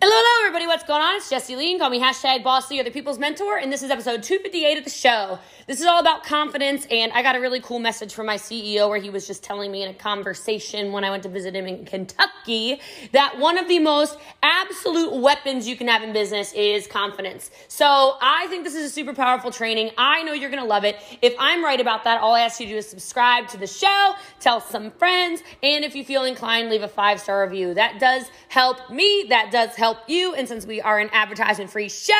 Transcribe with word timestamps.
Hello, 0.00 0.35
everybody. 0.46 0.68
What's 0.68 0.84
going 0.84 1.02
on? 1.02 1.16
It's 1.16 1.28
Jessie 1.28 1.56
Lee. 1.56 1.76
Call 1.76 1.90
me 1.90 2.00
hashtag 2.00 2.44
Boss 2.44 2.70
Lee, 2.70 2.78
or 2.78 2.84
the 2.84 2.90
People's 2.92 3.18
Mentor, 3.18 3.58
and 3.58 3.72
this 3.72 3.82
is 3.82 3.90
episode 3.90 4.22
258 4.22 4.78
of 4.78 4.84
the 4.84 4.90
show. 4.90 5.40
This 5.66 5.80
is 5.80 5.86
all 5.86 5.98
about 5.98 6.22
confidence, 6.22 6.86
and 6.88 7.10
I 7.14 7.24
got 7.24 7.34
a 7.34 7.40
really 7.40 7.58
cool 7.58 7.80
message 7.80 8.14
from 8.14 8.26
my 8.26 8.36
CEO 8.36 8.88
where 8.88 9.00
he 9.00 9.10
was 9.10 9.26
just 9.26 9.42
telling 9.42 9.72
me 9.72 9.82
in 9.82 9.88
a 9.88 9.94
conversation 9.94 10.92
when 10.92 11.02
I 11.02 11.10
went 11.10 11.24
to 11.24 11.28
visit 11.28 11.56
him 11.56 11.66
in 11.66 11.84
Kentucky 11.84 12.80
that 13.10 13.36
one 13.40 13.58
of 13.58 13.66
the 13.66 13.80
most 13.80 14.16
absolute 14.44 15.14
weapons 15.14 15.66
you 15.66 15.74
can 15.74 15.88
have 15.88 16.04
in 16.04 16.12
business 16.12 16.52
is 16.52 16.86
confidence. 16.86 17.50
So 17.66 18.16
I 18.22 18.46
think 18.46 18.62
this 18.62 18.76
is 18.76 18.84
a 18.84 18.90
super 18.90 19.14
powerful 19.14 19.50
training. 19.50 19.90
I 19.98 20.22
know 20.22 20.32
you're 20.32 20.48
to 20.50 20.62
love 20.62 20.84
it. 20.84 20.94
If 21.22 21.34
I'm 21.40 21.64
right 21.64 21.80
about 21.80 22.04
that, 22.04 22.20
all 22.20 22.34
I 22.34 22.42
ask 22.42 22.60
you 22.60 22.66
to 22.66 22.72
do 22.72 22.78
is 22.78 22.88
subscribe 22.88 23.48
to 23.48 23.58
the 23.58 23.66
show, 23.66 24.14
tell 24.38 24.60
some 24.60 24.92
friends, 24.92 25.42
and 25.64 25.84
if 25.84 25.96
you 25.96 26.04
feel 26.04 26.22
inclined, 26.22 26.70
leave 26.70 26.84
a 26.84 26.88
five 26.88 27.18
star 27.18 27.42
review. 27.42 27.74
That 27.74 27.98
does 27.98 28.26
help 28.46 28.88
me. 28.90 29.26
That 29.28 29.50
does 29.50 29.74
help 29.74 29.98
you. 30.06 30.35
And 30.36 30.46
since 30.46 30.66
we 30.66 30.80
are 30.80 30.98
an 30.98 31.08
advertisement 31.12 31.70
free 31.70 31.88
show, 31.88 32.12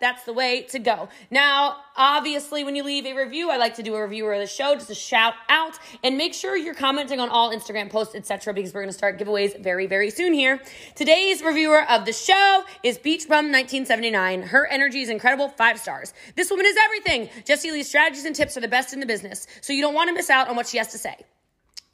that's 0.00 0.24
the 0.24 0.32
way 0.32 0.62
to 0.70 0.78
go. 0.78 1.08
Now, 1.30 1.78
obviously, 1.96 2.64
when 2.64 2.76
you 2.76 2.84
leave 2.84 3.06
a 3.06 3.14
review, 3.14 3.50
I 3.50 3.56
like 3.56 3.74
to 3.76 3.82
do 3.82 3.94
a 3.94 4.02
reviewer 4.02 4.34
of 4.34 4.40
the 4.40 4.46
show, 4.46 4.74
just 4.74 4.90
a 4.90 4.94
shout 4.94 5.34
out, 5.48 5.78
and 6.02 6.16
make 6.16 6.34
sure 6.34 6.56
you're 6.56 6.74
commenting 6.74 7.20
on 7.20 7.28
all 7.28 7.52
Instagram 7.52 7.90
posts, 7.90 8.14
etc., 8.14 8.54
because 8.54 8.72
we're 8.72 8.82
going 8.82 8.92
to 8.92 8.96
start 8.96 9.18
giveaways 9.18 9.60
very, 9.62 9.86
very 9.86 10.10
soon 10.10 10.32
here. 10.32 10.60
Today's 10.94 11.42
reviewer 11.42 11.88
of 11.90 12.04
the 12.04 12.12
show 12.12 12.64
is 12.82 12.98
Beach 12.98 13.28
Bum 13.28 13.50
1979. 13.50 14.42
Her 14.42 14.66
energy 14.66 15.00
is 15.00 15.08
incredible, 15.08 15.48
five 15.48 15.78
stars. 15.78 16.14
This 16.36 16.50
woman 16.50 16.66
is 16.66 16.76
everything. 16.84 17.28
Jessie 17.44 17.72
Lee's 17.72 17.88
strategies 17.88 18.24
and 18.24 18.34
tips 18.34 18.56
are 18.56 18.60
the 18.60 18.68
best 18.68 18.92
in 18.92 19.00
the 19.00 19.06
business, 19.06 19.46
so 19.60 19.72
you 19.72 19.82
don't 19.82 19.94
want 19.94 20.08
to 20.08 20.14
miss 20.14 20.30
out 20.30 20.48
on 20.48 20.56
what 20.56 20.66
she 20.66 20.78
has 20.78 20.88
to 20.88 20.98
say. 20.98 21.16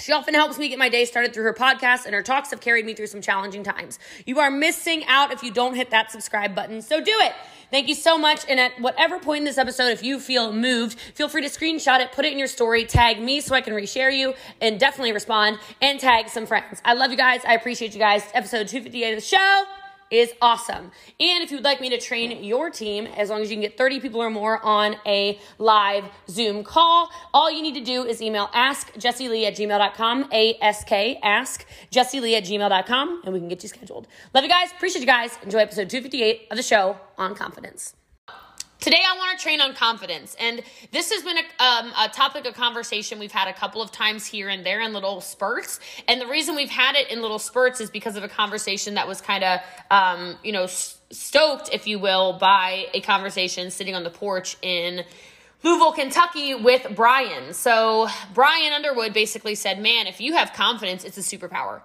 She 0.00 0.12
often 0.12 0.34
helps 0.34 0.58
me 0.58 0.68
get 0.68 0.78
my 0.78 0.88
day 0.88 1.04
started 1.04 1.34
through 1.34 1.44
her 1.44 1.54
podcast, 1.54 2.06
and 2.06 2.14
her 2.14 2.22
talks 2.22 2.50
have 2.50 2.60
carried 2.60 2.86
me 2.86 2.94
through 2.94 3.08
some 3.08 3.20
challenging 3.20 3.62
times. 3.62 3.98
You 4.26 4.38
are 4.40 4.50
missing 4.50 5.04
out 5.06 5.32
if 5.32 5.42
you 5.42 5.50
don't 5.50 5.74
hit 5.74 5.90
that 5.90 6.10
subscribe 6.10 6.54
button, 6.54 6.82
so 6.82 7.00
do 7.00 7.14
it. 7.20 7.32
Thank 7.70 7.88
you 7.88 7.94
so 7.94 8.18
much. 8.18 8.44
And 8.48 8.58
at 8.58 8.72
whatever 8.80 9.18
point 9.18 9.40
in 9.40 9.44
this 9.44 9.58
episode, 9.58 9.88
if 9.88 10.02
you 10.02 10.18
feel 10.18 10.52
moved, 10.52 10.98
feel 10.98 11.28
free 11.28 11.42
to 11.42 11.48
screenshot 11.48 12.00
it, 12.00 12.12
put 12.12 12.24
it 12.24 12.32
in 12.32 12.38
your 12.38 12.48
story, 12.48 12.84
tag 12.84 13.20
me 13.20 13.40
so 13.40 13.54
I 13.54 13.60
can 13.60 13.74
reshare 13.74 14.16
you, 14.16 14.34
and 14.60 14.80
definitely 14.80 15.12
respond, 15.12 15.58
and 15.80 16.00
tag 16.00 16.28
some 16.28 16.46
friends. 16.46 16.80
I 16.84 16.94
love 16.94 17.10
you 17.10 17.16
guys. 17.16 17.44
I 17.44 17.54
appreciate 17.54 17.92
you 17.92 18.00
guys. 18.00 18.22
Episode 18.34 18.68
258 18.68 19.10
of 19.10 19.16
the 19.16 19.26
show 19.26 19.79
is 20.10 20.32
awesome. 20.40 20.90
And 21.18 21.42
if 21.42 21.50
you 21.50 21.56
would 21.56 21.64
like 21.64 21.80
me 21.80 21.90
to 21.90 21.98
train 21.98 22.42
your 22.42 22.70
team, 22.70 23.06
as 23.06 23.30
long 23.30 23.42
as 23.42 23.50
you 23.50 23.56
can 23.56 23.62
get 23.62 23.76
30 23.76 24.00
people 24.00 24.20
or 24.20 24.30
more 24.30 24.64
on 24.64 24.96
a 25.06 25.38
live 25.58 26.04
Zoom 26.28 26.64
call, 26.64 27.10
all 27.32 27.50
you 27.50 27.62
need 27.62 27.74
to 27.74 27.84
do 27.84 28.04
is 28.04 28.20
email 28.20 28.48
askjessielee 28.48 29.46
at 29.46 29.54
gmail.com, 29.54 30.28
A-S-K, 30.32 31.20
ask 31.22 31.66
at 31.94 32.44
gmail.com, 32.44 33.22
and 33.24 33.32
we 33.32 33.38
can 33.40 33.48
get 33.48 33.62
you 33.62 33.68
scheduled. 33.68 34.06
Love 34.34 34.44
you 34.44 34.50
guys. 34.50 34.70
Appreciate 34.72 35.00
you 35.00 35.06
guys. 35.06 35.38
Enjoy 35.42 35.58
episode 35.58 35.90
258 35.90 36.48
of 36.50 36.56
the 36.56 36.62
show 36.62 36.96
on 37.16 37.34
confidence. 37.34 37.94
Today, 38.80 39.02
I 39.06 39.14
want 39.18 39.38
to 39.38 39.42
train 39.42 39.60
on 39.60 39.74
confidence. 39.74 40.34
And 40.40 40.62
this 40.90 41.12
has 41.12 41.22
been 41.22 41.36
a, 41.36 41.62
um, 41.62 41.92
a, 41.98 42.08
topic 42.08 42.46
of 42.46 42.54
conversation 42.54 43.18
we've 43.18 43.30
had 43.30 43.46
a 43.46 43.52
couple 43.52 43.82
of 43.82 43.92
times 43.92 44.24
here 44.24 44.48
and 44.48 44.64
there 44.64 44.80
in 44.80 44.94
little 44.94 45.20
spurts. 45.20 45.80
And 46.08 46.18
the 46.18 46.26
reason 46.26 46.56
we've 46.56 46.70
had 46.70 46.94
it 46.96 47.10
in 47.10 47.20
little 47.20 47.38
spurts 47.38 47.82
is 47.82 47.90
because 47.90 48.16
of 48.16 48.24
a 48.24 48.28
conversation 48.28 48.94
that 48.94 49.06
was 49.06 49.20
kind 49.20 49.44
of, 49.44 49.60
um, 49.90 50.38
you 50.42 50.52
know, 50.52 50.64
stoked, 50.66 51.68
if 51.74 51.86
you 51.86 51.98
will, 51.98 52.38
by 52.38 52.86
a 52.94 53.02
conversation 53.02 53.70
sitting 53.70 53.94
on 53.94 54.02
the 54.02 54.10
porch 54.10 54.56
in 54.62 55.04
Louisville, 55.62 55.92
Kentucky 55.92 56.54
with 56.54 56.86
Brian. 56.96 57.52
So, 57.52 58.08
Brian 58.32 58.72
Underwood 58.72 59.12
basically 59.12 59.56
said, 59.56 59.78
Man, 59.78 60.06
if 60.06 60.22
you 60.22 60.32
have 60.36 60.54
confidence, 60.54 61.04
it's 61.04 61.18
a 61.18 61.20
superpower. 61.20 61.82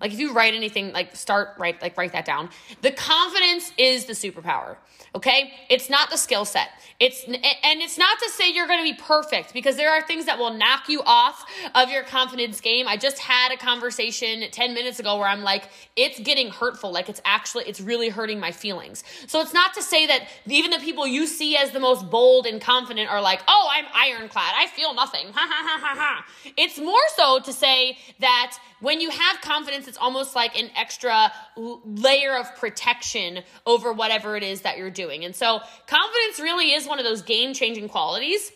Like 0.00 0.12
if 0.12 0.20
you 0.20 0.32
write 0.32 0.54
anything, 0.54 0.92
like 0.92 1.16
start 1.16 1.50
write 1.58 1.82
like 1.82 1.96
write 1.96 2.12
that 2.12 2.24
down. 2.24 2.50
The 2.82 2.92
confidence 2.92 3.72
is 3.76 4.04
the 4.04 4.12
superpower. 4.12 4.76
Okay? 5.14 5.52
It's 5.68 5.88
not 5.88 6.10
the 6.10 6.16
skill 6.16 6.44
set. 6.44 6.68
It's 7.00 7.24
and 7.24 7.80
it's 7.80 7.98
not 7.98 8.18
to 8.18 8.30
say 8.30 8.52
you're 8.52 8.66
going 8.66 8.78
to 8.78 8.84
be 8.84 9.00
perfect 9.00 9.52
because 9.52 9.76
there 9.76 9.90
are 9.90 10.02
things 10.02 10.26
that 10.26 10.38
will 10.38 10.52
knock 10.52 10.88
you 10.88 11.02
off 11.04 11.44
of 11.74 11.90
your 11.90 12.02
confidence 12.02 12.60
game. 12.60 12.86
I 12.86 12.96
just 12.96 13.18
had 13.18 13.52
a 13.52 13.56
conversation 13.56 14.44
10 14.50 14.74
minutes 14.74 15.00
ago 15.00 15.16
where 15.16 15.28
I'm 15.28 15.42
like 15.42 15.68
it's 15.96 16.20
getting 16.20 16.50
hurtful, 16.50 16.92
like 16.92 17.08
it's 17.08 17.20
actually 17.24 17.64
it's 17.64 17.80
really 17.80 18.08
hurting 18.08 18.38
my 18.38 18.52
feelings. 18.52 19.02
So 19.26 19.40
it's 19.40 19.54
not 19.54 19.74
to 19.74 19.82
say 19.82 20.06
that 20.06 20.28
even 20.46 20.70
the 20.70 20.78
people 20.78 21.06
you 21.06 21.26
see 21.26 21.56
as 21.56 21.72
the 21.72 21.80
most 21.80 22.08
bold 22.10 22.46
and 22.46 22.60
confident 22.60 23.10
are 23.10 23.20
like, 23.20 23.42
"Oh, 23.48 23.68
I'm 23.70 23.86
ironclad. 23.94 24.52
I 24.56 24.66
feel 24.66 24.94
nothing." 24.94 25.32
Ha 25.32 25.48
ha 25.48 25.66
ha 25.66 25.78
ha 25.80 25.94
ha. 25.96 26.52
It's 26.56 26.78
more 26.78 27.08
so 27.16 27.40
to 27.40 27.52
say 27.52 27.98
that 28.20 28.58
when 28.80 29.00
you 29.00 29.10
have 29.10 29.40
confidence, 29.40 29.88
it's 29.88 29.98
almost 29.98 30.34
like 30.34 30.58
an 30.58 30.70
extra 30.76 31.32
layer 31.56 32.36
of 32.36 32.54
protection 32.56 33.40
over 33.66 33.92
whatever 33.92 34.36
it 34.36 34.42
is 34.42 34.62
that 34.62 34.78
you're 34.78 34.90
doing. 34.90 35.24
And 35.24 35.34
so 35.34 35.60
confidence 35.86 36.40
really 36.40 36.72
is 36.72 36.86
one 36.86 36.98
of 36.98 37.04
those 37.04 37.22
game 37.22 37.54
changing 37.54 37.88
qualities. 37.88 38.52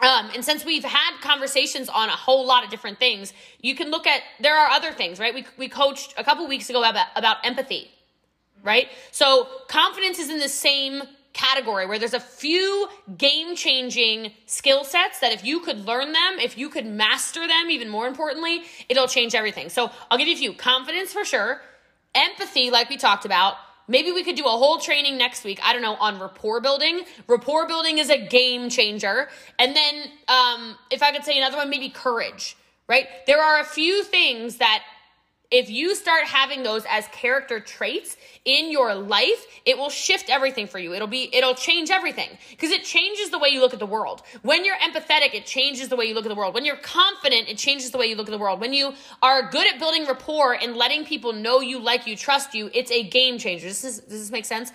Um, 0.00 0.30
and 0.34 0.44
since 0.44 0.64
we've 0.64 0.84
had 0.84 1.20
conversations 1.22 1.88
on 1.88 2.08
a 2.08 2.16
whole 2.16 2.46
lot 2.46 2.64
of 2.64 2.70
different 2.70 2.98
things, 2.98 3.32
you 3.60 3.74
can 3.74 3.90
look 3.90 4.06
at 4.06 4.20
there 4.40 4.56
are 4.56 4.68
other 4.68 4.92
things, 4.92 5.18
right? 5.18 5.32
We 5.32 5.46
we 5.56 5.68
coached 5.68 6.12
a 6.18 6.24
couple 6.24 6.46
weeks 6.46 6.68
ago 6.68 6.82
about 6.82 7.06
about 7.16 7.38
empathy, 7.44 7.90
right? 8.62 8.88
So 9.10 9.48
confidence 9.68 10.18
is 10.18 10.28
in 10.28 10.38
the 10.38 10.50
same 10.50 11.02
category 11.36 11.84
where 11.84 11.98
there's 11.98 12.14
a 12.14 12.20
few 12.20 12.88
game 13.18 13.54
changing 13.54 14.32
skill 14.46 14.84
sets 14.84 15.20
that 15.20 15.32
if 15.32 15.44
you 15.44 15.60
could 15.60 15.86
learn 15.86 16.12
them, 16.12 16.38
if 16.40 16.56
you 16.56 16.70
could 16.70 16.86
master 16.86 17.46
them, 17.46 17.70
even 17.70 17.90
more 17.90 18.08
importantly, 18.08 18.62
it'll 18.88 19.06
change 19.06 19.34
everything. 19.34 19.68
So 19.68 19.90
I'll 20.10 20.16
give 20.16 20.26
you 20.26 20.34
a 20.34 20.38
few 20.38 20.54
confidence 20.54 21.12
for 21.12 21.24
sure, 21.24 21.60
empathy, 22.14 22.70
like 22.70 22.88
we 22.88 22.96
talked 22.96 23.26
about. 23.26 23.56
Maybe 23.86 24.10
we 24.10 24.24
could 24.24 24.34
do 24.34 24.46
a 24.46 24.50
whole 24.50 24.78
training 24.78 25.16
next 25.18 25.44
week, 25.44 25.60
I 25.62 25.72
don't 25.72 25.82
know, 25.82 25.94
on 25.96 26.18
rapport 26.18 26.60
building. 26.60 27.02
Rapport 27.28 27.68
building 27.68 27.98
is 27.98 28.10
a 28.10 28.18
game 28.18 28.68
changer. 28.68 29.28
And 29.58 29.76
then, 29.76 29.94
um, 30.26 30.76
if 30.90 31.02
I 31.02 31.12
could 31.12 31.24
say 31.24 31.36
another 31.36 31.58
one, 31.58 31.70
maybe 31.70 31.90
courage, 31.90 32.56
right? 32.88 33.06
There 33.26 33.40
are 33.40 33.60
a 33.60 33.64
few 33.64 34.02
things 34.02 34.56
that 34.56 34.82
if 35.50 35.70
you 35.70 35.94
start 35.94 36.24
having 36.24 36.62
those 36.62 36.84
as 36.88 37.06
character 37.08 37.60
traits 37.60 38.16
in 38.44 38.70
your 38.70 38.94
life, 38.94 39.46
it 39.64 39.78
will 39.78 39.90
shift 39.90 40.28
everything 40.28 40.66
for 40.66 40.78
you. 40.78 40.92
It'll 40.92 41.06
be, 41.06 41.30
it'll 41.32 41.54
change 41.54 41.90
everything 41.90 42.30
because 42.50 42.70
it 42.70 42.84
changes 42.84 43.30
the 43.30 43.38
way 43.38 43.48
you 43.50 43.60
look 43.60 43.72
at 43.72 43.78
the 43.78 43.86
world. 43.86 44.22
When 44.42 44.64
you're 44.64 44.76
empathetic, 44.76 45.34
it 45.34 45.46
changes 45.46 45.88
the 45.88 45.96
way 45.96 46.06
you 46.06 46.14
look 46.14 46.24
at 46.24 46.28
the 46.28 46.34
world. 46.34 46.54
When 46.54 46.64
you're 46.64 46.76
confident, 46.76 47.48
it 47.48 47.58
changes 47.58 47.90
the 47.90 47.98
way 47.98 48.06
you 48.06 48.16
look 48.16 48.28
at 48.28 48.32
the 48.32 48.38
world. 48.38 48.60
When 48.60 48.72
you 48.72 48.94
are 49.22 49.48
good 49.50 49.72
at 49.72 49.78
building 49.78 50.06
rapport 50.06 50.54
and 50.54 50.76
letting 50.76 51.04
people 51.04 51.32
know 51.32 51.60
you, 51.60 51.78
like 51.78 52.06
you, 52.06 52.16
trust 52.16 52.54
you, 52.54 52.70
it's 52.74 52.90
a 52.90 53.04
game 53.04 53.38
changer. 53.38 53.68
Does 53.68 53.82
this, 53.82 53.98
does 54.00 54.20
this 54.20 54.30
make 54.30 54.44
sense? 54.44 54.72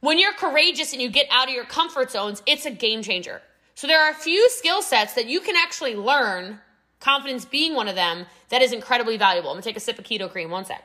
When 0.00 0.18
you're 0.18 0.32
courageous 0.32 0.92
and 0.92 1.00
you 1.00 1.10
get 1.10 1.26
out 1.30 1.48
of 1.48 1.54
your 1.54 1.64
comfort 1.64 2.10
zones, 2.10 2.42
it's 2.46 2.66
a 2.66 2.70
game 2.70 3.02
changer. 3.02 3.42
So 3.74 3.86
there 3.86 4.02
are 4.02 4.10
a 4.10 4.14
few 4.14 4.48
skill 4.50 4.82
sets 4.82 5.14
that 5.14 5.26
you 5.26 5.40
can 5.40 5.56
actually 5.56 5.94
learn 5.94 6.60
confidence 7.00 7.44
being 7.44 7.74
one 7.74 7.88
of 7.88 7.94
them, 7.94 8.26
that 8.50 8.62
is 8.62 8.72
incredibly 8.72 9.16
valuable. 9.16 9.50
I'm 9.50 9.56
gonna 9.56 9.62
take 9.62 9.76
a 9.76 9.80
sip 9.80 9.98
of 9.98 10.04
keto 10.04 10.30
cream. 10.30 10.50
One 10.50 10.64
sec. 10.64 10.84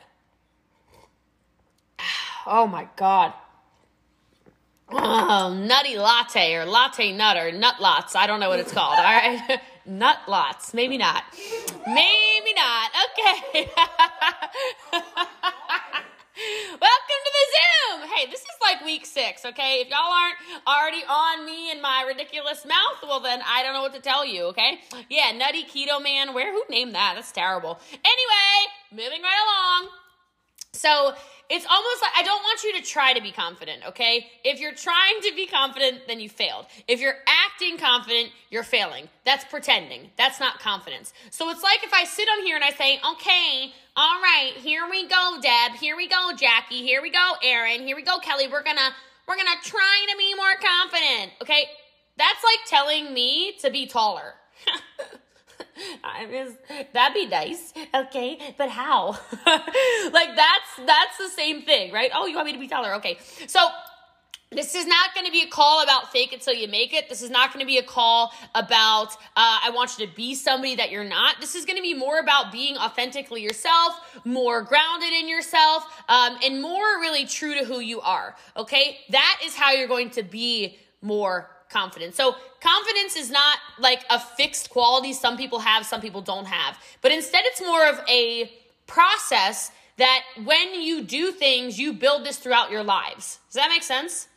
Oh 2.47 2.67
my 2.67 2.87
god. 2.95 3.33
Oh, 4.91 5.51
nutty 5.67 5.97
latte 5.97 6.53
or 6.53 6.65
latte 6.65 7.11
nut 7.11 7.37
or 7.37 7.51
nut 7.51 7.81
lots. 7.81 8.15
I 8.15 8.27
don't 8.27 8.39
know 8.39 8.49
what 8.49 8.59
it's 8.59 8.71
called. 8.71 8.97
All 8.97 9.03
right. 9.03 9.59
nut 9.87 10.19
lots. 10.27 10.73
Maybe 10.73 10.97
not. 10.97 11.23
Maybe 11.87 12.53
not. 12.55 12.91
Okay. 13.17 13.71
Welcome 16.35 17.21
to 17.23 17.31
the 17.31 17.45
Zoom. 17.55 18.09
Hey, 18.13 18.25
this 18.29 18.41
is 18.41 18.57
like 18.61 18.83
week 18.83 19.05
six, 19.05 19.45
okay? 19.45 19.79
If 19.79 19.87
y'all 19.87 20.11
aren't 20.11 20.35
already 20.67 21.01
on 21.07 21.45
me 21.45 21.71
and 21.71 21.81
my 21.81 22.03
ridiculous 22.05 22.65
mouth, 22.65 23.01
well, 23.03 23.21
then 23.21 23.39
I 23.47 23.63
don't 23.63 23.73
know 23.73 23.81
what 23.81 23.93
to 23.93 24.01
tell 24.01 24.25
you, 24.25 24.47
okay? 24.47 24.79
Yeah, 25.09 25.31
Nutty 25.31 25.63
Keto 25.63 26.03
Man. 26.03 26.33
Where, 26.33 26.51
who 26.51 26.61
named 26.69 26.93
that? 26.93 27.13
That's 27.15 27.31
terrible. 27.31 27.79
Anyway, 27.93 28.57
moving 28.91 29.21
right 29.21 29.81
along. 29.81 29.91
So, 30.73 31.13
it's 31.49 31.65
almost 31.65 32.01
like 32.01 32.11
I 32.17 32.23
don't 32.23 32.41
want 32.41 32.63
you 32.63 32.73
to 32.73 32.81
try 32.81 33.13
to 33.13 33.21
be 33.21 33.31
confident, 33.31 33.83
okay? 33.87 34.27
If 34.43 34.59
you're 34.59 34.73
trying 34.73 35.21
to 35.21 35.31
be 35.35 35.47
confident, 35.47 36.01
then 36.07 36.19
you 36.19 36.27
failed. 36.27 36.65
If 36.87 36.99
you're 36.99 37.15
acting 37.55 37.77
confident, 37.77 38.31
you're 38.49 38.63
failing. 38.63 39.07
That's 39.23 39.45
pretending. 39.45 40.09
That's 40.17 40.39
not 40.41 40.59
confidence. 40.59 41.13
So 41.29 41.49
it's 41.49 41.63
like 41.63 41.83
if 41.83 41.93
I 41.93 42.03
sit 42.03 42.27
on 42.27 42.45
here 42.45 42.55
and 42.55 42.63
I 42.63 42.71
say, 42.71 42.99
okay, 43.13 43.71
all 43.95 44.19
right, 44.21 44.51
here 44.57 44.83
we 44.89 45.07
go, 45.07 45.37
Deb. 45.41 45.77
Here 45.79 45.95
we 45.95 46.07
go, 46.07 46.31
Jackie. 46.37 46.83
Here 46.83 47.01
we 47.01 47.11
go, 47.11 47.33
Aaron. 47.43 47.81
Here 47.87 47.95
we 47.95 48.01
go, 48.01 48.19
Kelly. 48.19 48.47
We're 48.49 48.63
gonna 48.63 48.93
we're 49.27 49.37
gonna 49.37 49.61
try 49.63 50.05
to 50.11 50.17
be 50.17 50.35
more 50.35 50.55
confident. 50.55 51.31
Okay? 51.41 51.65
That's 52.17 52.43
like 52.43 52.59
telling 52.67 53.13
me 53.13 53.53
to 53.61 53.71
be 53.71 53.87
taller. 53.87 54.33
I 56.03 56.25
mean, 56.25 56.57
that'd 56.93 57.13
be 57.13 57.27
nice, 57.27 57.73
okay, 57.93 58.39
but 58.57 58.69
how? 58.69 59.17
like 59.45 60.35
that's 60.35 60.85
that's 60.85 61.17
the 61.17 61.29
same 61.35 61.63
thing, 61.63 61.91
right? 61.91 62.11
Oh, 62.13 62.25
you 62.27 62.35
want 62.35 62.47
me 62.47 62.53
to 62.53 62.59
be 62.59 62.67
taller? 62.67 62.95
Okay, 62.95 63.17
so 63.47 63.59
this 64.51 64.75
is 64.75 64.85
not 64.85 65.13
going 65.13 65.25
to 65.25 65.31
be 65.31 65.41
a 65.41 65.47
call 65.47 65.83
about 65.83 66.11
fake 66.11 66.31
it 66.31 66.41
till 66.41 66.53
you 66.53 66.67
make 66.67 66.93
it. 66.93 67.09
This 67.09 67.21
is 67.21 67.29
not 67.29 67.51
going 67.51 67.61
to 67.61 67.67
be 67.67 67.77
a 67.77 67.83
call 67.83 68.31
about, 68.53 69.13
uh, 69.13 69.59
I 69.63 69.71
want 69.73 69.97
you 69.97 70.07
to 70.07 70.15
be 70.15 70.35
somebody 70.35 70.75
that 70.75 70.91
you're 70.91 71.03
not. 71.03 71.41
This 71.41 71.55
is 71.55 71.65
going 71.65 71.77
to 71.77 71.81
be 71.81 71.93
more 71.93 72.19
about 72.19 72.51
being 72.51 72.77
authentically 72.77 73.41
yourself, 73.41 74.21
more 74.23 74.61
grounded 74.61 75.11
in 75.11 75.27
yourself, 75.27 75.85
um, 76.07 76.37
and 76.43 76.61
more 76.61 76.99
really 76.99 77.25
true 77.25 77.57
to 77.59 77.65
who 77.65 77.79
you 77.79 78.01
are. 78.01 78.35
Okay. 78.55 78.99
That 79.09 79.41
is 79.43 79.55
how 79.55 79.71
you're 79.71 79.87
going 79.87 80.11
to 80.11 80.23
be 80.23 80.77
more 81.01 81.49
confident. 81.69 82.15
So, 82.15 82.35
confidence 82.61 83.15
is 83.15 83.29
not 83.29 83.57
like 83.79 84.05
a 84.09 84.19
fixed 84.19 84.69
quality 84.69 85.13
some 85.13 85.37
people 85.37 85.59
have, 85.59 85.85
some 85.85 86.01
people 86.01 86.21
don't 86.21 86.45
have, 86.47 86.79
but 87.01 87.11
instead 87.11 87.43
it's 87.45 87.61
more 87.61 87.87
of 87.87 87.99
a 88.07 88.51
process 88.87 89.71
that 89.97 90.23
when 90.43 90.81
you 90.81 91.03
do 91.03 91.31
things, 91.31 91.79
you 91.79 91.93
build 91.93 92.25
this 92.25 92.37
throughout 92.37 92.71
your 92.71 92.83
lives. 92.83 93.39
Does 93.47 93.55
that 93.55 93.69
make 93.69 93.83
sense? 93.83 94.27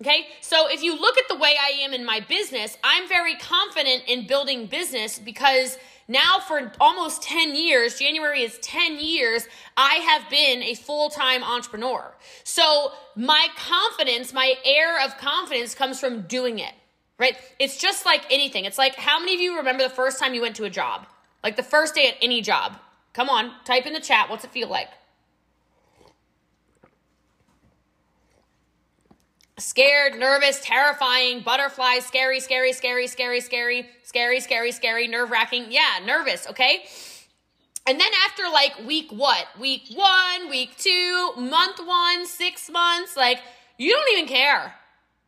Okay, 0.00 0.26
so 0.40 0.68
if 0.68 0.82
you 0.82 0.98
look 0.98 1.16
at 1.16 1.28
the 1.28 1.36
way 1.36 1.54
I 1.60 1.84
am 1.84 1.92
in 1.92 2.04
my 2.04 2.18
business, 2.20 2.76
I'm 2.82 3.08
very 3.08 3.36
confident 3.36 4.02
in 4.08 4.26
building 4.26 4.66
business 4.66 5.18
because 5.18 5.78
now 6.08 6.40
for 6.40 6.72
almost 6.80 7.22
10 7.22 7.54
years, 7.54 7.98
January 8.00 8.42
is 8.42 8.58
10 8.58 8.98
years, 8.98 9.46
I 9.76 9.94
have 9.94 10.28
been 10.28 10.62
a 10.62 10.74
full 10.74 11.08
time 11.08 11.44
entrepreneur. 11.44 12.12
So 12.42 12.90
my 13.14 13.46
confidence, 13.56 14.32
my 14.32 14.54
air 14.64 15.04
of 15.04 15.16
confidence 15.18 15.74
comes 15.74 16.00
from 16.00 16.22
doing 16.22 16.58
it, 16.58 16.74
right? 17.18 17.36
It's 17.60 17.78
just 17.78 18.04
like 18.04 18.24
anything. 18.30 18.64
It's 18.64 18.78
like 18.78 18.96
how 18.96 19.20
many 19.20 19.34
of 19.34 19.40
you 19.40 19.56
remember 19.58 19.84
the 19.84 19.90
first 19.90 20.18
time 20.18 20.34
you 20.34 20.42
went 20.42 20.56
to 20.56 20.64
a 20.64 20.70
job? 20.70 21.06
Like 21.44 21.54
the 21.54 21.62
first 21.62 21.94
day 21.94 22.08
at 22.08 22.16
any 22.20 22.40
job? 22.40 22.76
Come 23.12 23.28
on, 23.28 23.52
type 23.64 23.86
in 23.86 23.92
the 23.92 24.00
chat. 24.00 24.28
What's 24.28 24.44
it 24.44 24.50
feel 24.50 24.68
like? 24.68 24.88
Scared, 29.62 30.18
nervous, 30.18 30.60
terrifying, 30.60 31.40
butterflies, 31.40 32.04
scary, 32.04 32.40
scary, 32.40 32.72
scary, 32.72 33.06
scary, 33.06 33.40
scary, 33.40 33.88
scary, 34.02 34.40
scary, 34.40 34.72
scary, 34.72 35.08
nerve 35.08 35.30
wracking. 35.30 35.66
Yeah, 35.70 36.00
nervous, 36.04 36.46
okay? 36.48 36.84
And 37.86 37.98
then 37.98 38.10
after 38.28 38.44
like 38.52 38.86
week 38.86 39.10
what? 39.10 39.46
Week 39.58 39.82
one, 39.94 40.50
week 40.50 40.76
two, 40.76 41.32
month 41.36 41.78
one, 41.84 42.26
six 42.26 42.70
months, 42.70 43.16
like 43.16 43.38
you 43.78 43.92
don't 43.92 44.18
even 44.18 44.28
care. 44.28 44.74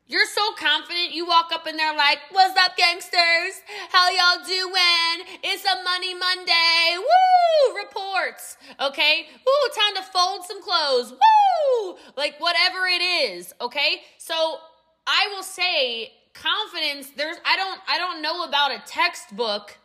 You're 0.06 0.26
so 0.26 0.42
confident. 0.58 1.12
You 1.12 1.26
walk 1.26 1.50
up 1.52 1.66
and 1.66 1.78
they're 1.78 1.96
like, 1.96 2.18
"What's 2.30 2.58
up, 2.58 2.76
gangsters? 2.76 3.62
How 3.90 4.10
y'all 4.10 4.44
doing? 4.44 5.38
It's 5.42 5.64
a 5.64 5.82
Money 5.82 6.12
Monday. 6.12 6.98
Woo! 6.98 7.76
Reports. 7.76 8.58
Okay. 8.80 9.26
Woo! 9.46 9.70
Time 9.74 9.96
to 9.96 10.02
fold 10.02 10.44
some 10.44 10.62
clothes. 10.62 11.12
Woo! 11.12 11.96
Like 12.16 12.38
whatever 12.38 12.86
it 12.86 13.00
is. 13.00 13.54
Okay. 13.62 14.02
So 14.18 14.58
I 15.06 15.28
will 15.34 15.42
say, 15.42 16.12
confidence. 16.34 17.10
There's. 17.16 17.38
I 17.46 17.56
don't. 17.56 17.80
I 17.88 17.96
don't 17.96 18.20
know 18.20 18.44
about 18.44 18.72
a 18.72 18.82
textbook 18.86 19.78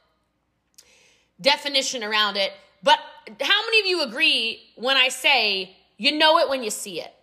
definition 1.40 2.04
around 2.04 2.36
it, 2.36 2.52
but 2.84 3.00
how 3.40 3.62
many 3.66 3.80
of 3.80 3.86
you 3.86 4.04
agree 4.04 4.60
when 4.76 4.98
I 4.98 5.08
say 5.08 5.78
you 5.96 6.12
know 6.12 6.40
it 6.40 6.50
when 6.50 6.62
you 6.62 6.72
see 6.72 7.00
it? 7.00 7.14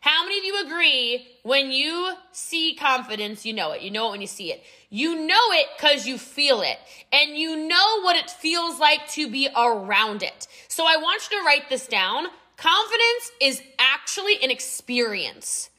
How 0.00 0.24
many 0.24 0.38
of 0.38 0.44
you 0.44 0.66
agree 0.66 1.26
when 1.42 1.70
you 1.70 2.12
see 2.32 2.74
confidence, 2.74 3.44
you 3.44 3.52
know 3.52 3.72
it? 3.72 3.82
You 3.82 3.90
know 3.90 4.08
it 4.08 4.10
when 4.12 4.20
you 4.20 4.26
see 4.26 4.52
it. 4.52 4.62
You 4.90 5.26
know 5.26 5.52
it 5.52 5.66
because 5.76 6.06
you 6.06 6.18
feel 6.18 6.60
it. 6.62 6.78
And 7.12 7.36
you 7.36 7.56
know 7.56 8.02
what 8.02 8.16
it 8.16 8.30
feels 8.30 8.78
like 8.78 9.08
to 9.10 9.28
be 9.30 9.48
around 9.56 10.22
it. 10.22 10.46
So 10.68 10.84
I 10.86 10.96
want 10.96 11.28
you 11.30 11.38
to 11.38 11.44
write 11.44 11.68
this 11.68 11.86
down. 11.86 12.26
Confidence 12.56 13.32
is 13.40 13.62
actually 13.78 14.42
an 14.42 14.50
experience, 14.50 15.70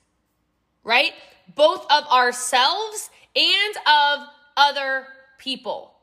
right? 0.84 1.14
Both 1.56 1.86
of 1.92 2.06
ourselves 2.08 3.10
and 3.36 3.76
of 3.88 4.28
other 4.58 5.08
people. 5.38 5.94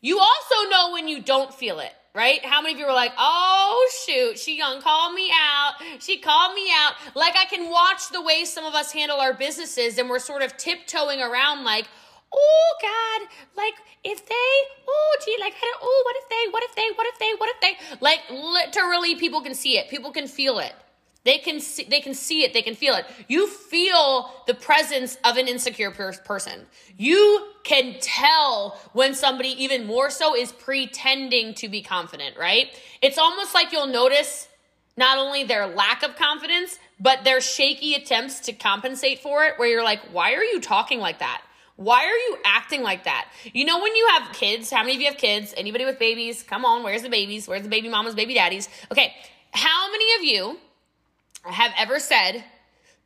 You 0.00 0.18
also 0.18 0.70
know 0.70 0.92
when 0.92 1.08
you 1.08 1.22
don't 1.22 1.52
feel 1.52 1.80
it 1.80 1.92
right? 2.14 2.44
How 2.44 2.62
many 2.62 2.74
of 2.74 2.80
you 2.80 2.86
were 2.86 2.92
like, 2.92 3.12
oh 3.18 3.90
shoot, 4.06 4.38
she 4.38 4.58
gonna 4.58 4.80
call 4.80 5.12
me 5.12 5.30
out. 5.32 5.72
She 5.98 6.18
called 6.18 6.54
me 6.54 6.70
out. 6.72 6.94
Like 7.14 7.34
I 7.36 7.44
can 7.44 7.70
watch 7.70 8.08
the 8.10 8.22
way 8.22 8.44
some 8.44 8.64
of 8.64 8.74
us 8.74 8.92
handle 8.92 9.18
our 9.18 9.34
businesses 9.34 9.98
and 9.98 10.08
we're 10.08 10.20
sort 10.20 10.42
of 10.42 10.56
tiptoeing 10.56 11.20
around 11.20 11.64
like, 11.64 11.86
oh 12.32 12.74
God, 12.80 13.28
like 13.56 13.74
if 14.04 14.26
they, 14.26 14.34
oh 14.88 15.16
gee, 15.24 15.36
like, 15.40 15.54
oh, 15.82 16.02
what 16.04 16.16
if 16.16 16.28
they, 16.28 16.50
what 16.52 16.62
if 16.62 16.74
they, 16.76 16.88
what 16.94 17.06
if 17.06 17.18
they, 17.18 17.32
what 17.36 17.50
if 17.50 17.60
they, 17.60 17.96
like 18.00 18.20
literally 18.30 19.16
people 19.16 19.40
can 19.40 19.54
see 19.54 19.78
it. 19.78 19.88
People 19.88 20.12
can 20.12 20.28
feel 20.28 20.58
it. 20.60 20.72
They 21.24 21.38
can 21.38 21.58
see, 21.58 21.84
they 21.84 22.00
can 22.00 22.12
see 22.12 22.44
it, 22.44 22.52
they 22.52 22.60
can 22.60 22.74
feel 22.74 22.94
it. 22.94 23.06
You 23.28 23.48
feel 23.48 24.30
the 24.46 24.54
presence 24.54 25.16
of 25.24 25.38
an 25.38 25.48
insecure 25.48 25.90
per- 25.90 26.12
person. 26.12 26.66
You 26.98 27.48
can 27.64 27.96
tell 28.00 28.78
when 28.92 29.14
somebody 29.14 29.48
even 29.62 29.86
more 29.86 30.10
so 30.10 30.36
is 30.36 30.52
pretending 30.52 31.54
to 31.54 31.68
be 31.68 31.80
confident, 31.80 32.36
right? 32.36 32.68
It's 33.00 33.16
almost 33.16 33.54
like 33.54 33.72
you'll 33.72 33.86
notice 33.86 34.48
not 34.96 35.18
only 35.18 35.44
their 35.44 35.66
lack 35.66 36.02
of 36.02 36.14
confidence, 36.14 36.78
but 37.00 37.24
their 37.24 37.40
shaky 37.40 37.94
attempts 37.94 38.40
to 38.40 38.52
compensate 38.52 39.20
for 39.20 39.44
it 39.44 39.58
where 39.58 39.68
you're 39.68 39.82
like, 39.82 40.00
"Why 40.12 40.34
are 40.34 40.44
you 40.44 40.60
talking 40.60 41.00
like 41.00 41.18
that?" 41.18 41.42
Why 41.76 42.04
are 42.04 42.16
you 42.28 42.38
acting 42.44 42.82
like 42.84 43.02
that? 43.02 43.26
You 43.52 43.64
know, 43.64 43.82
when 43.82 43.96
you 43.96 44.06
have 44.12 44.32
kids, 44.32 44.70
how 44.70 44.82
many 44.82 44.94
of 44.94 45.00
you 45.00 45.08
have 45.08 45.16
kids? 45.16 45.52
Anybody 45.56 45.84
with 45.84 45.98
babies? 45.98 46.44
Come 46.44 46.64
on, 46.64 46.84
where's 46.84 47.02
the 47.02 47.08
babies? 47.08 47.48
Where's 47.48 47.62
the 47.62 47.68
baby 47.68 47.88
mamas, 47.88 48.14
baby 48.14 48.34
daddies? 48.34 48.68
Okay, 48.92 49.12
how 49.50 49.90
many 49.90 50.04
of 50.14 50.22
you 50.22 50.58
have 51.44 51.72
ever 51.76 51.98
said 51.98 52.44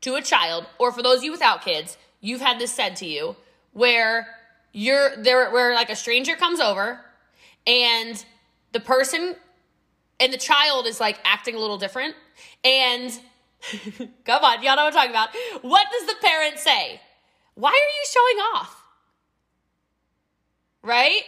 to 0.03 0.15
a 0.15 0.23
child, 0.23 0.67
or 0.79 0.93
for 0.93 1.03
those 1.03 1.19
of 1.19 1.25
you 1.25 1.33
without 1.33 1.63
kids, 1.63 1.97
you've 2.21 2.41
had 2.41 2.59
this 2.59 2.73
said 2.73 2.97
to 2.97 3.07
you, 3.07 3.37
where 3.73 4.27
you're 4.73 5.17
there, 5.17 5.51
where 5.51 5.75
like 5.75 5.91
a 5.91 5.97
stranger 5.97 6.37
comes 6.37 6.61
over 6.61 7.01
and 7.67 8.25
the 8.73 8.81
person 8.81 9.35
and 10.21 10.33
the 10.33 10.39
child 10.39 10.87
is 10.87 11.01
like 11.01 11.19
acting 11.25 11.55
a 11.55 11.59
little 11.59 11.79
different. 11.79 12.15
And 12.65 13.19
come 14.25 14.45
on, 14.45 14.63
y'all 14.63 14.77
know 14.77 14.85
what 14.85 14.87
I'm 14.87 14.93
talking 14.93 15.11
about. 15.11 15.31
What 15.63 15.87
does 15.91 16.07
the 16.09 16.15
parent 16.21 16.59
say? 16.59 17.01
Why 17.55 17.71
are 17.71 17.73
you 17.73 18.05
showing 18.11 18.45
off? 18.55 18.83
Right? 20.83 21.23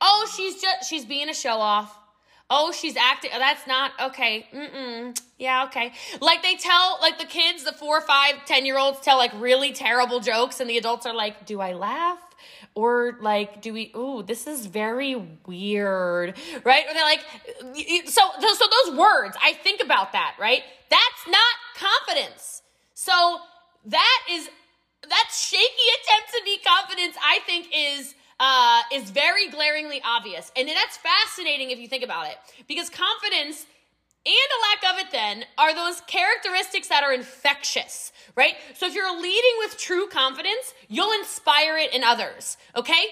Oh, 0.00 0.30
she's 0.36 0.60
just, 0.60 0.88
she's 0.88 1.04
being 1.04 1.28
a 1.28 1.34
show 1.34 1.58
off. 1.58 1.96
Oh, 2.48 2.70
she's 2.70 2.96
acting. 2.96 3.32
Oh, 3.34 3.38
that's 3.38 3.66
not 3.66 3.92
okay. 4.00 4.46
Mm-mm. 4.54 5.18
Yeah, 5.38 5.64
okay. 5.64 5.92
Like 6.20 6.42
they 6.42 6.54
tell, 6.54 6.98
like 7.00 7.18
the 7.18 7.24
kids, 7.24 7.64
the 7.64 7.72
four, 7.72 8.00
five, 8.00 8.34
ten 8.46 8.64
year 8.64 8.78
olds 8.78 9.00
tell 9.00 9.16
like 9.16 9.32
really 9.34 9.72
terrible 9.72 10.20
jokes, 10.20 10.60
and 10.60 10.70
the 10.70 10.78
adults 10.78 11.06
are 11.06 11.14
like, 11.14 11.44
"Do 11.44 11.60
I 11.60 11.72
laugh?" 11.72 12.20
Or 12.74 13.18
like, 13.20 13.62
do 13.62 13.72
we? 13.72 13.90
Ooh, 13.96 14.22
this 14.22 14.46
is 14.46 14.66
very 14.66 15.16
weird, 15.46 16.34
right? 16.62 16.84
Or 16.88 16.94
they're 16.94 17.04
like, 17.04 17.24
so, 18.06 18.22
so 18.38 18.64
those 18.84 18.96
words. 18.96 19.36
I 19.42 19.54
think 19.54 19.82
about 19.82 20.12
that, 20.12 20.36
right? 20.38 20.62
That's 20.90 21.26
not 21.26 21.54
confidence. 21.74 22.62
So 22.94 23.40
that 23.86 24.20
is 24.30 24.48
that 25.08 25.28
shaky 25.32 25.64
attempt 25.64 26.32
to 26.32 26.42
be 26.44 26.58
confidence. 26.64 27.16
I 27.24 27.40
think 27.46 27.68
is 27.74 28.14
uh, 28.40 28.82
is 28.92 29.10
very 29.10 29.48
glaringly 29.48 30.00
obvious. 30.04 30.52
And 30.56 30.68
that's 30.68 30.96
fascinating 30.98 31.70
if 31.70 31.78
you 31.78 31.88
think 31.88 32.04
about 32.04 32.26
it, 32.26 32.36
because 32.68 32.90
confidence 32.90 33.66
and 34.26 34.34
a 34.34 34.88
lack 34.88 34.94
of 34.94 35.06
it 35.06 35.12
then 35.12 35.44
are 35.56 35.72
those 35.74 36.00
characteristics 36.02 36.88
that 36.88 37.04
are 37.04 37.12
infectious, 37.12 38.12
right? 38.34 38.54
So 38.74 38.86
if 38.86 38.94
you're 38.94 39.14
leading 39.14 39.52
with 39.60 39.78
true 39.78 40.08
confidence, 40.08 40.74
you'll 40.88 41.12
inspire 41.12 41.78
it 41.78 41.94
in 41.94 42.02
others, 42.02 42.56
okay? 42.74 43.04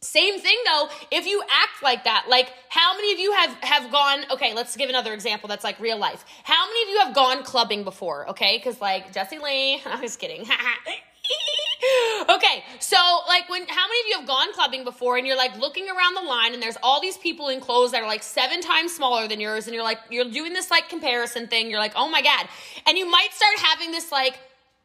Same 0.00 0.38
thing 0.38 0.56
though, 0.64 0.88
if 1.10 1.26
you 1.26 1.42
act 1.42 1.82
like 1.82 2.04
that, 2.04 2.26
like 2.28 2.52
how 2.68 2.94
many 2.94 3.12
of 3.12 3.18
you 3.18 3.32
have 3.32 3.50
have 3.64 3.90
gone, 3.90 4.20
okay, 4.30 4.54
let's 4.54 4.76
give 4.76 4.88
another 4.88 5.12
example 5.12 5.48
that's 5.48 5.64
like 5.64 5.80
real 5.80 5.98
life. 5.98 6.24
How 6.44 6.66
many 6.68 6.82
of 6.84 6.88
you 6.90 6.98
have 7.04 7.14
gone 7.16 7.42
clubbing 7.42 7.82
before, 7.82 8.30
okay? 8.30 8.60
Cuz 8.60 8.80
like 8.80 9.12
Jessie 9.12 9.40
Lee, 9.40 9.82
I 9.84 10.00
was 10.00 10.16
kidding. 10.16 10.46
okay, 12.28 12.64
so 12.80 12.96
like 13.28 13.48
when 13.48 13.66
how 13.68 13.86
many 13.86 14.00
of 14.00 14.06
you 14.08 14.18
have 14.18 14.26
gone 14.26 14.52
clubbing 14.52 14.82
before 14.82 15.16
and 15.16 15.26
you're 15.26 15.36
like 15.36 15.56
looking 15.58 15.88
around 15.88 16.14
the 16.14 16.28
line 16.28 16.52
and 16.52 16.62
there's 16.62 16.76
all 16.82 17.00
these 17.00 17.16
people 17.16 17.48
in 17.48 17.60
clothes 17.60 17.92
that 17.92 18.02
are 18.02 18.06
like 18.06 18.22
seven 18.22 18.60
times 18.60 18.92
smaller 18.94 19.28
than 19.28 19.38
yours 19.38 19.66
and 19.66 19.74
you're 19.74 19.84
like 19.84 19.98
you're 20.10 20.28
doing 20.28 20.52
this 20.52 20.70
like 20.70 20.88
comparison 20.88 21.46
thing, 21.46 21.70
you're 21.70 21.78
like, 21.78 21.92
"Oh 21.94 22.08
my 22.08 22.20
god." 22.20 22.48
And 22.86 22.98
you 22.98 23.08
might 23.08 23.32
start 23.32 23.58
having 23.58 23.92
this 23.92 24.10
like 24.10 24.38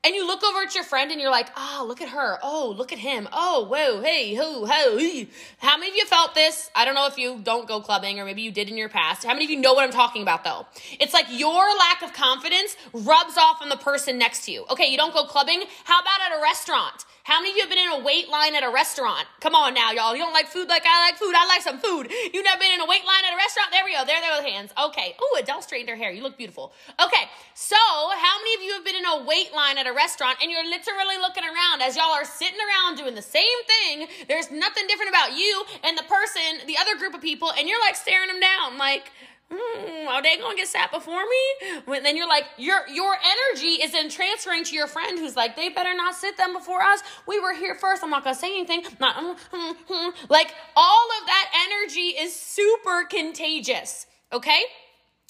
and 0.03 0.13
you 0.13 0.27
look 0.27 0.43
over 0.43 0.60
at 0.60 0.75
your 0.75 0.83
friend 0.83 1.12
and 1.12 1.22
you're 1.22 1.31
like, 1.31 1.48
oh, 1.55 1.86
look 1.88 2.01
at 2.01 2.10
her. 2.10 2.38
Oh, 2.43 2.74
look 2.77 2.91
at 2.91 3.00
him. 3.00 3.27
Oh, 3.31 3.65
whoa, 3.65 4.01
hey, 4.01 4.36
ho, 4.36 4.65
ho. 4.65 5.25
How 5.60 5.77
many 5.77 5.91
of 5.91 5.95
you 5.95 6.05
felt 6.05 6.36
this? 6.36 6.69
I 6.75 6.83
don't 6.83 6.95
know 6.95 7.07
if 7.07 7.17
you 7.17 7.39
don't 7.41 7.67
go 7.67 7.79
clubbing 7.79 8.19
or 8.19 8.25
maybe 8.25 8.41
you 8.41 8.51
did 8.51 8.69
in 8.69 8.77
your 8.77 8.89
past. 8.89 9.24
How 9.24 9.33
many 9.33 9.45
of 9.45 9.51
you 9.51 9.60
know 9.60 9.74
what 9.74 9.86
I'm 9.86 9.91
talking 9.91 10.22
about 10.22 10.43
though? 10.43 10.65
It's 11.00 11.13
like 11.13 11.27
your 11.29 11.63
lack 11.77 12.01
of 12.01 12.13
confidence 12.13 12.75
rubs 12.91 13.38
off 13.38 13.62
on 13.62 13.69
the 13.69 13.77
person 13.77 14.17
next 14.17 14.45
to 14.45 14.51
you. 14.51 14.65
Okay, 14.69 14.88
you 14.88 14.98
don't 14.98 15.13
go 15.13 15.24
clubbing. 15.24 15.63
How 15.86 16.01
about 16.01 16.19
at 16.22 16.38
a 16.38 16.41
restaurant? 16.41 17.05
How 17.23 17.39
many 17.39 17.51
of 17.51 17.55
you 17.55 17.61
have 17.63 17.69
been 17.69 17.79
in 17.79 17.87
a 17.87 18.03
wait 18.03 18.27
line 18.27 18.53
at 18.53 18.63
a 18.63 18.69
restaurant? 18.69 19.23
Come 19.39 19.55
on 19.55 19.73
now, 19.73 19.91
y'all. 19.91 20.11
You 20.11 20.21
don't 20.21 20.33
like 20.33 20.47
food 20.47 20.67
like 20.67 20.83
I 20.85 21.07
like 21.07 21.15
food. 21.15 21.31
I 21.33 21.47
like 21.47 21.61
some 21.61 21.79
food. 21.79 22.11
You 22.33 22.43
never 22.43 22.59
been 22.59 22.73
in 22.73 22.81
a 22.81 22.85
wait 22.85 23.05
line 23.05 23.23
at 23.23 23.31
a 23.31 23.37
restaurant? 23.37 23.71
There 23.71 23.79
we 23.85 23.93
go. 23.95 24.03
There, 24.03 24.19
there 24.19 24.35
with 24.35 24.43
hands. 24.43 24.73
Okay. 24.75 25.15
Oh, 25.21 25.39
Adele 25.39 25.61
straightened 25.61 25.89
her 25.89 25.95
hair. 25.95 26.11
You 26.11 26.21
look 26.21 26.37
beautiful. 26.37 26.73
Okay. 26.99 27.23
So, 27.53 27.77
how 27.77 28.35
many 28.43 28.55
of 28.55 28.61
you 28.67 28.73
have 28.73 28.83
been 28.83 28.99
in 28.99 29.05
a 29.05 29.23
wait 29.23 29.53
line 29.55 29.77
at 29.77 29.87
a 29.87 29.93
restaurant 29.93 30.39
and 30.41 30.51
you're 30.51 30.67
literally 30.67 31.15
looking 31.15 31.45
around 31.45 31.81
as 31.81 31.95
y'all 31.95 32.11
are 32.11 32.25
sitting 32.25 32.59
around 32.59 32.97
doing 32.97 33.15
the 33.15 33.23
same 33.23 33.59
thing? 33.71 34.07
There's 34.27 34.51
nothing 34.51 34.83
different 34.87 35.07
about 35.07 35.31
you 35.31 35.63
and 35.83 35.97
the 35.97 36.03
person, 36.03 36.67
the 36.67 36.75
other 36.75 36.99
group 36.99 37.13
of 37.13 37.21
people, 37.21 37.53
and 37.55 37.69
you're 37.69 37.79
like 37.79 37.95
staring 37.95 38.27
them 38.27 38.41
down, 38.41 38.77
like 38.77 39.13
mm, 39.53 40.07
are 40.07 40.22
they 40.22 40.38
gonna 40.38 40.55
get 40.55 40.67
sat 40.67 40.91
before 40.91 41.24
me? 41.24 41.81
When 41.86 42.03
then 42.03 42.17
you're 42.17 42.27
like, 42.27 42.45
your 42.57 42.88
your 42.88 43.15
energy 43.15 43.81
is 43.81 43.91
then 43.91 44.10
transferring 44.10 44.63
to 44.65 44.75
your 44.75 44.88
friend 44.88 45.19
who's 45.19 45.36
like, 45.36 45.55
they 45.55 45.69
better 45.69 45.93
not 45.95 46.15
sit 46.15 46.38
them 46.38 46.53
before 46.53 46.81
us. 46.81 47.01
We 47.27 47.39
were 47.39 47.53
here 47.53 47.75
first. 47.75 48.03
I'm 48.03 48.10
not 48.10 48.24
gonna 48.24 48.36
say 48.36 48.51
anything. 48.51 48.83
Not 49.00 49.15
mm, 49.15 49.38
mm, 49.51 49.75
mm. 49.89 50.13
like 50.29 50.53
all 50.75 51.07
of 51.22 51.27
that 51.27 51.69
energy 51.69 52.15
is 52.19 52.36
super 52.36 53.05
contagious. 53.10 54.07
Okay, 54.31 54.62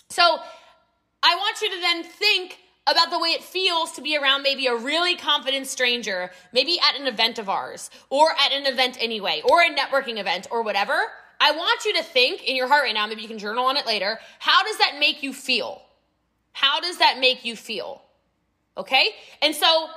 so 0.09 0.39
I 1.23 1.35
want 1.35 1.61
you 1.61 1.69
to 1.69 1.79
then 1.79 2.03
think 2.03 2.57
about 2.85 3.11
the 3.11 3.19
way 3.19 3.29
it 3.29 3.43
feels 3.43 3.91
to 3.93 4.01
be 4.01 4.17
around 4.17 4.43
maybe 4.43 4.67
a 4.67 4.75
really 4.75 5.15
confident 5.15 5.67
stranger, 5.67 6.31
maybe 6.51 6.79
at 6.79 6.99
an 6.99 7.07
event 7.07 7.39
of 7.39 7.47
ours, 7.47 7.89
or 8.09 8.31
at 8.31 8.51
an 8.51 8.65
event 8.65 8.97
anyway, 8.99 9.41
or 9.49 9.61
a 9.61 9.73
networking 9.73 10.19
event, 10.19 10.47
or 10.51 10.63
whatever 10.63 11.07
I 11.43 11.51
want 11.51 11.83
you 11.83 11.93
to 11.95 12.03
think 12.03 12.47
in 12.47 12.55
your 12.55 12.69
heart 12.69 12.83
right 12.83 12.93
now, 12.93 13.05
maybe 13.05 13.21
you 13.21 13.27
can 13.27 13.37
journal 13.37 13.65
on 13.65 13.75
it 13.75 13.85
later. 13.85 14.17
How 14.39 14.63
does 14.63 14.77
that 14.77 14.95
make 14.97 15.21
you 15.23 15.33
feel? 15.33 15.81
How 16.53 16.79
does 16.79 16.99
that 16.99 17.19
make 17.19 17.43
you 17.43 17.57
feel? 17.57 18.01
Okay? 18.77 19.09
And 19.41 19.53
so 19.53 19.87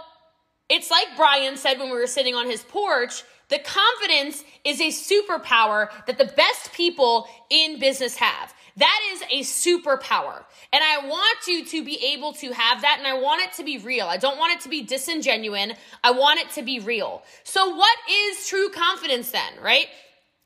it's 0.68 0.90
like 0.90 1.06
Brian 1.16 1.56
said 1.56 1.78
when 1.78 1.88
we 1.88 1.96
were 1.96 2.08
sitting 2.08 2.34
on 2.34 2.50
his 2.50 2.62
porch 2.64 3.22
the 3.48 3.60
confidence 3.60 4.42
is 4.64 4.80
a 4.80 4.88
superpower 4.88 5.88
that 6.06 6.18
the 6.18 6.32
best 6.36 6.72
people 6.72 7.28
in 7.48 7.78
business 7.78 8.16
have. 8.16 8.52
That 8.76 9.00
is 9.12 9.22
a 9.30 9.40
superpower. 9.42 10.44
And 10.72 10.82
I 10.82 11.06
want 11.06 11.46
you 11.46 11.64
to 11.64 11.84
be 11.84 12.12
able 12.12 12.32
to 12.34 12.52
have 12.52 12.82
that 12.82 12.96
and 12.98 13.06
I 13.06 13.18
want 13.18 13.42
it 13.42 13.52
to 13.54 13.64
be 13.64 13.78
real. 13.78 14.06
I 14.06 14.16
don't 14.16 14.36
want 14.36 14.52
it 14.54 14.60
to 14.62 14.68
be 14.68 14.84
disingenuine. 14.84 15.76
I 16.02 16.10
want 16.10 16.40
it 16.40 16.50
to 16.52 16.62
be 16.62 16.80
real. 16.80 17.22
So 17.44 17.74
what 17.74 17.96
is 18.10 18.48
true 18.48 18.68
confidence 18.70 19.30
then, 19.30 19.52
right? 19.62 19.86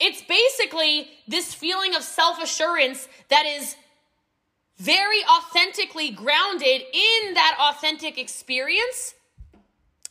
It's 0.00 0.22
basically 0.22 1.10
this 1.28 1.52
feeling 1.54 1.94
of 1.94 2.02
self 2.02 2.42
assurance 2.42 3.08
that 3.28 3.44
is 3.46 3.76
very 4.78 5.20
authentically 5.24 6.10
grounded 6.10 6.82
in 6.92 7.34
that 7.34 7.56
authentic 7.60 8.18
experience. 8.18 9.14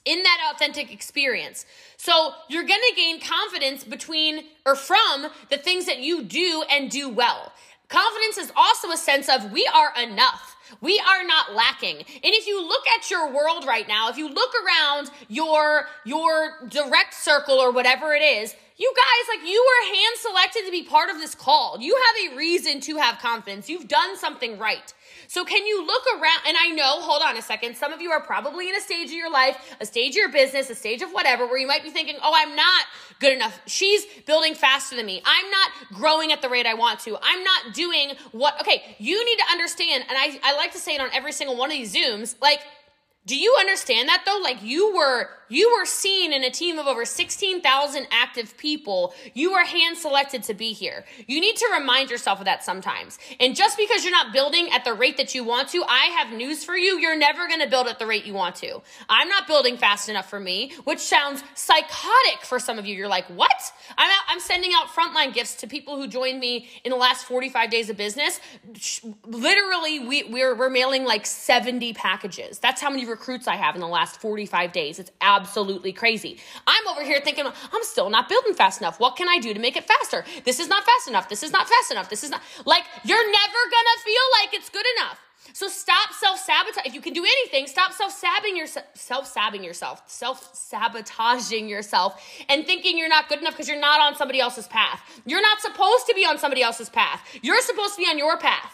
In 0.05 0.24
that 0.24 0.53
authentic 0.53 0.93
experience. 0.93 1.65
So 1.98 2.34
you're 2.48 2.63
going 2.63 2.79
to 2.89 2.96
gain 2.96 3.19
confidence 3.19 3.84
between 3.84 4.46
or 4.65 4.75
from 4.75 5.27
the 5.50 5.58
things 5.58 5.86
that 5.88 6.00
you 6.00 6.24
do 6.24 6.63
and 6.72 6.89
do 6.89 7.10
well. 7.10 7.51
Confidence 7.89 8.38
is 8.38 8.51
also 8.55 8.91
a 8.91 8.98
sense 8.98 9.27
of 9.27 9.51
we 9.51 9.69
are 9.74 9.91
enough. 10.01 10.55
We 10.81 11.00
are 11.00 11.24
not 11.25 11.53
lacking. 11.53 11.98
And 11.98 12.05
if 12.24 12.48
you 12.48 12.62
look 12.62 12.88
at 12.96 13.10
your 13.10 13.34
world 13.34 13.65
right 13.65 13.88
now, 13.88 14.10
if 14.10 14.17
you 14.17 14.29
look 14.29 14.51
around 14.63 15.10
your 15.27 15.88
your 16.05 16.67
direct 16.69 17.15
circle 17.15 17.55
or 17.55 17.72
whatever 17.72 18.13
it 18.13 18.22
is, 18.22 18.55
you 18.80 18.94
guys, 18.96 19.38
like 19.38 19.50
you 19.50 19.62
were 19.62 19.94
hand 19.94 20.16
selected 20.20 20.66
to 20.66 20.72
be 20.72 20.84
part 20.84 21.10
of 21.10 21.18
this 21.18 21.36
call. 21.36 21.78
You 21.82 21.96
have 21.96 22.32
a 22.32 22.38
reason 22.38 22.80
to 22.82 22.96
have 22.96 23.20
confidence. 23.20 23.70
You've 23.70 23.90
done 23.90 24.18
something 24.18 24.58
right. 24.58 24.94
So 25.28 25.44
can 25.44 25.66
you 25.66 25.86
look 25.86 26.04
around? 26.16 26.40
And 26.48 26.56
I 26.58 26.70
know, 26.70 27.02
hold 27.02 27.22
on 27.22 27.36
a 27.36 27.42
second. 27.42 27.76
Some 27.76 27.92
of 27.92 28.02
you 28.02 28.10
are 28.12 28.22
probably 28.22 28.70
in 28.70 28.76
a 28.76 28.80
stage 28.80 29.08
of 29.08 29.14
your 29.14 29.30
life, 29.30 29.76
a 29.82 29.86
stage 29.86 30.12
of 30.12 30.16
your 30.16 30.32
business, 30.32 30.70
a 30.70 30.76
stage 30.76 31.02
of 31.02 31.12
whatever, 31.12 31.46
where 31.46 31.58
you 31.58 31.68
might 31.68 31.84
be 31.84 31.90
thinking, 31.90 32.16
oh, 32.24 32.32
I'm 32.34 32.56
not 32.56 32.86
good 33.20 33.34
enough. 33.34 33.60
She's 33.66 34.06
building 34.26 34.56
faster 34.56 34.96
than 34.96 35.06
me. 35.06 35.22
I'm 35.26 35.52
not 35.52 36.00
growing 36.00 36.32
at 36.32 36.42
the 36.42 36.48
rate 36.48 36.66
I 36.66 36.74
want 36.74 37.02
to. 37.02 37.18
I'm 37.22 37.44
not 37.44 37.74
doing 37.74 38.14
what, 38.32 38.62
okay, 38.62 38.96
you 38.98 39.24
need 39.26 39.38
to 39.40 39.52
understand. 39.52 40.06
And 40.08 40.18
I, 40.18 40.40
I 40.42 40.56
like 40.56 40.72
to 40.72 40.80
say 40.80 40.96
it 40.96 41.02
on 41.02 41.10
every 41.12 41.34
single 41.34 41.58
one 41.58 41.70
of 41.70 41.78
these 41.78 41.94
Zooms, 41.94 42.36
like, 42.42 42.62
do 43.26 43.36
you 43.36 43.56
understand 43.60 44.10
that 44.10 44.24
though? 44.26 44.40
Like 44.42 44.64
you 44.64 44.96
were 44.96 45.30
you 45.50 45.75
were 45.77 45.86
seen 45.86 46.32
in 46.34 46.44
a 46.44 46.50
team 46.50 46.79
of 46.79 46.88
over 46.88 47.06
16,000 47.06 48.08
active 48.12 48.58
people. 48.58 49.13
You 49.34 49.51
were 49.51 49.63
hand 49.63 49.98
selected 49.98 50.44
to 50.44 50.53
be 50.53 50.74
here. 50.74 51.06
You 51.27 51.41
need 51.41 51.56
to 51.58 51.70
remind 51.77 52.10
yourself 52.10 52.39
of 52.39 52.46
that 52.46 52.63
sometimes. 52.63 53.20
And 53.39 53.56
just 53.56 53.77
because 53.77 54.03
you're 54.03 54.12
not 54.12 54.32
building 54.32 54.70
at 54.72 54.86
the 54.86 54.94
rate 54.94 55.18
that 55.18 55.36
you 55.36 55.44
want 55.44 55.70
to, 55.70 55.84
I 55.88 56.06
have 56.18 56.32
news 56.36 56.63
for 56.63 56.77
you. 56.77 57.00
You're 57.00 57.18
never 57.18 57.48
going 57.48 57.62
to 57.62 57.68
build 57.68 57.88
at 57.88 58.00
the 58.00 58.08
rate 58.08 58.25
you 58.25 58.34
want 58.34 58.56
to. 58.58 58.82
I'm 59.10 59.27
not 59.27 59.48
building 59.48 59.77
fast 59.77 60.10
enough 60.10 60.29
for 60.29 60.39
me, 60.39 60.74
which 60.84 61.00
sounds 61.00 61.44
psychotic 61.56 62.44
for 62.44 62.60
some 62.60 62.79
of 62.79 62.86
you. 62.86 62.96
You're 62.96 63.08
like, 63.08 63.25
"What?" 63.27 63.74
I'm 63.98 64.10
out, 64.10 64.24
I'm 64.27 64.39
sending 64.39 64.72
out 64.75 64.88
frontline 64.88 65.34
gifts 65.34 65.56
to 65.56 65.68
people 65.68 65.98
who 65.98 66.08
joined 66.08 66.39
me 66.39 66.70
in 66.84 66.91
the 66.91 66.98
last 66.98 67.25
45 67.25 67.70
days 67.70 67.89
of 67.89 67.98
business. 67.98 68.39
Literally, 69.25 70.00
we 70.00 70.24
we're 70.24 70.56
we're 70.56 70.70
mailing 70.70 71.06
like 71.06 71.25
70 71.25 71.94
packages. 71.94 72.60
That's 72.60 72.82
how 72.82 72.89
many 72.89 73.06
recruits 73.06 73.48
I 73.48 73.56
have 73.56 73.75
in 73.75 73.82
the 73.82 73.88
last 73.88 74.20
45 74.22 74.72
days. 74.72 75.00
It's 75.00 75.12
crazy. 75.96 76.39
I'm 76.67 76.88
over 76.88 77.03
here 77.03 77.22
thinking, 77.24 77.46
I'm 77.46 77.84
still 77.84 78.10
not 78.10 78.29
building 78.29 78.53
fast 78.53 78.81
enough. 78.81 79.00
What 79.00 79.15
can 79.15 79.27
I 79.27 79.39
do 79.39 79.53
to 79.53 79.60
make 79.60 79.77
it 79.77 79.86
faster? 79.86 80.24
This 80.46 80.60
is 80.60 80.67
not 80.67 80.84
fast 80.84 81.08
enough. 81.08 81.29
This 81.29 81.43
is 81.43 81.51
not 81.51 81.67
fast 81.67 81.91
enough. 81.91 82.10
This 82.10 82.24
is 82.24 82.29
not 82.29 82.41
like 82.65 82.84
you're 83.03 83.31
never 83.31 83.62
gonna 83.72 84.03
feel 84.03 84.25
like 84.41 84.53
it's 84.53 84.69
good 84.69 84.86
enough. 84.98 85.19
So 85.53 85.67
stop 85.67 86.13
self 86.13 86.39
sabotage. 86.39 86.86
If 86.86 86.93
you 86.93 87.01
can 87.01 87.13
do 87.13 87.24
anything, 87.24 87.67
stop 87.67 87.91
self 87.91 88.12
sabotaging 88.12 88.58
yourself, 88.58 88.86
self 88.93 89.27
sabotaging 89.27 89.63
yourself, 89.63 90.03
self 90.08 90.55
sabotaging 90.55 91.67
yourself, 91.67 92.22
and 92.50 92.65
thinking 92.65 92.98
you're 92.98 93.10
not 93.10 93.29
good 93.29 93.39
enough 93.39 93.53
because 93.53 93.67
you're 93.67 93.79
not 93.79 94.00
on 94.00 94.15
somebody 94.15 94.39
else's 94.39 94.67
path. 94.67 95.01
You're 95.25 95.41
not 95.41 95.60
supposed 95.62 96.08
to 96.08 96.13
be 96.13 96.25
on 96.25 96.38
somebody 96.38 96.62
else's 96.62 96.89
path. 96.89 97.22
You're 97.41 97.62
supposed 97.62 97.96
to 97.96 98.01
be 98.01 98.08
on 98.08 98.17
your 98.17 98.38
path. 98.38 98.74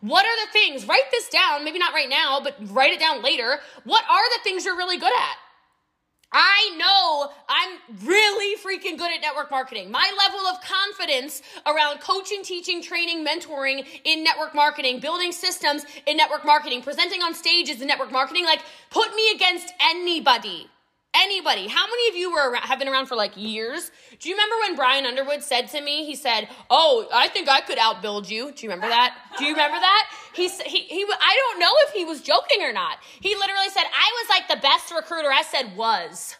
What 0.00 0.24
are 0.24 0.46
the 0.46 0.52
things? 0.52 0.86
Write 0.86 1.10
this 1.10 1.28
down, 1.28 1.64
maybe 1.64 1.78
not 1.78 1.92
right 1.92 2.08
now, 2.08 2.40
but 2.42 2.56
write 2.70 2.92
it 2.92 2.98
down 2.98 3.22
later. 3.22 3.60
What 3.84 4.04
are 4.04 4.38
the 4.38 4.42
things 4.42 4.64
you're 4.64 4.76
really 4.76 4.98
good 4.98 5.12
at? 5.12 5.36
I 6.32 6.76
know 6.76 7.32
I'm 7.48 8.06
really 8.06 8.56
freaking 8.56 8.98
good 8.98 9.12
at 9.12 9.20
network 9.20 9.50
marketing. 9.50 9.90
My 9.90 10.10
level 10.18 10.40
of 10.46 10.56
confidence 10.62 11.42
around 11.66 12.00
coaching, 12.00 12.42
teaching, 12.42 12.82
training, 12.82 13.24
mentoring 13.24 13.86
in 14.04 14.24
network 14.24 14.54
marketing, 14.54 15.00
building 15.00 15.32
systems 15.32 15.84
in 16.06 16.16
network 16.16 16.44
marketing, 16.44 16.82
presenting 16.82 17.22
on 17.22 17.34
stages 17.34 17.80
in 17.80 17.86
network 17.86 18.10
marketing, 18.10 18.44
like 18.44 18.60
put 18.90 19.14
me 19.14 19.32
against 19.34 19.72
anybody. 19.80 20.68
Anybody. 21.14 21.68
How 21.68 21.86
many 21.86 22.08
of 22.08 22.16
you 22.16 22.32
were 22.32 22.50
around, 22.50 22.62
have 22.62 22.78
been 22.78 22.88
around 22.88 23.06
for 23.06 23.14
like 23.14 23.36
years? 23.36 23.90
Do 24.18 24.28
you 24.28 24.34
remember 24.34 24.56
when 24.62 24.76
Brian 24.76 25.06
Underwood 25.06 25.42
said 25.42 25.68
to 25.68 25.80
me, 25.80 26.04
he 26.04 26.16
said, 26.16 26.48
Oh, 26.68 27.06
I 27.14 27.28
think 27.28 27.48
I 27.48 27.60
could 27.60 27.78
outbuild 27.78 28.28
you. 28.28 28.52
Do 28.52 28.66
you 28.66 28.70
remember 28.70 28.88
that? 28.88 29.16
Do 29.38 29.44
you 29.44 29.52
remember 29.52 29.78
that? 29.78 30.10
He, 30.34 30.48
he, 30.48 30.80
he, 30.80 31.04
I 31.04 31.36
don't 31.52 31.60
know 31.60 31.72
if 31.86 31.92
he 31.92 32.04
was 32.04 32.20
joking 32.20 32.62
or 32.62 32.72
not. 32.72 32.98
He 33.20 33.34
literally 33.36 33.68
said, 33.68 33.84
I 33.84 34.22
was 34.22 34.28
like 34.28 34.48
the 34.48 34.60
best 34.60 34.92
recruiter. 34.92 35.30
I 35.30 35.42
said, 35.42 35.76
was 35.76 36.36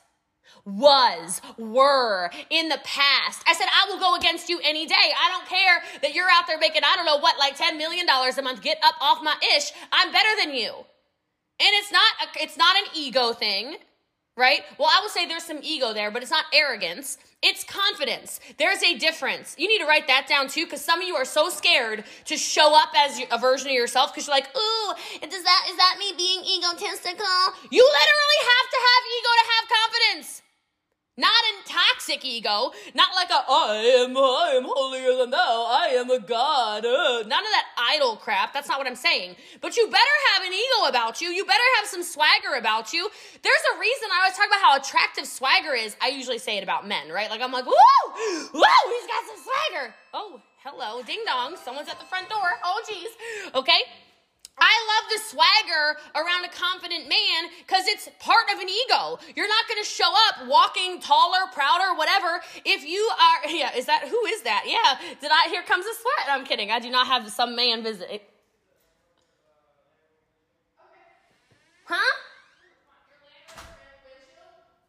was, 0.66 1.42
were, 1.58 2.30
in 2.48 2.68
the 2.70 2.78
past. 2.84 3.44
I 3.46 3.52
said, 3.52 3.66
I 3.68 3.90
will 3.90 4.00
go 4.00 4.16
against 4.16 4.48
you 4.48 4.60
any 4.64 4.86
day. 4.86 4.94
I 4.94 5.28
don't 5.28 5.46
care 5.46 6.00
that 6.00 6.14
you're 6.14 6.28
out 6.32 6.46
there 6.46 6.58
making, 6.58 6.82
I 6.84 6.96
don't 6.96 7.04
know 7.04 7.18
what, 7.18 7.38
like 7.38 7.56
$10 7.56 7.76
million 7.76 8.06
a 8.08 8.42
month. 8.42 8.62
Get 8.62 8.78
up 8.82 8.94
off 9.00 9.22
my 9.22 9.34
ish. 9.56 9.72
I'm 9.92 10.10
better 10.10 10.28
than 10.42 10.54
you. 10.54 10.72
And 10.72 11.68
it's 11.74 11.92
not, 11.92 12.02
a, 12.22 12.42
it's 12.42 12.56
not 12.56 12.76
an 12.76 12.84
ego 12.96 13.32
thing 13.32 13.76
right? 14.36 14.62
Well, 14.78 14.88
I 14.90 15.00
will 15.00 15.08
say 15.08 15.26
there's 15.26 15.44
some 15.44 15.60
ego 15.62 15.92
there, 15.92 16.10
but 16.10 16.22
it's 16.22 16.30
not 16.30 16.44
arrogance. 16.52 17.18
It's 17.42 17.62
confidence. 17.62 18.40
There's 18.58 18.82
a 18.82 18.96
difference. 18.96 19.54
You 19.58 19.68
need 19.68 19.78
to 19.78 19.86
write 19.86 20.06
that 20.06 20.26
down 20.26 20.48
too, 20.48 20.64
because 20.64 20.80
some 20.80 21.00
of 21.00 21.06
you 21.06 21.14
are 21.14 21.26
so 21.26 21.50
scared 21.50 22.04
to 22.24 22.36
show 22.36 22.74
up 22.74 22.88
as 22.96 23.20
a 23.30 23.38
version 23.38 23.68
of 23.68 23.74
yourself 23.74 24.12
because 24.12 24.26
you're 24.26 24.36
like, 24.36 24.48
ooh, 24.56 24.94
does 25.20 25.44
that 25.44 25.62
is 25.68 25.76
that 25.76 25.96
me 25.98 26.14
being 26.16 26.40
egotistical? 26.40 27.26
You 27.70 27.84
literally 27.84 28.40
have 28.48 28.70
to 28.70 28.78
have 28.80 29.02
ego 29.18 29.30
to 29.36 29.44
have 29.52 29.64
confidence. 29.68 30.42
Not 31.16 31.30
a 31.30 31.68
toxic 31.68 32.24
ego, 32.24 32.72
not 32.92 33.14
like 33.14 33.30
a 33.30 33.44
I 33.48 34.02
am 34.02 34.16
I 34.16 34.54
am 34.56 34.64
holier 34.66 35.16
than 35.16 35.30
thou, 35.30 35.64
I 35.68 35.94
am 35.94 36.10
a 36.10 36.18
god. 36.18 36.84
Uh, 36.84 37.22
none 37.22 37.44
of 37.44 37.52
that 37.54 37.66
idol 37.94 38.16
crap. 38.16 38.52
That's 38.52 38.68
not 38.68 38.78
what 38.78 38.88
I'm 38.88 38.96
saying. 38.96 39.36
But 39.60 39.76
you 39.76 39.86
better 39.86 40.16
have 40.34 40.44
an 40.44 40.52
ego 40.52 40.88
about 40.88 41.20
you. 41.20 41.28
You 41.28 41.44
better 41.44 41.62
have 41.78 41.86
some 41.86 42.02
swagger 42.02 42.58
about 42.58 42.92
you. 42.92 43.08
There's 43.42 43.64
a 43.76 43.78
reason 43.78 44.08
I 44.12 44.18
always 44.24 44.36
talk 44.36 44.48
about 44.48 44.60
how 44.60 44.76
attractive 44.76 45.26
swagger 45.26 45.74
is. 45.74 45.94
I 46.02 46.08
usually 46.08 46.38
say 46.38 46.58
it 46.58 46.64
about 46.64 46.88
men, 46.88 47.10
right? 47.10 47.30
Like 47.30 47.40
I'm 47.40 47.52
like, 47.52 47.66
woo, 47.66 47.72
woo, 48.52 48.62
he's 48.90 49.06
got 49.06 49.22
some 49.24 49.38
swagger. 49.38 49.94
Oh, 50.12 50.40
hello, 50.64 51.00
ding 51.04 51.22
dong, 51.26 51.54
someone's 51.62 51.88
at 51.88 52.00
the 52.00 52.06
front 52.06 52.28
door. 52.28 52.58
Oh, 52.64 52.82
geez. 52.88 53.10
Okay. 53.54 53.82
I 54.58 54.72
love 54.86 55.10
the 55.10 55.20
swagger 55.28 55.98
around 56.14 56.44
a 56.44 56.48
confident 56.48 57.08
man 57.08 57.50
because 57.58 57.86
it's 57.88 58.08
part 58.20 58.44
of 58.52 58.60
an 58.60 58.68
ego. 58.68 59.18
You're 59.34 59.48
not 59.48 59.66
going 59.68 59.82
to 59.82 59.88
show 59.88 60.10
up 60.28 60.48
walking 60.48 61.00
taller, 61.00 61.46
prouder, 61.52 61.96
whatever. 61.96 62.40
If 62.64 62.84
you 62.84 63.10
are, 63.20 63.50
yeah, 63.50 63.74
is 63.76 63.86
that, 63.86 64.08
who 64.08 64.24
is 64.26 64.42
that? 64.42 64.64
Yeah, 64.66 65.14
did 65.20 65.30
I, 65.32 65.48
here 65.50 65.62
comes 65.62 65.84
a 65.86 65.94
sweat. 65.94 66.28
I'm 66.28 66.44
kidding. 66.44 66.70
I 66.70 66.78
do 66.78 66.90
not 66.90 67.06
have 67.06 67.28
some 67.30 67.56
man 67.56 67.82
visit. 67.82 68.22
Huh? 71.86 72.16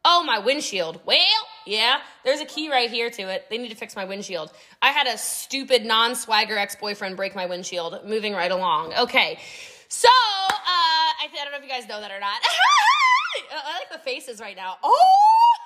Oh 0.05 0.23
my 0.23 0.37
windshield. 0.39 1.01
Well, 1.05 1.17
yeah, 1.65 1.99
there's 2.23 2.39
a 2.39 2.45
key 2.45 2.69
right 2.69 2.89
here 2.89 3.09
to 3.09 3.23
it. 3.23 3.47
They 3.49 3.57
need 3.57 3.69
to 3.69 3.75
fix 3.75 3.95
my 3.95 4.05
windshield. 4.05 4.51
I 4.81 4.91
had 4.91 5.07
a 5.07 5.17
stupid 5.17 5.85
non 5.85 6.15
swagger 6.15 6.57
ex 6.57 6.75
boyfriend 6.75 7.17
break 7.17 7.35
my 7.35 7.45
windshield. 7.45 7.99
Moving 8.05 8.33
right 8.33 8.51
along. 8.51 8.93
Okay. 8.93 9.39
So, 9.87 10.07
uh, 10.07 10.11
I, 10.51 11.27
I 11.31 11.43
don't 11.43 11.51
know 11.51 11.57
if 11.57 11.63
you 11.63 11.69
guys 11.69 11.87
know 11.87 11.99
that 12.01 12.11
or 12.11 12.19
not. 12.19 12.41
I 13.51 13.79
like 13.79 13.91
the 13.91 13.99
faces 13.99 14.39
right 14.39 14.55
now. 14.55 14.77
Oh, 14.83 14.95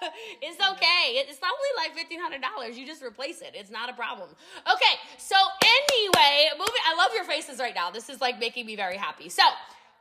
it's 0.42 0.58
okay. 0.58 1.14
It's 1.14 1.40
only 1.44 1.72
like 1.78 1.96
fifteen 1.96 2.20
hundred 2.20 2.42
dollars. 2.42 2.78
You 2.78 2.86
just 2.86 3.04
replace 3.04 3.42
it. 3.42 3.52
It's 3.54 3.72
not 3.72 3.90
a 3.90 3.94
problem. 3.94 4.30
Okay. 4.72 4.96
So 5.18 5.36
anyway, 5.64 6.50
moving. 6.58 6.82
I 6.88 6.96
love 6.96 7.12
your 7.14 7.26
faces 7.26 7.60
right 7.60 7.76
now. 7.76 7.92
This 7.92 8.10
is 8.10 8.22
like 8.22 8.40
making 8.40 8.66
me 8.66 8.76
very 8.76 8.98
happy. 8.98 9.30
So. 9.30 9.44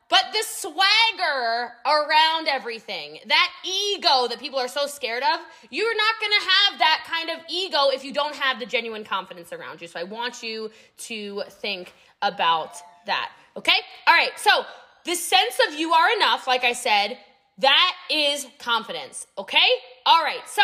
But 0.08 0.24
the 0.32 0.42
swagger 0.42 1.72
around 1.84 2.48
everything, 2.48 3.18
that 3.26 3.50
ego 3.64 4.26
that 4.28 4.38
people 4.38 4.58
are 4.58 4.68
so 4.68 4.86
scared 4.86 5.22
of, 5.22 5.40
you're 5.70 5.96
not 5.96 6.14
gonna 6.20 6.50
have 6.50 6.78
that 6.78 7.04
kind 7.06 7.30
of 7.30 7.44
ego 7.50 7.90
if 7.92 8.04
you 8.04 8.12
don't 8.12 8.34
have 8.34 8.58
the 8.58 8.66
genuine 8.66 9.04
confidence 9.04 9.52
around 9.52 9.82
you. 9.82 9.88
So 9.88 10.00
I 10.00 10.04
want 10.04 10.42
you 10.42 10.70
to 10.98 11.42
think 11.48 11.92
about 12.22 12.76
that. 13.06 13.32
Okay? 13.56 13.78
All 14.06 14.14
right. 14.14 14.32
So 14.36 14.64
the 15.04 15.14
sense 15.14 15.58
of 15.68 15.74
you 15.74 15.92
are 15.92 16.16
enough, 16.16 16.46
like 16.46 16.64
I 16.64 16.72
said, 16.72 17.18
that 17.58 17.94
is 18.08 18.46
confidence, 18.58 19.26
okay? 19.36 19.66
All 20.06 20.22
right, 20.22 20.46
so 20.46 20.62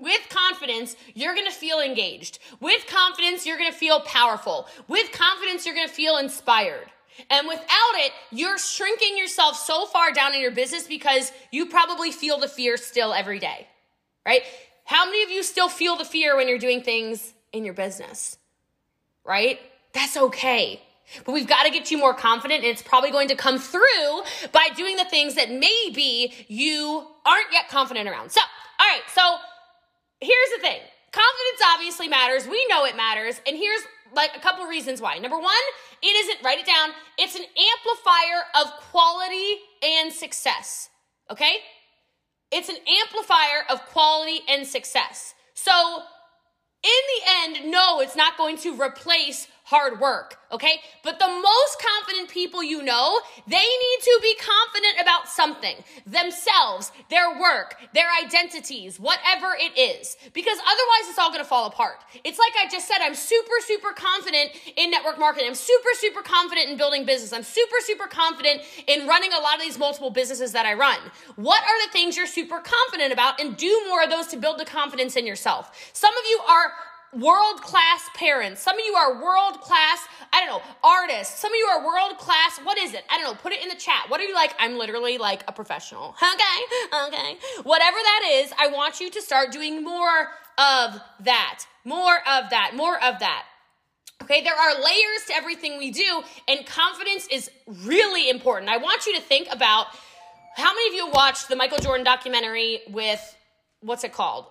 with 0.00 0.20
confidence, 0.28 0.94
you're 1.14 1.34
gonna 1.34 1.50
feel 1.50 1.80
engaged. 1.80 2.38
With 2.60 2.86
confidence, 2.86 3.46
you're 3.46 3.58
gonna 3.58 3.72
feel 3.72 4.00
powerful. 4.00 4.68
With 4.86 5.10
confidence, 5.12 5.66
you're 5.66 5.74
gonna 5.74 5.88
feel 5.88 6.18
inspired. 6.18 6.86
And 7.30 7.48
without 7.48 7.94
it, 7.96 8.12
you're 8.30 8.58
shrinking 8.58 9.16
yourself 9.16 9.56
so 9.56 9.86
far 9.86 10.12
down 10.12 10.34
in 10.34 10.40
your 10.40 10.50
business 10.50 10.86
because 10.86 11.32
you 11.50 11.66
probably 11.66 12.10
feel 12.10 12.38
the 12.38 12.48
fear 12.48 12.76
still 12.76 13.12
every 13.12 13.38
day, 13.38 13.66
right? 14.24 14.42
How 14.84 15.04
many 15.04 15.22
of 15.22 15.30
you 15.30 15.42
still 15.42 15.68
feel 15.68 15.96
the 15.96 16.04
fear 16.04 16.36
when 16.36 16.48
you're 16.48 16.58
doing 16.58 16.82
things 16.82 17.34
in 17.52 17.64
your 17.64 17.74
business, 17.74 18.38
right? 19.24 19.60
That's 19.92 20.16
okay. 20.16 20.80
But 21.24 21.32
we've 21.32 21.46
got 21.46 21.64
to 21.64 21.70
get 21.70 21.90
you 21.90 21.98
more 21.98 22.14
confident, 22.14 22.64
and 22.64 22.70
it's 22.70 22.82
probably 22.82 23.10
going 23.10 23.28
to 23.28 23.34
come 23.34 23.58
through 23.58 24.22
by 24.52 24.68
doing 24.76 24.96
the 24.96 25.04
things 25.06 25.34
that 25.34 25.50
maybe 25.50 26.34
you 26.48 27.06
aren't 27.24 27.52
yet 27.52 27.68
confident 27.68 28.08
around. 28.08 28.30
So, 28.30 28.40
all 28.78 28.86
right, 28.86 29.02
so 29.14 29.36
here's 30.20 30.50
the 30.56 30.60
thing 30.60 30.80
confidence 31.12 31.60
obviously 31.74 32.08
matters. 32.08 32.46
We 32.46 32.64
know 32.68 32.84
it 32.84 32.96
matters. 32.96 33.40
And 33.46 33.56
here's 33.56 33.82
like 34.14 34.30
a 34.36 34.40
couple 34.40 34.64
reasons 34.66 35.00
why. 35.00 35.18
Number 35.18 35.38
one, 35.38 35.54
it 36.02 36.06
isn't, 36.06 36.44
write 36.44 36.58
it 36.58 36.66
down, 36.66 36.90
it's 37.18 37.34
an 37.34 37.42
amplifier 37.42 38.42
of 38.60 38.72
quality 38.90 39.56
and 39.82 40.12
success. 40.12 40.88
Okay? 41.30 41.56
It's 42.50 42.68
an 42.68 42.76
amplifier 43.02 43.64
of 43.68 43.84
quality 43.86 44.40
and 44.48 44.66
success. 44.66 45.34
So, 45.54 46.02
in 46.82 46.90
the 46.90 47.60
end, 47.60 47.70
no, 47.70 48.00
it's 48.00 48.16
not 48.16 48.38
going 48.38 48.56
to 48.58 48.80
replace 48.80 49.48
hard 49.68 50.00
work, 50.00 50.38
okay? 50.50 50.80
But 51.04 51.18
the 51.18 51.28
most 51.28 51.76
confident 51.76 52.30
people 52.30 52.64
you 52.64 52.82
know, 52.82 53.20
they 53.46 53.56
need 53.56 54.00
to 54.00 54.18
be 54.22 54.34
confident 54.36 55.02
about 55.02 55.28
something 55.28 55.76
themselves, 56.06 56.90
their 57.10 57.38
work, 57.38 57.76
their 57.92 58.08
identities, 58.24 58.98
whatever 58.98 59.48
it 59.60 59.76
is. 59.78 60.16
Because 60.32 60.56
otherwise, 60.56 61.10
it's 61.10 61.18
all 61.18 61.30
gonna 61.30 61.44
fall 61.44 61.66
apart. 61.66 61.96
It's 62.24 62.38
like 62.38 62.54
I 62.58 62.66
just 62.70 62.88
said, 62.88 62.96
I'm 63.02 63.14
super, 63.14 63.60
super 63.60 63.92
confident 63.92 64.52
in 64.76 64.90
network 64.90 65.18
marketing. 65.18 65.48
I'm 65.48 65.54
super, 65.54 65.90
super 65.96 66.22
confident 66.22 66.70
in 66.70 66.78
building 66.78 67.04
business. 67.04 67.34
I'm 67.34 67.42
super, 67.42 67.76
super 67.80 68.06
confident 68.06 68.62
in 68.86 69.06
running 69.06 69.34
a 69.34 69.40
lot 69.42 69.56
of 69.56 69.60
these 69.60 69.78
multiple 69.78 70.08
businesses 70.08 70.52
that 70.52 70.64
I 70.64 70.72
run. 70.72 70.98
What 71.36 71.62
are 71.62 71.86
the 71.86 71.92
things 71.92 72.16
you're 72.16 72.26
super 72.26 72.60
confident 72.60 73.12
about? 73.12 73.38
And 73.38 73.54
do 73.54 73.84
more 73.86 74.02
of 74.02 74.08
those 74.08 74.28
to 74.28 74.38
build 74.38 74.58
the 74.58 74.64
confidence 74.64 75.14
in 75.14 75.26
yourself. 75.26 75.90
Some 75.92 76.16
of 76.16 76.24
you 76.30 76.40
are 76.48 76.72
world 77.14 77.62
class 77.62 78.08
parents. 78.14 78.60
Some 78.62 78.78
of 78.78 78.84
you 78.84 78.94
are 78.94 79.22
world 79.22 79.60
class, 79.60 80.06
I 80.32 80.44
don't 80.44 80.48
know, 80.48 80.62
artists. 80.84 81.40
Some 81.40 81.52
of 81.52 81.56
you 81.56 81.66
are 81.66 81.84
world 81.84 82.18
class, 82.18 82.58
what 82.64 82.78
is 82.78 82.94
it? 82.94 83.04
I 83.10 83.18
don't 83.18 83.32
know, 83.32 83.38
put 83.40 83.52
it 83.52 83.62
in 83.62 83.68
the 83.68 83.76
chat. 83.76 84.04
What 84.08 84.20
are 84.20 84.24
you 84.24 84.34
like? 84.34 84.54
I'm 84.58 84.78
literally 84.78 85.18
like 85.18 85.44
a 85.48 85.52
professional. 85.52 86.14
Okay, 86.38 87.08
okay. 87.08 87.38
Whatever 87.62 87.96
that 87.96 88.30
is, 88.32 88.52
I 88.58 88.68
want 88.68 89.00
you 89.00 89.10
to 89.10 89.22
start 89.22 89.50
doing 89.50 89.82
more 89.82 90.28
of 90.58 91.00
that. 91.20 91.64
More 91.84 92.16
of 92.16 92.50
that. 92.50 92.72
More 92.74 93.02
of 93.02 93.18
that. 93.20 93.44
Okay, 94.22 94.42
there 94.42 94.54
are 94.54 94.74
layers 94.74 95.24
to 95.28 95.34
everything 95.34 95.78
we 95.78 95.90
do, 95.90 96.22
and 96.48 96.66
confidence 96.66 97.26
is 97.30 97.50
really 97.84 98.28
important. 98.28 98.70
I 98.70 98.76
want 98.76 99.06
you 99.06 99.14
to 99.14 99.20
think 99.22 99.48
about 99.50 99.86
how 100.56 100.74
many 100.74 100.88
of 100.88 100.94
you 100.94 101.10
watched 101.10 101.48
the 101.48 101.56
Michael 101.56 101.78
Jordan 101.78 102.04
documentary 102.04 102.80
with 102.90 103.36
what's 103.80 104.04
it 104.04 104.12
called? 104.12 104.46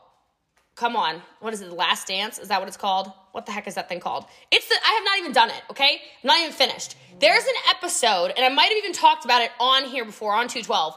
Come 0.77 0.95
on, 0.95 1.21
what 1.39 1.53
is 1.53 1.61
it, 1.61 1.69
The 1.69 1.75
Last 1.75 2.07
Dance? 2.07 2.37
Is 2.37 2.47
that 2.49 2.59
what 2.59 2.67
it's 2.67 2.77
called? 2.77 3.11
What 3.31 3.45
the 3.45 3.51
heck 3.51 3.67
is 3.67 3.75
that 3.75 3.89
thing 3.89 3.99
called? 3.99 4.25
It's 4.51 4.67
the, 4.69 4.75
I 4.75 4.93
have 4.93 5.03
not 5.03 5.17
even 5.17 5.31
done 5.33 5.49
it, 5.49 5.61
okay? 5.71 5.99
I'm 6.23 6.27
not 6.27 6.39
even 6.39 6.53
finished. 6.53 6.95
There's 7.19 7.43
an 7.43 7.55
episode, 7.75 8.31
and 8.37 8.45
I 8.45 8.49
might 8.49 8.69
have 8.69 8.77
even 8.77 8.93
talked 8.93 9.25
about 9.25 9.41
it 9.41 9.49
on 9.59 9.85
here 9.85 10.05
before, 10.05 10.33
on 10.33 10.47
212. 10.47 10.95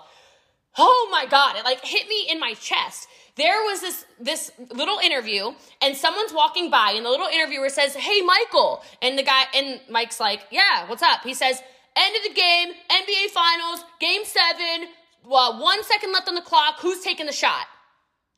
Oh 0.78 1.08
my 1.10 1.26
God, 1.26 1.56
it 1.56 1.64
like 1.64 1.82
hit 1.82 2.06
me 2.08 2.28
in 2.30 2.38
my 2.38 2.54
chest. 2.54 3.08
There 3.36 3.62
was 3.62 3.80
this, 3.80 4.04
this 4.20 4.52
little 4.70 4.98
interview, 4.98 5.52
and 5.80 5.96
someone's 5.96 6.32
walking 6.32 6.70
by, 6.70 6.92
and 6.94 7.04
the 7.04 7.10
little 7.10 7.26
interviewer 7.26 7.70
says, 7.70 7.94
Hey, 7.94 8.20
Michael. 8.20 8.82
And 9.00 9.18
the 9.18 9.22
guy, 9.22 9.44
and 9.54 9.80
Mike's 9.88 10.20
like, 10.20 10.42
Yeah, 10.50 10.88
what's 10.88 11.02
up? 11.02 11.22
He 11.24 11.34
says, 11.34 11.60
End 11.96 12.16
of 12.16 12.22
the 12.22 12.34
game, 12.34 12.68
NBA 12.90 13.30
Finals, 13.30 13.84
game 13.98 14.24
seven, 14.24 14.88
well, 15.26 15.60
one 15.60 15.82
second 15.84 16.12
left 16.12 16.28
on 16.28 16.34
the 16.34 16.40
clock. 16.40 16.76
Who's 16.80 17.00
taking 17.00 17.26
the 17.26 17.32
shot? 17.32 17.66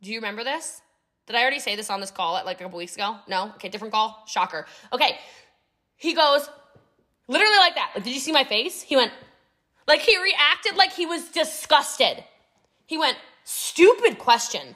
Do 0.00 0.10
you 0.10 0.18
remember 0.18 0.44
this? 0.44 0.80
Did 1.26 1.36
I 1.36 1.42
already 1.42 1.60
say 1.60 1.76
this 1.76 1.90
on 1.90 2.00
this 2.00 2.10
call 2.10 2.36
at 2.36 2.44
like 2.44 2.60
a 2.60 2.64
couple 2.64 2.78
weeks 2.78 2.94
ago? 2.94 3.16
No? 3.28 3.52
Okay, 3.54 3.68
different 3.68 3.92
call. 3.92 4.24
Shocker. 4.26 4.66
Okay. 4.92 5.18
He 5.96 6.14
goes, 6.14 6.48
literally 7.28 7.58
like 7.58 7.76
that. 7.76 7.92
Like, 7.94 8.04
did 8.04 8.12
you 8.12 8.20
see 8.20 8.32
my 8.32 8.44
face? 8.44 8.82
He 8.82 8.96
went, 8.96 9.12
like, 9.86 10.00
he 10.00 10.16
reacted 10.20 10.76
like 10.76 10.92
he 10.92 11.06
was 11.06 11.28
disgusted. 11.28 12.24
He 12.86 12.98
went, 12.98 13.16
stupid 13.44 14.18
question. 14.18 14.74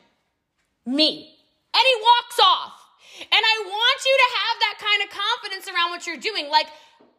Me. 0.86 1.34
And 1.74 1.82
he 1.82 2.02
walks 2.02 2.38
off. 2.42 2.72
And 3.20 3.28
I 3.32 3.64
want 3.66 4.04
you 4.04 4.16
to 4.18 4.28
have 4.38 4.56
that 4.60 4.76
kind 4.78 5.02
of 5.02 5.18
confidence 5.18 5.68
around 5.68 5.90
what 5.90 6.06
you're 6.06 6.16
doing. 6.16 6.48
Like, 6.48 6.68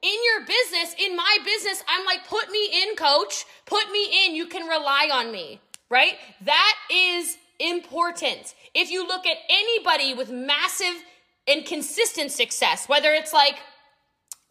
in 0.01 0.17
your 0.23 0.45
business, 0.45 0.95
in 0.99 1.15
my 1.15 1.37
business, 1.43 1.83
I'm 1.89 2.05
like, 2.05 2.27
put 2.27 2.49
me 2.49 2.83
in, 2.83 2.95
coach. 2.95 3.45
Put 3.65 3.91
me 3.91 4.25
in. 4.25 4.35
You 4.35 4.47
can 4.47 4.67
rely 4.67 5.09
on 5.11 5.31
me, 5.31 5.59
right? 5.89 6.13
That 6.41 6.75
is 6.91 7.37
important. 7.59 8.53
If 8.73 8.91
you 8.91 9.07
look 9.07 9.25
at 9.25 9.37
anybody 9.49 10.13
with 10.13 10.29
massive 10.29 11.03
and 11.47 11.65
consistent 11.65 12.31
success, 12.31 12.87
whether 12.87 13.13
it's 13.13 13.33
like 13.33 13.55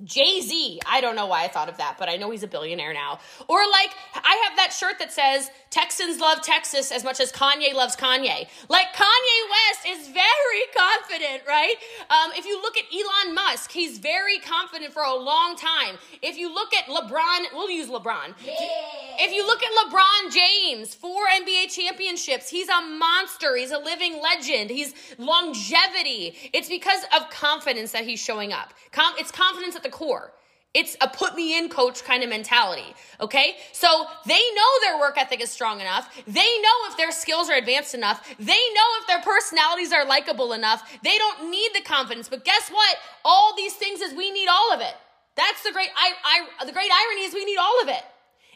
Jay 0.05 0.43
Z. 0.43 0.81
I 0.87 1.01
don't 1.01 1.17
know 1.17 1.27
why 1.27 1.45
I 1.45 1.49
thought 1.49 1.71
of 1.71 1.79
that, 1.79 1.97
but 1.99 2.11
I 2.11 2.17
know 2.17 2.31
he's 2.31 2.43
a 2.43 2.47
billionaire 2.47 2.93
now. 2.93 3.19
Or 3.49 3.59
like, 3.71 3.91
I 4.15 4.45
have 4.47 4.57
that 4.59 4.71
shirt 4.73 4.99
that 4.99 5.11
says, 5.11 5.51
Texans 5.71 6.21
love 6.21 6.43
Texas 6.43 6.93
as 6.93 7.03
much 7.03 7.19
as 7.19 7.33
Kanye 7.33 7.73
loves 7.73 7.97
Kanye. 7.97 8.47
Like, 8.69 8.89
Kanye 8.95 9.41
West 9.51 9.87
is 9.89 10.09
very 10.09 10.63
confident, 10.77 11.43
right? 11.49 11.75
Um, 12.11 12.33
if 12.37 12.45
you 12.45 12.61
look 12.61 12.77
at 12.77 12.85
Elon 12.93 13.35
Musk, 13.35 13.71
he's 13.73 13.99
very 13.99 14.39
confident 14.39 14.93
for 14.93 15.03
a 15.03 15.15
long 15.15 15.57
time. 15.57 15.97
If 16.21 16.37
you 16.37 16.53
look 16.53 16.75
at 16.75 16.87
LeBron, 16.87 17.55
we'll 17.55 17.71
use 17.71 17.89
LeBron. 17.89 18.35
Yeah. 18.45 18.53
If 19.19 19.33
you 19.33 19.47
look 19.47 19.63
at 19.63 19.71
LeBron 19.87 20.33
James, 20.33 20.95
four 20.95 21.23
NBA 21.41 21.75
championships, 21.75 22.51
he's 22.51 22.69
a 22.69 22.83
monster. 22.83 23.57
He's 23.57 23.71
a 23.71 23.79
living 23.79 24.21
legend. 24.23 24.69
He's 24.69 24.95
longevity. 25.19 26.37
It's 26.53 26.69
because 26.69 27.03
of 27.17 27.31
confidence 27.31 27.93
that 27.93 28.05
he's 28.05 28.21
showing 28.23 28.53
up. 28.53 28.75
Com- 28.93 29.15
it's 29.19 29.31
confidence 29.31 29.75
at 29.75 29.83
the 29.87 29.93
core. 29.93 30.33
It's 30.75 30.95
a 31.01 31.09
put 31.09 31.35
me 31.35 31.57
in 31.57 31.71
coach 31.71 32.05
kind 32.05 32.23
of 32.23 32.29
mentality. 32.29 32.95
Okay. 33.19 33.57
So 33.73 33.89
they 34.27 34.43
know 34.55 34.71
their 34.83 34.99
work 34.99 35.17
ethic 35.17 35.41
is 35.41 35.51
strong 35.51 35.81
enough. 35.81 36.15
They 36.27 36.61
know 36.61 36.77
if 36.91 36.99
their 36.99 37.13
skills 37.13 37.49
are 37.49 37.57
advanced 37.57 37.95
enough. 37.95 38.29
They 38.39 38.45
know 38.77 38.89
if 39.01 39.07
their 39.07 39.23
personalities 39.23 39.91
are 39.91 40.05
likable 40.05 40.53
enough. 40.53 40.83
They 41.03 41.17
don't 41.17 41.51
need 41.51 41.71
the 41.75 41.81
confidence. 41.81 42.29
But 42.29 42.45
guess 42.45 42.69
what? 42.69 42.97
All 43.25 43.57
these 43.57 43.73
things 43.73 44.03
is 44.03 44.13
we 44.13 44.31
need 44.31 44.49
all 44.49 44.75
of 44.75 44.81
it. 44.83 44.95
That's 45.35 45.63
the 45.63 45.73
great, 45.73 45.89
I, 45.97 46.13
I, 46.61 46.67
the 46.67 46.73
great 46.73 46.91
irony 46.93 47.23
is 47.23 47.33
we 47.33 47.47
need 47.47 47.59
all 47.59 47.83
of 47.83 47.89
it. 47.89 48.03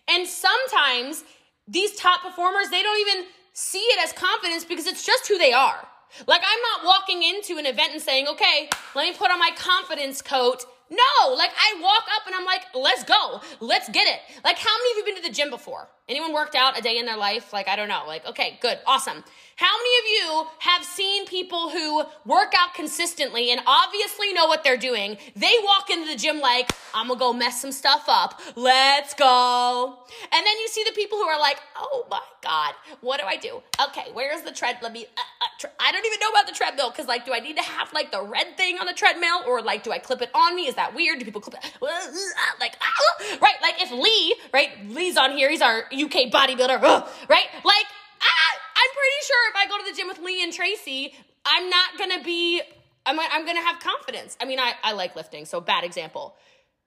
And 0.09 0.27
sometimes 0.27 1.25
these 1.67 1.95
top 1.97 2.21
performers, 2.23 2.69
they 2.69 2.83
don't 2.83 3.01
even 3.01 3.25
see 3.55 3.79
it 3.79 4.05
as 4.05 4.13
confidence 4.13 4.65
because 4.65 4.87
it's 4.87 5.07
just 5.07 5.27
who 5.27 5.39
they 5.39 5.55
are. 5.55 5.87
Like 6.27 6.43
I'm 6.43 6.83
not 6.83 6.87
walking 6.87 7.23
into 7.23 7.57
an 7.57 7.65
event 7.65 7.93
and 7.93 8.03
saying, 8.03 8.29
okay, 8.29 8.69
let 8.95 9.09
me 9.09 9.17
put 9.17 9.31
on 9.31 9.39
my 9.39 9.53
confidence 9.57 10.21
coat 10.21 10.65
no, 10.91 11.35
like 11.35 11.51
I 11.57 11.81
walk 11.81 12.05
up 12.17 12.27
and 12.27 12.35
I'm 12.35 12.45
like, 12.45 12.63
let's 12.75 13.05
go, 13.05 13.41
let's 13.61 13.89
get 13.89 14.09
it. 14.09 14.21
Like, 14.45 14.59
how 14.59 14.71
many 14.77 14.91
of 14.91 14.97
you 14.99 15.05
been 15.05 15.23
to 15.23 15.29
the 15.29 15.35
gym 15.35 15.49
before? 15.49 15.89
Anyone 16.09 16.33
worked 16.33 16.57
out 16.57 16.77
a 16.77 16.83
day 16.83 16.99
in 16.99 17.07
their 17.07 17.17
life? 17.17 17.53
Like, 17.53 17.69
I 17.69 17.77
don't 17.77 17.89
know. 17.89 18.03
Like, 18.07 18.27
okay, 18.27 18.59
good, 18.61 18.79
awesome. 18.87 19.23
How 19.61 19.77
many 19.77 19.91
of 19.99 20.07
you 20.09 20.47
have 20.61 20.83
seen 20.87 21.27
people 21.27 21.69
who 21.69 22.03
work 22.25 22.55
out 22.57 22.73
consistently 22.73 23.51
and 23.51 23.61
obviously 23.67 24.33
know 24.33 24.47
what 24.47 24.65
they're 24.65 24.79
doing? 24.79 25.19
They 25.37 25.53
walk 25.63 25.91
into 25.91 26.11
the 26.11 26.17
gym 26.17 26.41
like, 26.41 26.73
I'm 26.95 27.09
gonna 27.09 27.21
go 27.21 27.35
mess 27.35 27.61
some 27.61 27.71
stuff 27.71 28.05
up. 28.09 28.41
Let's 28.57 29.13
go. 29.13 29.99
And 30.33 30.47
then 30.47 30.59
you 30.61 30.69
see 30.69 30.83
the 30.89 30.95
people 30.95 31.19
who 31.19 31.25
are 31.25 31.39
like, 31.39 31.59
oh 31.77 32.07
my 32.11 32.23
God, 32.43 32.73
what 33.03 33.21
do 33.21 33.27
I 33.27 33.37
do? 33.37 33.63
Okay, 33.89 34.07
where's 34.15 34.41
the 34.41 34.51
tread? 34.51 34.79
Let 34.81 34.95
me, 34.95 35.05
uh, 35.05 35.21
uh, 35.43 35.69
I 35.79 35.93
don't 35.93 36.07
even 36.07 36.21
know 36.21 36.31
about 36.31 36.47
the 36.47 36.55
treadmill 36.55 36.89
because, 36.89 37.07
like, 37.07 37.27
do 37.27 37.35
I 37.35 37.41
need 37.41 37.59
to 37.59 37.63
have 37.63 37.93
like 37.93 38.13
the 38.13 38.23
red 38.23 38.57
thing 38.57 38.79
on 38.79 38.87
the 38.87 38.95
treadmill 38.95 39.43
or 39.47 39.61
like 39.61 39.83
do 39.83 39.93
I 39.93 39.99
clip 39.99 40.23
it 40.23 40.31
on 40.33 40.57
me? 40.57 40.69
Is 40.69 40.77
that 40.77 40.95
weird? 40.95 41.19
Do 41.19 41.27
people 41.27 41.43
clip 41.43 41.63
it? 41.63 41.73
Like, 42.61 42.77
ah, 42.81 43.37
right? 43.43 43.57
Like, 43.61 43.83
if 43.83 43.93
Lee, 43.93 44.37
right? 44.55 44.71
Lee's 44.89 45.19
on 45.19 45.33
here, 45.33 45.51
he's 45.51 45.61
our 45.61 45.81
UK 45.93 46.33
bodybuilder, 46.33 46.81
right? 46.81 47.47
Like, 47.63 47.87
ah, 48.23 48.60
I'm 48.81 48.91
pretty 48.95 49.27
sure 49.27 49.51
if 49.51 49.57
I 49.57 49.67
go 49.69 49.85
to 49.85 49.91
the 49.91 49.97
gym 49.97 50.09
with 50.09 50.21
Lee 50.21 50.43
and 50.43 50.53
Tracy, 50.53 51.13
I'm 51.45 51.69
not 51.69 51.99
gonna 51.99 52.23
be, 52.23 52.63
I'm, 53.05 53.19
I'm 53.21 53.45
gonna 53.45 53.61
have 53.61 53.79
confidence. 53.81 54.39
I 54.41 54.47
mean, 54.47 54.59
I, 54.59 54.73
I 54.83 54.93
like 54.93 55.17
lifting, 55.17 55.45
so 55.45 55.61
bad 55.61 55.85
example. 55.85 56.35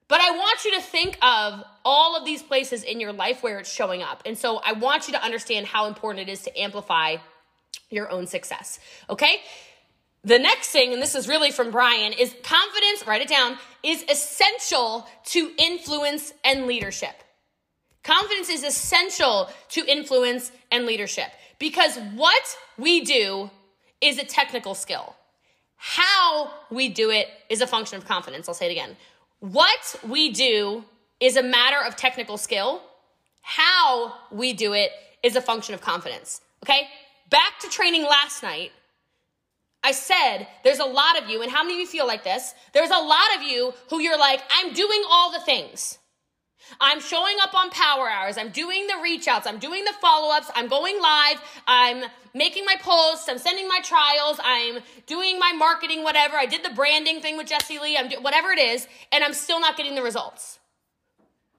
But 0.07 0.19
I 0.19 0.31
want 0.31 0.65
you 0.65 0.75
to 0.75 0.81
think 0.81 1.17
of 1.21 1.63
all 1.85 2.17
of 2.17 2.25
these 2.25 2.41
places 2.41 2.83
in 2.83 2.99
your 2.99 3.13
life 3.13 3.43
where 3.43 3.59
it's 3.59 3.71
showing 3.71 4.01
up. 4.01 4.23
And 4.25 4.37
so 4.37 4.57
I 4.57 4.73
want 4.73 5.07
you 5.07 5.13
to 5.13 5.23
understand 5.23 5.67
how 5.67 5.85
important 5.85 6.27
it 6.27 6.31
is 6.31 6.41
to 6.43 6.59
amplify 6.59 7.17
your 7.89 8.09
own 8.09 8.25
success. 8.25 8.79
Okay? 9.09 9.37
The 10.23 10.39
next 10.39 10.69
thing, 10.69 10.93
and 10.93 11.01
this 11.01 11.15
is 11.15 11.27
really 11.27 11.51
from 11.51 11.69
Brian, 11.69 12.13
is 12.13 12.35
confidence, 12.43 13.05
write 13.05 13.21
it 13.21 13.27
down, 13.27 13.57
is 13.83 14.03
essential 14.09 15.07
to 15.25 15.51
influence 15.57 16.33
and 16.43 16.65
leadership. 16.65 17.15
Confidence 18.03 18.49
is 18.49 18.63
essential 18.63 19.49
to 19.69 19.85
influence 19.85 20.51
and 20.71 20.85
leadership 20.85 21.27
because 21.59 21.97
what 22.15 22.57
we 22.77 23.01
do 23.01 23.49
is 24.01 24.17
a 24.17 24.25
technical 24.25 24.75
skill. 24.75 25.15
How 25.77 26.51
we 26.69 26.89
do 26.89 27.09
it 27.09 27.27
is 27.49 27.61
a 27.61 27.67
function 27.67 27.97
of 27.97 28.05
confidence. 28.05 28.47
I'll 28.47 28.55
say 28.55 28.67
it 28.67 28.71
again. 28.71 28.95
What 29.39 29.95
we 30.07 30.31
do 30.31 30.85
is 31.19 31.35
a 31.35 31.43
matter 31.43 31.85
of 31.85 31.95
technical 31.95 32.37
skill. 32.37 32.81
How 33.41 34.13
we 34.31 34.53
do 34.53 34.73
it 34.73 34.91
is 35.21 35.35
a 35.35 35.41
function 35.41 35.73
of 35.73 35.81
confidence. 35.81 36.41
Okay? 36.63 36.87
Back 37.29 37.59
to 37.61 37.69
training 37.69 38.03
last 38.03 38.43
night. 38.43 38.71
I 39.83 39.91
said 39.91 40.47
there's 40.63 40.79
a 40.79 40.85
lot 40.85 41.21
of 41.21 41.29
you, 41.29 41.41
and 41.41 41.51
how 41.51 41.63
many 41.63 41.75
of 41.75 41.79
you 41.81 41.87
feel 41.87 42.07
like 42.07 42.23
this? 42.23 42.53
There's 42.73 42.89
a 42.89 42.97
lot 42.97 43.35
of 43.35 43.43
you 43.43 43.73
who 43.89 43.99
you're 43.99 44.17
like, 44.17 44.41
I'm 44.55 44.73
doing 44.73 45.03
all 45.09 45.31
the 45.31 45.41
things. 45.41 45.97
I'm 46.79 46.99
showing 46.99 47.35
up 47.41 47.53
on 47.53 47.69
power 47.69 48.09
hours. 48.09 48.37
I'm 48.37 48.49
doing 48.49 48.87
the 48.87 49.01
reach 49.01 49.27
outs. 49.27 49.47
I'm 49.47 49.59
doing 49.59 49.83
the 49.85 49.93
follow 50.01 50.35
ups. 50.35 50.49
I'm 50.55 50.67
going 50.67 50.99
live. 51.01 51.41
I'm 51.67 52.05
making 52.33 52.65
my 52.65 52.75
posts. 52.79 53.27
I'm 53.29 53.37
sending 53.37 53.67
my 53.67 53.79
trials. 53.83 54.39
I'm 54.43 54.79
doing 55.05 55.39
my 55.39 55.53
marketing, 55.53 56.03
whatever. 56.03 56.35
I 56.35 56.45
did 56.45 56.63
the 56.63 56.71
branding 56.71 57.21
thing 57.21 57.37
with 57.37 57.47
Jessie 57.47 57.79
Lee. 57.79 57.97
I'm 57.97 58.09
do- 58.09 58.21
whatever 58.21 58.51
it 58.51 58.59
is, 58.59 58.87
and 59.11 59.23
I'm 59.23 59.33
still 59.33 59.59
not 59.59 59.77
getting 59.77 59.95
the 59.95 60.03
results. 60.03 60.59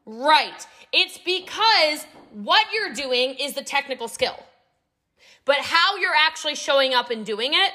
Right. 0.06 0.66
It's 0.92 1.18
because 1.18 2.06
what 2.32 2.66
you're 2.72 2.92
doing 2.92 3.34
is 3.34 3.54
the 3.54 3.62
technical 3.62 4.08
skill. 4.08 4.38
But 5.44 5.56
how 5.58 5.96
you're 5.96 6.14
actually 6.14 6.54
showing 6.54 6.94
up 6.94 7.10
and 7.10 7.24
doing 7.24 7.52
it, 7.54 7.72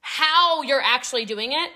how 0.00 0.62
you're 0.62 0.82
actually 0.82 1.24
doing 1.24 1.52
it, 1.52 1.70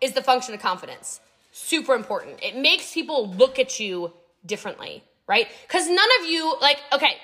is 0.00 0.12
the 0.12 0.22
function 0.22 0.54
of 0.54 0.60
confidence 0.60 1.20
super 1.58 1.94
important. 1.94 2.42
It 2.42 2.56
makes 2.56 2.92
people 2.92 3.30
look 3.30 3.58
at 3.58 3.80
you 3.80 4.12
differently, 4.46 5.02
right? 5.26 5.48
Because 5.66 5.88
none 5.88 6.08
of 6.20 6.26
you, 6.26 6.56
like, 6.60 6.78
okay, 6.92 7.16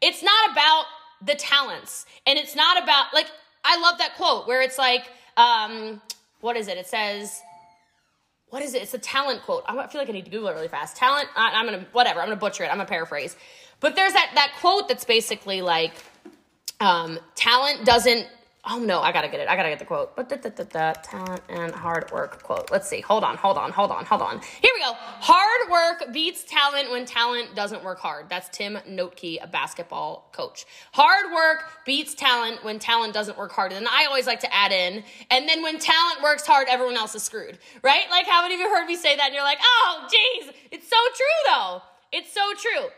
it's 0.00 0.22
not 0.22 0.52
about 0.52 0.84
the 1.22 1.34
talents 1.34 2.06
and 2.26 2.38
it's 2.38 2.54
not 2.54 2.82
about, 2.82 3.06
like, 3.12 3.26
I 3.64 3.78
love 3.80 3.98
that 3.98 4.16
quote 4.16 4.46
where 4.46 4.62
it's 4.62 4.78
like, 4.78 5.10
um, 5.36 6.00
what 6.40 6.56
is 6.56 6.68
it? 6.68 6.78
It 6.78 6.86
says, 6.86 7.42
what 8.48 8.62
is 8.62 8.74
it? 8.74 8.82
It's 8.82 8.94
a 8.94 8.98
talent 8.98 9.42
quote. 9.42 9.64
I 9.66 9.86
feel 9.88 10.00
like 10.00 10.08
I 10.08 10.12
need 10.12 10.24
to 10.24 10.30
Google 10.30 10.48
it 10.48 10.54
really 10.54 10.68
fast. 10.68 10.96
Talent, 10.96 11.28
I, 11.36 11.50
I'm 11.52 11.66
gonna, 11.66 11.86
whatever, 11.92 12.20
I'm 12.20 12.26
gonna 12.26 12.40
butcher 12.40 12.64
it. 12.64 12.68
I'm 12.68 12.78
gonna 12.78 12.88
paraphrase. 12.88 13.36
But 13.80 13.96
there's 13.96 14.12
that, 14.12 14.32
that 14.34 14.52
quote 14.60 14.88
that's 14.88 15.04
basically 15.04 15.62
like, 15.62 15.92
um, 16.80 17.18
talent 17.34 17.84
doesn't 17.84 18.26
Oh 18.62 18.78
no, 18.78 19.00
I 19.00 19.10
gotta 19.10 19.28
get 19.28 19.40
it. 19.40 19.48
I 19.48 19.56
gotta 19.56 19.70
get 19.70 19.78
the 19.78 19.86
quote. 19.86 20.14
But 20.14 20.28
talent 20.28 21.42
and 21.48 21.74
hard 21.74 22.10
work 22.10 22.42
quote. 22.42 22.70
Let's 22.70 22.86
see. 22.88 23.00
Hold 23.00 23.24
on, 23.24 23.38
hold 23.38 23.56
on, 23.56 23.72
hold 23.72 23.90
on, 23.90 24.04
hold 24.04 24.20
on. 24.20 24.40
Here 24.60 24.70
we 24.74 24.84
go. 24.84 24.92
Hard 24.94 25.70
work 25.70 26.12
beats 26.12 26.44
talent 26.44 26.90
when 26.90 27.06
talent 27.06 27.54
doesn't 27.54 27.82
work 27.82 27.98
hard. 27.98 28.28
That's 28.28 28.50
Tim 28.50 28.78
Notke, 28.86 29.42
a 29.42 29.46
basketball 29.46 30.28
coach. 30.32 30.66
Hard 30.92 31.32
work 31.32 31.64
beats 31.86 32.14
talent 32.14 32.62
when 32.62 32.78
talent 32.78 33.14
doesn't 33.14 33.38
work 33.38 33.52
hard. 33.52 33.72
And 33.72 33.88
I 33.88 34.04
always 34.04 34.26
like 34.26 34.40
to 34.40 34.54
add 34.54 34.72
in, 34.72 35.04
and 35.30 35.48
then 35.48 35.62
when 35.62 35.78
talent 35.78 36.22
works 36.22 36.46
hard, 36.46 36.68
everyone 36.68 36.96
else 36.96 37.14
is 37.14 37.22
screwed. 37.22 37.58
Right? 37.82 38.04
Like 38.10 38.26
how 38.26 38.42
many 38.42 38.54
of 38.54 38.60
you 38.60 38.68
heard 38.68 38.86
me 38.86 38.96
say 38.96 39.16
that 39.16 39.26
and 39.26 39.34
you're 39.34 39.42
like, 39.42 39.58
oh 39.62 40.06
jeez, 40.06 40.52
it's 40.70 40.88
so 40.88 40.96
true 41.16 41.54
though. 41.54 41.82
It's 42.12 42.32
so 42.32 42.42
true. 42.60 42.88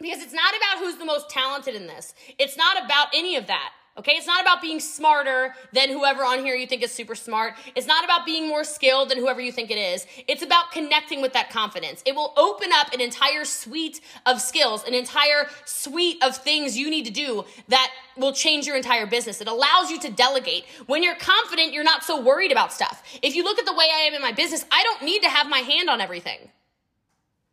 Because 0.00 0.22
it's 0.22 0.32
not 0.32 0.54
about 0.56 0.84
who's 0.84 0.96
the 0.96 1.04
most 1.04 1.28
talented 1.28 1.74
in 1.74 1.86
this. 1.86 2.14
It's 2.38 2.56
not 2.56 2.82
about 2.82 3.08
any 3.14 3.36
of 3.36 3.46
that. 3.46 3.72
Okay, 3.98 4.12
it's 4.12 4.26
not 4.26 4.42
about 4.42 4.60
being 4.60 4.78
smarter 4.78 5.54
than 5.72 5.88
whoever 5.88 6.22
on 6.22 6.44
here 6.44 6.54
you 6.54 6.66
think 6.66 6.82
is 6.82 6.92
super 6.92 7.14
smart. 7.14 7.54
It's 7.74 7.86
not 7.86 8.04
about 8.04 8.26
being 8.26 8.46
more 8.46 8.62
skilled 8.62 9.08
than 9.08 9.16
whoever 9.16 9.40
you 9.40 9.50
think 9.50 9.70
it 9.70 9.78
is. 9.78 10.06
It's 10.28 10.42
about 10.42 10.70
connecting 10.70 11.22
with 11.22 11.32
that 11.32 11.48
confidence. 11.48 12.02
It 12.04 12.14
will 12.14 12.34
open 12.36 12.68
up 12.74 12.92
an 12.92 13.00
entire 13.00 13.46
suite 13.46 14.02
of 14.26 14.42
skills, 14.42 14.84
an 14.84 14.92
entire 14.92 15.48
suite 15.64 16.22
of 16.22 16.36
things 16.36 16.76
you 16.76 16.90
need 16.90 17.06
to 17.06 17.10
do 17.10 17.46
that 17.68 17.90
will 18.18 18.34
change 18.34 18.66
your 18.66 18.76
entire 18.76 19.06
business. 19.06 19.40
It 19.40 19.48
allows 19.48 19.90
you 19.90 19.98
to 20.00 20.10
delegate. 20.10 20.66
When 20.84 21.02
you're 21.02 21.16
confident, 21.16 21.72
you're 21.72 21.82
not 21.82 22.04
so 22.04 22.20
worried 22.20 22.52
about 22.52 22.74
stuff. 22.74 23.02
If 23.22 23.34
you 23.34 23.44
look 23.44 23.58
at 23.58 23.64
the 23.64 23.72
way 23.72 23.86
I 23.94 24.00
am 24.00 24.12
in 24.12 24.20
my 24.20 24.32
business, 24.32 24.66
I 24.70 24.82
don't 24.82 25.04
need 25.04 25.22
to 25.22 25.30
have 25.30 25.48
my 25.48 25.60
hand 25.60 25.88
on 25.88 26.02
everything. 26.02 26.50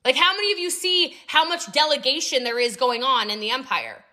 Like, 0.03 0.17
how 0.17 0.33
many 0.33 0.51
of 0.51 0.59
you 0.59 0.69
see 0.69 1.15
how 1.27 1.47
much 1.47 1.71
delegation 1.71 2.43
there 2.43 2.59
is 2.59 2.75
going 2.75 3.01
on 3.01 3.29
in 3.29 3.39
the 3.39 3.51
empire? 3.51 4.03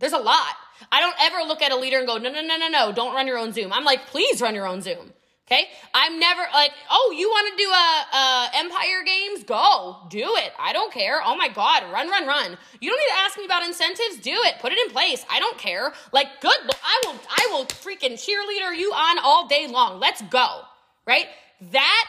There's 0.00 0.12
a 0.12 0.18
lot. 0.18 0.56
I 0.90 1.00
don't 1.00 1.16
ever 1.20 1.46
look 1.46 1.62
at 1.62 1.72
a 1.72 1.76
leader 1.76 1.98
and 1.98 2.06
go, 2.06 2.16
no, 2.18 2.30
no, 2.30 2.42
no, 2.42 2.56
no, 2.56 2.68
no, 2.68 2.92
don't 2.92 3.14
run 3.14 3.26
your 3.26 3.38
own 3.38 3.52
Zoom. 3.52 3.72
I'm 3.72 3.84
like, 3.84 4.06
please 4.06 4.40
run 4.40 4.54
your 4.54 4.66
own 4.66 4.82
Zoom. 4.82 5.12
Okay. 5.46 5.68
I'm 5.94 6.18
never 6.18 6.42
like, 6.52 6.72
oh, 6.90 7.14
you 7.16 7.28
want 7.28 7.56
to 7.56 7.62
do 7.62 7.70
a, 7.70 8.16
a 8.16 8.50
Empire 8.56 9.04
Games? 9.04 9.44
Go 9.44 9.98
do 10.10 10.34
it. 10.34 10.52
I 10.58 10.72
don't 10.72 10.92
care. 10.92 11.20
Oh 11.24 11.36
my 11.36 11.48
God. 11.48 11.84
Run, 11.92 12.10
run, 12.10 12.26
run. 12.26 12.58
You 12.80 12.90
don't 12.90 12.98
need 12.98 13.14
to 13.14 13.18
ask 13.20 13.38
me 13.38 13.44
about 13.44 13.62
incentives. 13.62 14.16
Do 14.16 14.32
it. 14.32 14.56
Put 14.58 14.72
it 14.72 14.78
in 14.84 14.90
place. 14.90 15.24
I 15.30 15.38
don't 15.38 15.56
care. 15.56 15.92
Like, 16.12 16.40
good. 16.40 16.56
I 16.82 17.02
will, 17.04 17.14
I 17.30 17.48
will 17.52 17.64
freaking 17.66 18.14
cheerleader 18.14 18.76
you 18.76 18.90
on 18.92 19.20
all 19.20 19.46
day 19.46 19.68
long. 19.68 20.00
Let's 20.00 20.20
go. 20.22 20.62
Right. 21.06 21.26
That 21.70 22.06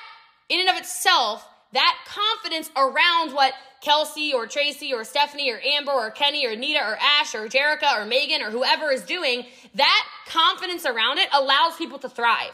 in 0.50 0.60
and 0.60 0.70
of 0.70 0.78
itself, 0.78 1.48
that 1.74 1.96
confidence 2.08 2.72
around 2.76 3.34
what 3.34 3.54
Kelsey 3.82 4.34
or 4.34 4.48
Tracy 4.48 4.94
or 4.94 5.04
Stephanie 5.04 5.52
or 5.52 5.60
Amber 5.60 5.92
or 5.92 6.12
Kenny 6.12 6.46
or 6.46 6.56
Nita 6.56 6.80
or 6.80 6.98
Ash 7.00 7.36
or 7.36 7.48
Jerica 7.48 8.00
or 8.00 8.06
Megan 8.06 8.42
or 8.42 8.52
whoever 8.52 8.92
is 8.92 9.04
doing, 9.04 9.46
that 9.76 10.08
confidence 10.28 10.86
around 10.86 11.20
it 11.20 11.30
allows 11.34 11.76
people 11.78 12.00
to 12.00 12.10
thrive. 12.10 12.54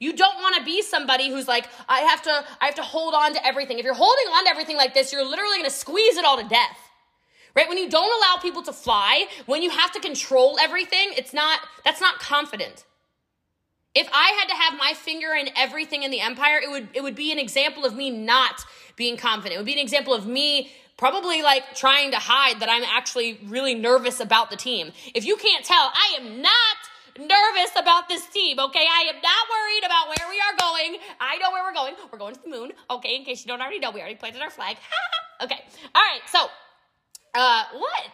You 0.00 0.12
don't 0.12 0.36
want 0.40 0.56
to 0.56 0.64
be 0.64 0.82
somebody 0.82 1.30
who's 1.30 1.46
like, 1.46 1.66
I 1.88 2.00
have 2.00 2.22
to, 2.22 2.44
I 2.60 2.66
have 2.66 2.74
to 2.76 2.82
hold 2.82 3.14
on 3.14 3.32
to 3.34 3.46
everything. 3.46 3.78
If 3.78 3.84
you're 3.84 3.94
holding 3.94 4.26
on 4.26 4.44
to 4.44 4.50
everything 4.50 4.76
like 4.76 4.94
this, 4.94 5.12
you're 5.12 5.24
literally 5.24 5.58
going 5.58 5.70
to 5.70 5.76
squeeze 5.76 6.16
it 6.16 6.24
all 6.24 6.36
to 6.36 6.48
death. 6.48 6.78
Right? 7.54 7.68
When 7.68 7.78
you 7.78 7.88
don't 7.88 8.12
allow 8.22 8.42
people 8.42 8.62
to 8.62 8.72
fly, 8.72 9.26
when 9.46 9.62
you 9.62 9.70
have 9.70 9.92
to 9.92 10.00
control 10.00 10.58
everything, 10.60 11.10
it's 11.16 11.32
not, 11.32 11.60
that's 11.84 12.00
not 12.00 12.18
confident. 12.18 12.84
If 13.94 14.08
I 14.12 14.36
had 14.40 14.48
to 14.48 14.54
have 14.54 14.78
my 14.78 14.92
finger 14.94 15.34
in 15.34 15.48
everything 15.56 16.02
in 16.02 16.10
the 16.10 16.20
empire, 16.20 16.58
it 16.58 16.70
would 16.70 16.88
it 16.94 17.02
would 17.02 17.14
be 17.14 17.32
an 17.32 17.38
example 17.38 17.84
of 17.84 17.94
me 17.94 18.10
not 18.10 18.64
being 18.96 19.16
confident. 19.16 19.54
It 19.54 19.58
would 19.58 19.66
be 19.66 19.72
an 19.74 19.78
example 19.78 20.14
of 20.14 20.26
me 20.26 20.70
probably 20.96 21.42
like 21.42 21.74
trying 21.74 22.10
to 22.12 22.18
hide 22.18 22.60
that 22.60 22.68
I'm 22.68 22.84
actually 22.84 23.40
really 23.46 23.74
nervous 23.74 24.20
about 24.20 24.50
the 24.50 24.56
team. 24.56 24.92
If 25.14 25.24
you 25.24 25.36
can't 25.36 25.64
tell, 25.64 25.90
I 25.92 26.18
am 26.20 26.40
not 26.40 26.76
nervous 27.18 27.70
about 27.76 28.08
this 28.08 28.26
team, 28.26 28.58
okay? 28.58 28.86
I 28.90 29.12
am 29.14 29.16
not 29.16 29.46
worried 29.50 29.84
about 29.84 30.08
where 30.08 30.28
we 30.28 30.40
are 30.40 30.56
going. 30.58 31.00
I 31.20 31.38
know 31.38 31.50
where 31.50 31.64
we're 31.64 31.74
going. 31.74 31.94
We're 32.12 32.18
going 32.18 32.34
to 32.34 32.42
the 32.42 32.48
moon, 32.48 32.72
okay? 32.90 33.16
In 33.16 33.24
case 33.24 33.44
you 33.44 33.48
don't 33.48 33.60
already 33.60 33.78
know, 33.78 33.90
we 33.90 34.00
already 34.00 34.16
planted 34.16 34.42
our 34.42 34.50
flag. 34.50 34.76
okay. 35.42 35.58
All 35.94 36.02
right. 36.02 36.20
So, 36.28 36.46
uh 37.34 37.64
what? 37.74 38.12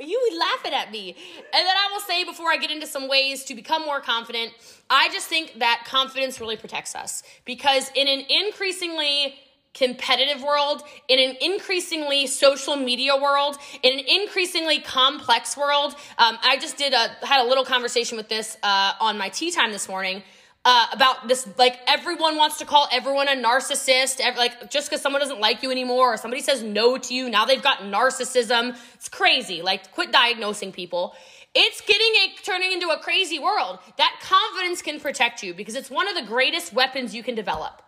You 0.00 0.38
laughing 0.38 0.72
at 0.72 0.90
me. 0.90 1.10
And 1.36 1.66
then 1.66 1.76
I 1.76 1.92
will 1.92 2.00
say 2.00 2.24
before 2.24 2.50
I 2.50 2.56
get 2.56 2.70
into 2.70 2.86
some 2.86 3.08
ways 3.08 3.44
to 3.44 3.54
become 3.54 3.82
more 3.82 4.00
confident, 4.00 4.52
I 4.90 5.08
just 5.10 5.28
think 5.28 5.58
that 5.58 5.84
confidence 5.86 6.40
really 6.40 6.56
protects 6.56 6.94
us 6.94 7.22
because 7.44 7.90
in 7.94 8.08
an 8.08 8.24
increasingly 8.28 9.34
competitive 9.74 10.42
world, 10.42 10.82
in 11.08 11.18
an 11.18 11.36
increasingly 11.40 12.26
social 12.26 12.76
media 12.76 13.16
world, 13.16 13.56
in 13.82 13.98
an 13.98 14.04
increasingly 14.06 14.80
complex 14.80 15.56
world, 15.56 15.94
um, 16.18 16.38
I 16.42 16.58
just 16.58 16.76
did 16.76 16.92
a 16.92 17.08
had 17.26 17.44
a 17.44 17.48
little 17.48 17.64
conversation 17.64 18.16
with 18.16 18.28
this 18.28 18.58
uh, 18.62 18.92
on 19.00 19.16
my 19.16 19.30
tea 19.30 19.50
time 19.50 19.72
this 19.72 19.88
morning 19.88 20.22
uh, 20.64 20.86
about 20.92 21.26
this 21.28 21.48
like 21.58 21.80
everyone 21.86 22.36
wants 22.36 22.58
to 22.58 22.64
call 22.64 22.86
everyone 22.92 23.28
a 23.28 23.32
narcissist 23.32 24.20
every, 24.20 24.38
like 24.38 24.70
just 24.70 24.88
because 24.88 25.00
someone 25.00 25.20
doesn't 25.20 25.40
like 25.40 25.62
you 25.62 25.70
anymore 25.70 26.14
or 26.14 26.16
somebody 26.16 26.40
says 26.40 26.62
no 26.62 26.96
to 26.96 27.14
you 27.14 27.28
now 27.28 27.44
they've 27.44 27.62
got 27.62 27.78
narcissism. 27.78 28.76
It's 28.94 29.08
crazy. 29.08 29.62
Like 29.62 29.90
quit 29.92 30.12
diagnosing 30.12 30.72
people. 30.72 31.14
It's 31.54 31.80
getting 31.82 32.14
a 32.24 32.42
turning 32.42 32.72
into 32.72 32.88
a 32.88 32.98
crazy 32.98 33.38
world. 33.38 33.78
That 33.98 34.20
confidence 34.22 34.80
can 34.80 35.00
protect 35.00 35.42
you 35.42 35.52
because 35.52 35.74
it's 35.74 35.90
one 35.90 36.08
of 36.08 36.14
the 36.14 36.22
greatest 36.22 36.72
weapons 36.72 37.14
you 37.14 37.22
can 37.22 37.34
develop 37.34 37.82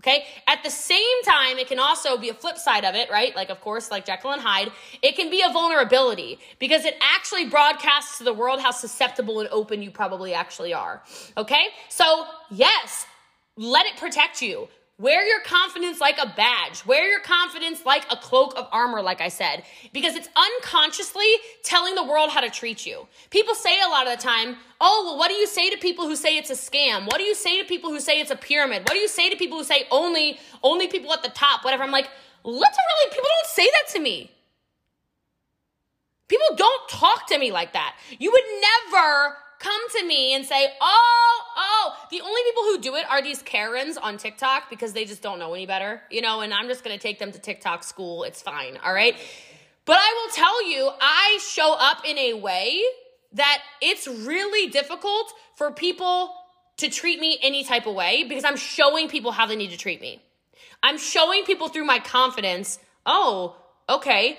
Okay. 0.00 0.26
At 0.46 0.62
the 0.62 0.70
same 0.70 1.22
time, 1.24 1.58
it 1.58 1.68
can 1.68 1.78
also 1.78 2.16
be 2.18 2.28
a 2.28 2.34
flip 2.34 2.58
side 2.58 2.84
of 2.84 2.94
it, 2.94 3.10
right? 3.10 3.34
Like, 3.34 3.50
of 3.50 3.60
course, 3.60 3.90
like 3.90 4.04
Jekyll 4.04 4.32
and 4.32 4.42
Hyde, 4.42 4.70
it 5.02 5.16
can 5.16 5.30
be 5.30 5.42
a 5.42 5.50
vulnerability 5.50 6.38
because 6.58 6.84
it 6.84 6.96
actually 7.00 7.48
broadcasts 7.48 8.18
to 8.18 8.24
the 8.24 8.32
world 8.34 8.60
how 8.60 8.70
susceptible 8.70 9.40
and 9.40 9.48
open 9.50 9.82
you 9.82 9.90
probably 9.90 10.34
actually 10.34 10.74
are. 10.74 11.02
Okay. 11.36 11.68
So, 11.88 12.26
yes, 12.50 13.06
let 13.56 13.86
it 13.86 13.96
protect 13.96 14.42
you. 14.42 14.68
Wear 14.98 15.26
your 15.26 15.40
confidence 15.40 16.00
like 16.00 16.16
a 16.18 16.32
badge. 16.36 16.86
Wear 16.86 17.06
your 17.06 17.20
confidence 17.20 17.84
like 17.84 18.06
a 18.10 18.16
cloak 18.16 18.54
of 18.56 18.66
armor, 18.72 19.02
like 19.02 19.20
I 19.20 19.28
said, 19.28 19.62
because 19.92 20.14
it's 20.14 20.28
unconsciously 20.34 21.26
telling 21.62 21.94
the 21.94 22.02
world 22.02 22.30
how 22.30 22.40
to 22.40 22.48
treat 22.48 22.86
you. 22.86 23.06
People 23.28 23.54
say 23.54 23.78
a 23.84 23.90
lot 23.90 24.06
of 24.06 24.16
the 24.16 24.22
time, 24.22 24.56
oh, 24.80 25.02
well, 25.04 25.18
what 25.18 25.28
do 25.28 25.34
you 25.34 25.46
say 25.46 25.68
to 25.68 25.76
people 25.76 26.06
who 26.06 26.16
say 26.16 26.38
it's 26.38 26.48
a 26.48 26.54
scam? 26.54 27.04
What 27.04 27.18
do 27.18 27.24
you 27.24 27.34
say 27.34 27.60
to 27.60 27.68
people 27.68 27.90
who 27.90 28.00
say 28.00 28.20
it's 28.20 28.30
a 28.30 28.36
pyramid? 28.36 28.84
What 28.84 28.92
do 28.92 28.98
you 28.98 29.08
say 29.08 29.28
to 29.28 29.36
people 29.36 29.58
who 29.58 29.64
say 29.64 29.86
only, 29.90 30.38
only 30.62 30.88
people 30.88 31.12
at 31.12 31.22
the 31.22 31.28
top, 31.28 31.62
whatever? 31.62 31.82
I'm 31.82 31.90
like, 31.90 32.08
literally, 32.42 33.06
people 33.10 33.28
don't 33.28 33.50
say 33.52 33.66
that 33.66 33.92
to 33.92 34.00
me. 34.00 34.30
People 36.28 36.46
don't 36.56 36.88
talk 36.88 37.26
to 37.28 37.38
me 37.38 37.52
like 37.52 37.74
that. 37.74 37.96
You 38.18 38.32
would 38.32 38.44
never 38.90 39.36
come 39.58 39.88
to 39.98 40.06
me 40.06 40.34
and 40.34 40.44
say, 40.44 40.68
oh, 40.80 41.40
oh, 41.56 41.96
the 42.10 42.20
only 42.20 42.40
people 42.44 42.62
who 42.64 42.78
do 42.78 42.94
it 42.96 43.04
are 43.10 43.22
these 43.22 43.42
Karens 43.42 43.96
on 43.96 44.18
TikTok 44.18 44.70
because 44.70 44.92
they 44.92 45.04
just 45.04 45.22
don't 45.22 45.38
know 45.38 45.54
any 45.54 45.66
better, 45.66 46.02
you 46.10 46.20
know, 46.20 46.40
and 46.40 46.52
I'm 46.52 46.68
just 46.68 46.84
gonna 46.84 46.98
take 46.98 47.18
them 47.18 47.32
to 47.32 47.38
TikTok 47.38 47.84
school. 47.84 48.24
It's 48.24 48.42
fine, 48.42 48.78
all 48.84 48.92
right? 48.92 49.16
But 49.84 49.98
I 50.00 50.22
will 50.22 50.32
tell 50.34 50.70
you, 50.70 50.90
I 51.00 51.38
show 51.40 51.74
up 51.78 52.02
in 52.04 52.18
a 52.18 52.34
way 52.34 52.82
that 53.32 53.62
it's 53.80 54.06
really 54.08 54.68
difficult 54.70 55.32
for 55.54 55.70
people 55.70 56.34
to 56.78 56.88
treat 56.88 57.20
me 57.20 57.38
any 57.42 57.64
type 57.64 57.86
of 57.86 57.94
way 57.94 58.24
because 58.24 58.44
I'm 58.44 58.56
showing 58.56 59.08
people 59.08 59.32
how 59.32 59.46
they 59.46 59.56
need 59.56 59.70
to 59.70 59.78
treat 59.78 60.00
me. 60.00 60.22
I'm 60.82 60.98
showing 60.98 61.44
people 61.44 61.68
through 61.68 61.84
my 61.84 61.98
confidence, 61.98 62.78
oh, 63.06 63.56
okay, 63.88 64.38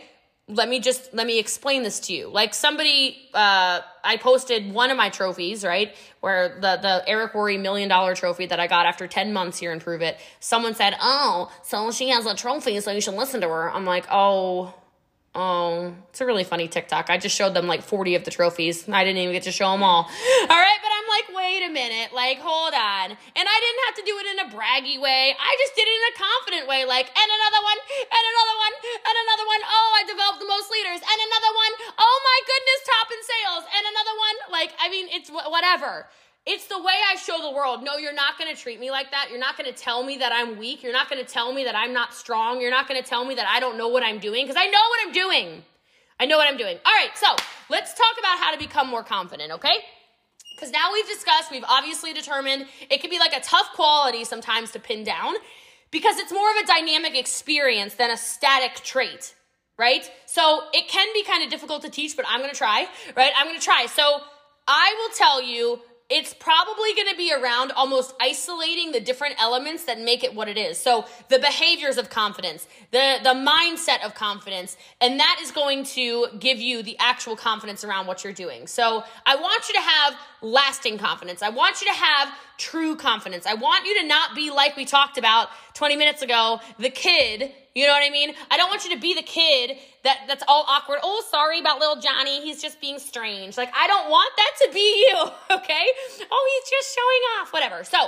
let 0.50 0.70
me 0.70 0.80
just 0.80 1.14
let 1.14 1.28
me 1.28 1.40
explain 1.40 1.84
this 1.84 2.00
to 2.02 2.14
you. 2.14 2.30
Like 2.30 2.54
somebody 2.54 3.30
uh 3.34 3.82
i 4.04 4.18
posted 4.18 4.72
one 4.72 4.92
of 4.92 4.98
my 4.98 5.10
trophies 5.10 5.64
right? 5.66 5.94
Where 6.22 6.58
the 6.62 6.78
the 6.82 7.04
Eric 7.08 7.34
Worre 7.34 7.60
million 7.60 7.90
dollar 7.90 8.16
trophy 8.16 8.46
that 8.46 8.60
i 8.60 8.68
got 8.68 8.86
after 8.86 9.08
10 9.08 9.34
months 9.34 9.60
here 9.60 9.72
and 9.74 9.82
prove 9.82 10.02
it. 10.02 10.18
Someone 10.40 10.74
said 10.74 10.96
oh 11.02 11.52
so 11.64 11.92
she 11.92 12.10
has 12.10 12.26
a 12.26 12.34
trophy 12.34 12.80
so 12.80 12.92
you 12.92 13.02
should 13.02 13.16
listen 13.16 13.42
to 13.42 13.50
her. 13.50 13.70
I'm 13.70 13.86
like 13.86 14.06
oh 14.10 14.74
Oh, 15.38 15.94
it's 16.10 16.18
a 16.18 16.26
really 16.26 16.42
funny 16.42 16.66
TikTok. 16.66 17.14
I 17.14 17.22
just 17.22 17.38
showed 17.38 17.54
them 17.54 17.70
like 17.70 17.86
40 17.86 18.18
of 18.18 18.26
the 18.26 18.34
trophies. 18.34 18.90
I 18.90 19.06
didn't 19.06 19.22
even 19.22 19.38
get 19.38 19.46
to 19.46 19.54
show 19.54 19.70
them 19.70 19.86
all. 19.86 20.10
All 20.10 20.58
right, 20.66 20.82
but 20.82 20.90
I'm 20.90 21.06
like, 21.14 21.30
wait 21.30 21.62
a 21.62 21.70
minute, 21.70 22.10
like, 22.10 22.42
hold 22.42 22.74
on. 22.74 23.14
And 23.14 23.46
I 23.46 23.58
didn't 23.62 23.82
have 23.86 23.96
to 24.02 24.04
do 24.10 24.18
it 24.18 24.26
in 24.34 24.38
a 24.42 24.48
braggy 24.50 24.98
way. 24.98 25.38
I 25.38 25.52
just 25.62 25.78
did 25.78 25.86
it 25.86 25.94
in 25.94 26.06
a 26.10 26.16
confident 26.18 26.66
way, 26.66 26.90
like, 26.90 27.14
and 27.14 27.30
another 27.30 27.62
one, 27.62 27.80
and 27.86 28.24
another 28.34 28.58
one, 28.66 28.74
and 28.82 29.16
another 29.30 29.46
one. 29.46 29.62
Oh, 29.62 29.90
I 29.94 30.02
developed 30.10 30.42
the 30.42 30.50
most 30.50 30.74
leaders, 30.74 31.06
and 31.06 31.18
another 31.22 31.54
one. 31.54 31.74
Oh 32.02 32.18
my 32.26 32.40
goodness, 32.42 32.80
top 32.90 33.08
in 33.14 33.22
sales, 33.22 33.64
and 33.78 33.84
another 33.94 34.16
one. 34.18 34.38
Like, 34.50 34.74
I 34.82 34.90
mean, 34.90 35.06
it's 35.14 35.30
whatever. 35.30 36.10
It's 36.50 36.68
the 36.68 36.78
way 36.78 36.94
I 37.12 37.18
show 37.18 37.42
the 37.42 37.52
world. 37.52 37.84
No, 37.84 37.98
you're 37.98 38.14
not 38.14 38.40
going 38.40 38.56
to 38.56 38.60
treat 38.60 38.80
me 38.80 38.90
like 38.90 39.12
that. 39.12 39.28
You're 39.30 39.40
not 39.40 39.58
going 39.58 39.70
to 39.70 39.78
tell 39.78 40.02
me 40.02 40.18
that 40.20 40.32
I'm 40.32 40.58
weak. 40.58 40.82
You're 40.82 40.94
not 40.94 41.10
going 41.10 41.24
to 41.24 41.30
tell 41.30 41.52
me 41.52 41.66
that 41.66 41.76
I'm 41.76 41.92
not 41.92 42.14
strong. 42.14 42.62
You're 42.62 42.72
not 42.72 42.88
going 42.88 43.02
to 43.02 43.08
tell 43.08 43.26
me 43.26 43.36
that 43.36 43.46
I 43.46 43.60
don't 43.60 43.78
know 43.78 43.90
what 43.90 44.02
I'm 44.02 44.18
doing 44.18 44.46
because 44.46 44.56
I 44.58 44.66
know 44.68 44.80
what 44.80 45.00
I'm 45.06 45.12
doing. 45.12 45.64
I 46.22 46.26
know 46.26 46.38
what 46.38 46.48
I'm 46.48 46.56
doing. 46.56 46.78
All 46.86 46.94
right, 46.94 47.10
so 47.16 47.36
let's 47.70 47.94
talk 47.94 48.16
about 48.18 48.40
how 48.40 48.54
to 48.54 48.58
become 48.58 48.88
more 48.88 49.04
confident, 49.04 49.52
okay? 49.52 49.76
Because 50.56 50.72
now 50.72 50.94
we've 50.94 51.06
discussed, 51.06 51.52
we've 51.52 51.66
obviously 51.68 52.14
determined 52.14 52.66
it 52.90 53.02
can 53.02 53.10
be 53.10 53.20
like 53.20 53.36
a 53.36 53.42
tough 53.42 53.68
quality 53.76 54.24
sometimes 54.24 54.72
to 54.72 54.80
pin 54.80 55.04
down 55.04 55.36
because 55.92 56.18
it's 56.18 56.32
more 56.32 56.50
of 56.50 56.64
a 56.64 56.66
dynamic 56.66 57.14
experience 57.16 57.96
than 57.96 58.10
a 58.10 58.18
static 58.18 58.76
trait, 58.86 59.36
right? 59.78 60.10
So 60.26 60.64
it 60.74 60.88
can 60.88 61.08
be 61.14 61.24
kind 61.24 61.44
of 61.44 61.50
difficult 61.50 61.82
to 61.84 61.90
teach, 61.90 62.16
but 62.16 62.26
I'm 62.28 62.40
gonna 62.40 62.54
try, 62.54 62.88
right? 63.18 63.34
I'm 63.38 63.48
gonna 63.48 63.60
try. 63.60 63.86
So 63.86 64.22
I 64.66 64.96
will 64.98 65.16
tell 65.16 65.44
you 65.44 65.82
it's 66.10 66.34
probably 66.34 66.94
going 66.96 67.10
to 67.10 67.18
be 67.18 67.34
around 67.34 67.72
almost 67.74 68.16
isolating 68.22 68.94
the 68.94 69.00
different 69.00 69.36
elements 69.42 69.84
that 69.86 70.00
make 70.00 70.24
it 70.24 70.34
what 70.34 70.48
it 70.48 70.58
is. 70.58 70.78
So 70.78 71.06
the 71.28 71.38
behaviors 71.38 71.98
of 71.98 72.10
confidence, 72.10 72.66
the 72.92 73.18
the 73.24 73.34
mindset 73.34 74.06
of 74.06 74.16
confidence, 74.16 74.78
and 75.02 75.20
that 75.20 75.40
is 75.42 75.52
going 75.52 75.84
to 75.84 76.28
give 76.40 76.60
you 76.60 76.82
the 76.82 76.96
actual 77.00 77.36
confidence 77.36 77.84
around 77.84 78.08
what 78.08 78.24
you're 78.24 78.32
doing. 78.32 78.68
So 78.68 79.04
I 79.26 79.36
want 79.36 79.68
you 79.68 79.76
to 79.76 79.82
have 79.82 80.16
lasting 80.42 80.98
confidence. 80.98 81.42
I 81.42 81.50
want 81.50 81.82
you 81.82 81.88
to 81.88 81.94
have 81.94 82.34
true 82.58 82.96
confidence. 82.96 83.46
I 83.46 83.54
want 83.54 83.86
you 83.86 84.02
to 84.02 84.08
not 84.08 84.36
be 84.36 84.52
like 84.52 84.76
we 84.76 84.86
talked 84.86 85.18
about 85.18 85.50
20 85.74 85.96
minutes 85.96 86.22
ago, 86.22 86.60
the 86.80 86.90
kid 86.90 87.52
you 87.78 87.86
know 87.86 87.94
what 87.94 88.04
I 88.04 88.10
mean? 88.10 88.34
I 88.50 88.58
don't 88.58 88.70
want 88.70 88.86
you 88.86 88.96
to 88.96 89.00
be 89.00 89.14
the 89.14 89.22
kid 89.22 89.78
that 90.04 90.22
that's 90.28 90.44
all 90.48 90.66
awkward. 90.68 90.98
Oh, 91.04 91.24
sorry 91.30 91.60
about 91.60 91.80
little 91.80 92.02
Johnny. 92.02 92.42
He's 92.42 92.60
just 92.60 92.82
being 92.82 92.98
strange. 92.98 93.56
Like 93.56 93.70
I 93.78 93.86
don't 93.86 94.10
want 94.10 94.32
that 94.36 94.52
to 94.64 94.74
be 94.74 95.06
you, 95.08 95.16
okay? 95.58 95.86
Oh, 96.32 96.60
he's 96.60 96.72
just 96.72 96.96
showing 96.96 97.22
off, 97.40 97.54
whatever. 97.54 97.84
So, 97.84 98.08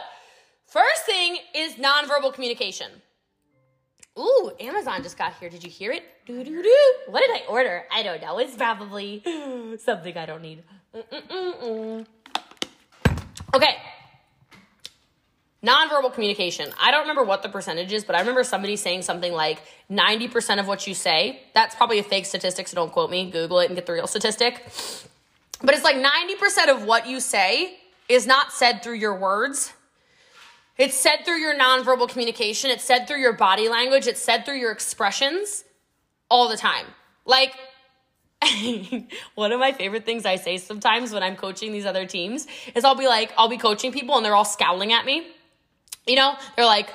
first 0.65 1.05
thing 1.05 1.37
is 1.53 1.73
nonverbal 1.73 2.33
communication. 2.33 2.87
Ooh, 4.17 4.51
Amazon 4.59 5.03
just 5.03 5.19
got 5.19 5.35
here. 5.39 5.51
Did 5.51 5.63
you 5.63 5.69
hear 5.69 5.91
it? 5.91 6.01
Doo 6.25 6.43
doo 6.43 6.63
doo. 6.63 6.93
What 7.05 7.19
did 7.19 7.29
I 7.29 7.45
order? 7.47 7.83
I 7.91 8.01
don't 8.01 8.23
know. 8.23 8.39
It's 8.39 8.55
probably 8.55 9.21
something 9.85 10.17
I 10.17 10.25
don't 10.25 10.41
need. 10.41 10.63
Mm-mm-mm-mm. 10.95 12.07
Okay, 13.53 13.77
Nonverbal 15.63 16.13
communication. 16.13 16.71
I 16.79 16.89
don't 16.89 17.01
remember 17.01 17.23
what 17.23 17.43
the 17.43 17.49
percentage 17.49 17.91
is, 17.91 18.05
but 18.05 18.15
I 18.15 18.19
remember 18.19 18.45
somebody 18.45 18.77
saying 18.77 19.01
something 19.01 19.33
like 19.33 19.61
90% 19.91 20.59
of 20.59 20.67
what 20.67 20.87
you 20.87 20.93
say. 20.93 21.41
That's 21.53 21.75
probably 21.75 21.99
a 21.99 22.03
fake 22.03 22.25
statistic, 22.25 22.67
so 22.69 22.75
don't 22.75 22.91
quote 22.93 23.09
me. 23.09 23.29
Google 23.29 23.59
it 23.59 23.65
and 23.65 23.75
get 23.75 23.85
the 23.85 23.91
real 23.91 24.07
statistic. 24.07 24.63
But 25.61 25.75
it's 25.75 25.83
like 25.83 25.97
90% 25.97 26.73
of 26.73 26.85
what 26.85 27.07
you 27.07 27.19
say 27.19 27.77
is 28.07 28.25
not 28.25 28.53
said 28.53 28.81
through 28.81 28.95
your 28.95 29.19
words. 29.19 29.73
It's 30.77 30.95
said 30.95 31.25
through 31.25 31.39
your 31.39 31.53
nonverbal 31.53 32.07
communication. 32.07 32.71
It's 32.71 32.85
said 32.85 33.05
through 33.05 33.19
your 33.19 33.33
body 33.33 33.67
language. 33.67 34.07
It's 34.07 34.21
said 34.21 34.45
through 34.45 34.59
your 34.59 34.71
expressions 34.71 35.65
all 36.29 36.47
the 36.47 36.55
time. 36.55 36.85
Like, 37.25 37.53
one 39.35 39.51
of 39.51 39.59
my 39.59 39.73
favorite 39.73 40.05
things 40.05 40.25
I 40.25 40.37
say 40.37 40.57
sometimes 40.57 41.11
when 41.11 41.23
I'm 41.23 41.35
coaching 41.35 41.73
these 41.73 41.85
other 41.85 42.05
teams 42.05 42.47
is 42.73 42.85
I'll 42.85 42.95
be 42.95 43.07
like, 43.07 43.33
I'll 43.37 43.49
be 43.49 43.57
coaching 43.57 43.91
people 43.91 44.15
and 44.15 44.25
they're 44.25 44.35
all 44.35 44.45
scowling 44.45 44.93
at 44.93 45.05
me. 45.05 45.27
You 46.07 46.15
know, 46.15 46.35
they're 46.55 46.65
like, 46.65 46.89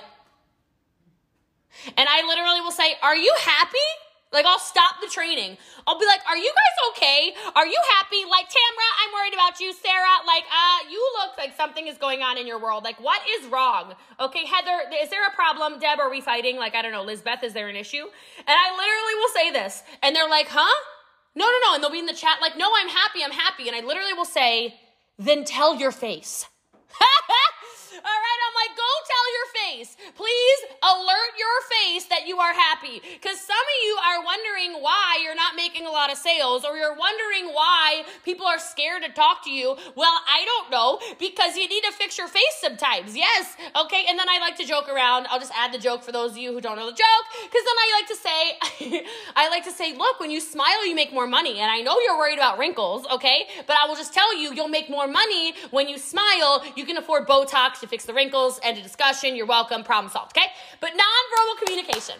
and 1.96 2.08
I 2.08 2.26
literally 2.26 2.60
will 2.60 2.72
say, 2.72 2.94
Are 3.02 3.16
you 3.16 3.32
happy? 3.40 3.88
Like, 4.32 4.46
I'll 4.46 4.58
stop 4.58 4.96
the 5.00 5.06
training. 5.06 5.56
I'll 5.86 5.98
be 5.98 6.06
like, 6.06 6.20
Are 6.28 6.36
you 6.36 6.50
guys 6.50 6.90
okay? 6.90 7.34
Are 7.54 7.66
you 7.66 7.80
happy? 7.96 8.24
Like, 8.28 8.46
Tamra, 8.46 8.88
I'm 9.04 9.12
worried 9.12 9.34
about 9.34 9.60
you. 9.60 9.72
Sarah, 9.72 10.24
like, 10.26 10.44
uh, 10.44 10.90
you 10.90 11.12
look 11.20 11.36
like 11.36 11.56
something 11.56 11.86
is 11.86 11.98
going 11.98 12.22
on 12.22 12.38
in 12.38 12.46
your 12.46 12.58
world. 12.58 12.84
Like, 12.84 13.00
what 13.00 13.20
is 13.38 13.46
wrong? 13.48 13.94
Okay, 14.18 14.46
Heather, 14.46 14.82
is 15.02 15.10
there 15.10 15.26
a 15.26 15.34
problem? 15.34 15.78
Deb, 15.78 16.00
are 16.00 16.10
we 16.10 16.20
fighting? 16.20 16.56
Like, 16.56 16.74
I 16.74 16.82
don't 16.82 16.92
know. 16.92 17.02
Lizbeth, 17.04 17.44
is 17.44 17.52
there 17.52 17.68
an 17.68 17.76
issue? 17.76 18.02
And 18.38 18.48
I 18.48 18.70
literally 18.70 19.14
will 19.16 19.34
say 19.34 19.50
this. 19.52 19.82
And 20.02 20.16
they're 20.16 20.28
like, 20.28 20.48
Huh? 20.48 20.93
No, 21.36 21.46
no, 21.46 21.58
no. 21.68 21.74
And 21.74 21.82
they'll 21.82 21.90
be 21.90 21.98
in 21.98 22.06
the 22.06 22.14
chat 22.14 22.38
like, 22.40 22.56
No, 22.56 22.70
I'm 22.76 22.88
happy. 22.88 23.22
I'm 23.24 23.32
happy. 23.32 23.68
And 23.68 23.76
I 23.76 23.80
literally 23.80 24.12
will 24.12 24.24
say, 24.24 24.74
Then 25.18 25.44
tell 25.44 25.74
your 25.74 25.92
face. 25.92 26.46
All 28.02 28.18
right, 28.26 28.40
I'm 28.46 28.54
like, 28.58 28.74
go 28.76 28.90
tell 29.06 29.26
your 29.30 29.48
face. 29.54 29.96
Please 30.16 30.60
alert 30.82 31.32
your 31.38 31.58
face 31.70 32.04
that 32.06 32.26
you 32.26 32.38
are 32.38 32.52
happy. 32.52 33.00
Because 33.00 33.38
some 33.40 33.54
of 33.56 33.76
you 33.84 33.94
are 34.02 34.24
wondering 34.24 34.82
why 34.82 35.20
you're 35.22 35.34
not 35.34 35.54
making 35.54 35.86
a 35.86 35.90
lot 35.90 36.10
of 36.10 36.18
sales, 36.18 36.64
or 36.64 36.76
you're 36.76 36.96
wondering 36.96 37.54
why 37.54 38.04
people 38.24 38.46
are 38.46 38.58
scared 38.58 39.02
to 39.02 39.12
talk 39.12 39.44
to 39.44 39.50
you. 39.50 39.76
Well, 39.94 40.16
I 40.26 40.44
don't 40.44 40.70
know, 40.70 40.98
because 41.18 41.56
you 41.56 41.68
need 41.68 41.82
to 41.84 41.92
fix 41.92 42.18
your 42.18 42.28
face 42.28 42.56
sometimes. 42.60 43.16
Yes, 43.16 43.56
okay. 43.76 44.04
And 44.08 44.18
then 44.18 44.28
I 44.28 44.38
like 44.38 44.56
to 44.58 44.64
joke 44.64 44.88
around. 44.88 45.26
I'll 45.30 45.40
just 45.40 45.52
add 45.56 45.72
the 45.72 45.78
joke 45.78 46.02
for 46.02 46.12
those 46.12 46.32
of 46.32 46.38
you 46.38 46.52
who 46.52 46.60
don't 46.60 46.76
know 46.76 46.86
the 46.86 46.96
joke, 46.96 47.24
because 47.42 47.64
then 47.64 47.78
I 47.78 47.86
like 48.00 48.08
to 48.08 48.16
say, 48.16 49.04
I 49.36 49.48
like 49.48 49.64
to 49.64 49.72
say, 49.72 49.96
look, 49.96 50.20
when 50.20 50.30
you 50.30 50.40
smile, 50.40 50.86
you 50.86 50.94
make 50.94 51.12
more 51.12 51.26
money. 51.26 51.60
And 51.60 51.70
I 51.70 51.80
know 51.80 51.98
you're 52.00 52.18
worried 52.18 52.38
about 52.38 52.58
wrinkles, 52.58 53.06
okay? 53.12 53.46
But 53.66 53.76
I 53.82 53.86
will 53.86 53.96
just 53.96 54.12
tell 54.12 54.36
you, 54.36 54.52
you'll 54.54 54.68
make 54.68 54.90
more 54.90 55.06
money 55.06 55.54
when 55.70 55.88
you 55.88 55.98
smile. 55.98 56.64
You 56.76 56.84
can 56.84 56.96
afford 56.96 57.26
Botox 57.26 57.83
to 57.84 57.90
fix 57.90 58.04
the 58.04 58.14
wrinkles, 58.14 58.58
end 58.62 58.78
of 58.78 58.82
discussion, 58.82 59.36
you're 59.36 59.46
welcome, 59.46 59.84
problem 59.84 60.10
solved, 60.10 60.36
okay? 60.36 60.48
But 60.80 60.90
nonverbal 60.90 61.64
communication, 61.64 62.16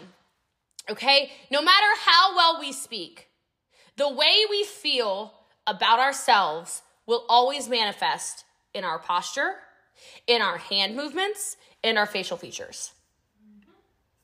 okay? 0.91 1.33
No 1.51 1.63
matter 1.63 1.87
how 2.05 2.37
well 2.37 2.61
we 2.61 2.73
speak, 2.73 3.29
the 3.97 4.09
way 4.09 4.45
we 4.49 4.65
feel 4.65 5.33
about 5.67 5.99
ourselves 5.99 6.83
will 7.07 7.25
always 7.29 7.69
manifest 7.69 8.45
in 8.75 8.85
our 8.85 8.99
posture, 8.99 9.55
in 10.27 10.43
our 10.43 10.59
hand 10.59 10.97
movements, 10.97 11.57
in 11.83 11.97
our 11.97 12.07
facial 12.07 12.37
features. 12.37 12.93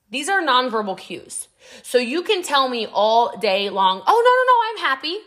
These 0.09 0.27
are 0.29 0.41
nonverbal 0.41 0.97
cues. 0.97 1.47
So 1.83 1.97
you 1.97 2.21
can 2.21 2.43
tell 2.43 2.67
me 2.67 2.85
all 2.85 3.37
day 3.37 3.69
long, 3.69 4.01
oh, 4.05 4.77
no, 4.77 4.83
no, 4.83 4.83
no, 4.83 4.83
I'm 4.83 4.89
happy. 4.89 5.17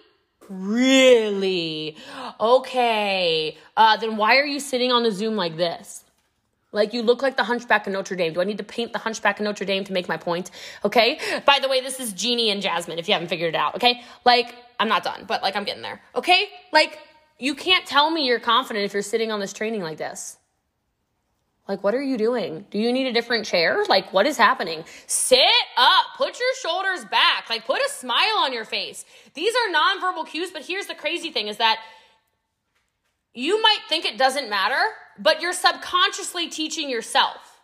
Really? 0.48 1.96
Okay. 2.38 3.57
Uh, 3.77 3.96
then 3.96 4.16
why 4.16 4.37
are 4.37 4.44
you 4.44 4.61
sitting 4.61 4.92
on 4.92 5.03
the 5.03 5.11
Zoom 5.11 5.37
like 5.37 5.57
this? 5.57 6.03
Like 6.74 6.92
you 6.92 7.02
look 7.02 7.22
like 7.22 7.37
the 7.37 7.44
hunchback 7.44 7.87
of 7.87 7.92
Notre 7.92 8.16
Dame. 8.16 8.32
Do 8.32 8.40
I 8.40 8.44
need 8.44 8.58
to 8.58 8.64
paint 8.64 8.92
the 8.92 8.98
hunchback 8.98 9.38
of 9.38 9.44
Notre 9.44 9.64
Dame 9.64 9.84
to 9.84 9.92
make 9.92 10.08
my 10.08 10.16
point? 10.16 10.50
Okay. 10.84 11.20
By 11.46 11.60
the 11.62 11.68
way, 11.68 11.80
this 11.80 12.00
is 12.00 12.12
Jeannie 12.12 12.50
and 12.50 12.60
Jasmine, 12.60 12.98
if 12.98 13.06
you 13.08 13.14
haven't 13.14 13.28
figured 13.28 13.54
it 13.54 13.56
out. 13.56 13.76
Okay. 13.76 14.02
Like, 14.24 14.54
I'm 14.80 14.88
not 14.88 15.04
done, 15.04 15.24
but 15.26 15.40
like 15.40 15.54
I'm 15.56 15.64
getting 15.64 15.82
there. 15.82 16.02
Okay. 16.16 16.48
Like, 16.72 16.98
you 17.38 17.54
can't 17.54 17.87
tell 17.87 18.10
me 18.10 18.26
you're 18.26 18.40
confident 18.40 18.84
if 18.84 18.92
you're 18.92 19.02
sitting 19.02 19.30
on 19.30 19.40
this 19.40 19.52
training 19.52 19.82
like 19.82 19.98
this. 19.98 20.37
Like, 21.68 21.82
what 21.82 21.94
are 21.94 22.02
you 22.02 22.18
doing? 22.18 22.66
Do 22.70 22.78
you 22.78 22.92
need 22.92 23.06
a 23.06 23.12
different 23.12 23.46
chair? 23.46 23.84
Like, 23.88 24.12
what 24.12 24.26
is 24.26 24.37
happening? 24.37 24.84
Sit 25.06 25.38
up, 25.78 26.04
put 26.18 26.38
your 26.38 26.54
shoulders 26.60 27.06
back, 27.06 27.48
like, 27.48 27.64
put 27.64 27.80
a 27.80 27.88
smile 27.88 28.38
on 28.40 28.52
your 28.52 28.66
face. 28.66 29.06
These 29.32 29.54
are 29.54 29.72
nonverbal 29.72 30.28
cues, 30.28 30.50
but 30.50 30.62
here's 30.62 30.87
the 30.87 30.94
crazy 30.94 31.30
thing 31.30 31.48
is 31.48 31.56
that 31.56 31.78
you 33.35 33.61
might 33.61 33.81
think 33.88 34.05
it 34.05 34.16
doesn't 34.16 34.49
matter, 34.49 34.81
but 35.18 35.42
you're 35.42 35.53
subconsciously 35.53 36.49
teaching 36.49 36.88
yourself, 36.88 37.61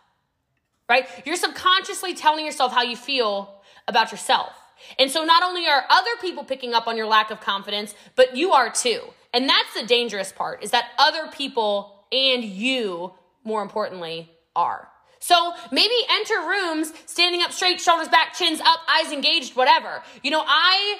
right? 0.89 1.07
You're 1.25 1.35
subconsciously 1.35 2.13
telling 2.13 2.45
yourself 2.45 2.71
how 2.73 2.83
you 2.83 2.95
feel 2.95 3.61
about 3.87 4.11
yourself. 4.11 4.53
And 4.99 5.09
so 5.09 5.23
not 5.23 5.43
only 5.43 5.67
are 5.67 5.85
other 5.89 6.11
people 6.21 6.43
picking 6.43 6.73
up 6.73 6.87
on 6.87 6.97
your 6.97 7.05
lack 7.07 7.31
of 7.31 7.39
confidence, 7.39 7.95
but 8.15 8.35
you 8.35 8.51
are 8.51 8.69
too. 8.69 9.01
And 9.33 9.47
that's 9.47 9.73
the 9.73 9.85
dangerous 9.85 10.31
part 10.31 10.63
is 10.63 10.71
that 10.71 10.89
other 10.97 11.29
people 11.31 12.05
and 12.11 12.43
you 12.43 13.13
more 13.43 13.61
importantly, 13.61 14.29
are. 14.55 14.87
So 15.19 15.53
maybe 15.71 15.93
enter 16.09 16.47
rooms 16.47 16.93
standing 17.05 17.41
up 17.41 17.51
straight, 17.51 17.79
shoulders 17.79 18.07
back, 18.07 18.33
chins 18.33 18.59
up, 18.59 18.79
eyes 18.89 19.11
engaged, 19.11 19.55
whatever. 19.55 20.01
You 20.23 20.31
know, 20.31 20.43
I 20.45 20.97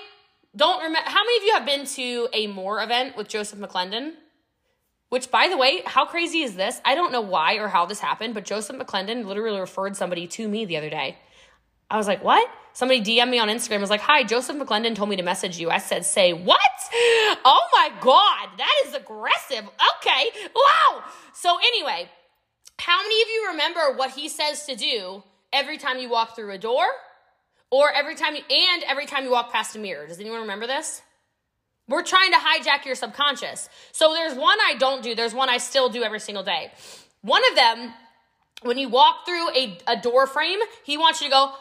don't 0.55 0.83
remember. 0.83 1.09
How 1.09 1.23
many 1.23 1.37
of 1.37 1.43
you 1.43 1.53
have 1.53 1.65
been 1.65 1.85
to 1.85 2.29
a 2.33 2.47
More 2.47 2.81
event 2.81 3.17
with 3.17 3.27
Joseph 3.27 3.59
McClendon? 3.59 4.13
Which, 5.11 5.29
by 5.29 5.49
the 5.49 5.57
way, 5.57 5.81
how 5.85 6.05
crazy 6.05 6.39
is 6.39 6.55
this? 6.55 6.79
I 6.85 6.95
don't 6.95 7.11
know 7.11 7.19
why 7.19 7.55
or 7.55 7.67
how 7.67 7.85
this 7.85 7.99
happened, 7.99 8.33
but 8.33 8.45
Joseph 8.45 8.77
McClendon 8.77 9.25
literally 9.25 9.59
referred 9.59 9.97
somebody 9.97 10.25
to 10.27 10.47
me 10.47 10.63
the 10.63 10.77
other 10.77 10.89
day. 10.89 11.17
I 11.89 11.97
was 11.97 12.07
like, 12.07 12.23
what? 12.23 12.49
Somebody 12.71 13.01
DM 13.01 13.29
me 13.29 13.37
on 13.37 13.49
Instagram 13.49 13.81
was 13.81 13.89
like, 13.89 13.99
hi, 13.99 14.23
Joseph 14.23 14.55
McClendon 14.55 14.95
told 14.95 15.09
me 15.09 15.17
to 15.17 15.21
message 15.21 15.59
you. 15.59 15.69
I 15.69 15.79
said, 15.79 16.05
say 16.05 16.31
what? 16.31 16.61
Oh 17.43 17.67
my 17.73 17.91
God, 17.99 18.57
that 18.57 18.73
is 18.85 18.93
aggressive. 18.93 19.69
Okay, 19.97 20.29
wow. 20.55 21.03
So, 21.33 21.57
anyway, 21.57 22.09
how 22.79 23.01
many 23.01 23.21
of 23.21 23.27
you 23.27 23.47
remember 23.49 23.97
what 23.97 24.11
he 24.11 24.29
says 24.29 24.65
to 24.67 24.77
do 24.77 25.23
every 25.51 25.77
time 25.77 25.99
you 25.99 26.09
walk 26.09 26.37
through 26.37 26.51
a 26.51 26.57
door 26.57 26.85
or 27.69 27.91
every 27.91 28.15
time 28.15 28.35
you, 28.35 28.43
and 28.49 28.83
every 28.83 29.07
time 29.07 29.25
you 29.25 29.31
walk 29.31 29.51
past 29.51 29.75
a 29.75 29.79
mirror? 29.79 30.07
Does 30.07 30.21
anyone 30.21 30.39
remember 30.39 30.67
this? 30.67 31.01
We're 31.91 32.03
trying 32.03 32.31
to 32.31 32.37
hijack 32.37 32.85
your 32.85 32.95
subconscious. 32.95 33.67
So 33.91 34.13
there's 34.13 34.33
one 34.33 34.57
I 34.65 34.75
don't 34.79 35.03
do, 35.03 35.13
there's 35.13 35.33
one 35.33 35.49
I 35.49 35.57
still 35.57 35.89
do 35.89 36.03
every 36.03 36.21
single 36.21 36.43
day. 36.43 36.71
One 37.21 37.41
of 37.49 37.55
them, 37.55 37.93
when 38.63 38.77
you 38.77 38.87
walk 38.87 39.25
through 39.25 39.49
a, 39.49 39.77
a 39.87 40.01
door 40.01 40.25
frame, 40.25 40.59
he 40.85 40.97
wants 40.97 41.21
you 41.21 41.27
to 41.27 41.31
go, 41.31 41.51
ah, 41.51 41.57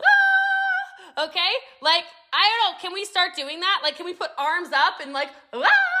ah, 0.00 1.24
okay? 1.28 1.52
Like, 1.80 2.02
I 2.32 2.48
don't 2.48 2.72
know, 2.72 2.78
can 2.80 2.92
we 2.92 3.04
start 3.04 3.36
doing 3.36 3.60
that? 3.60 3.80
Like, 3.84 3.96
can 3.96 4.06
we 4.06 4.12
put 4.12 4.30
arms 4.36 4.70
up 4.74 4.94
and 5.00 5.12
like, 5.12 5.28
ah, 5.52 5.93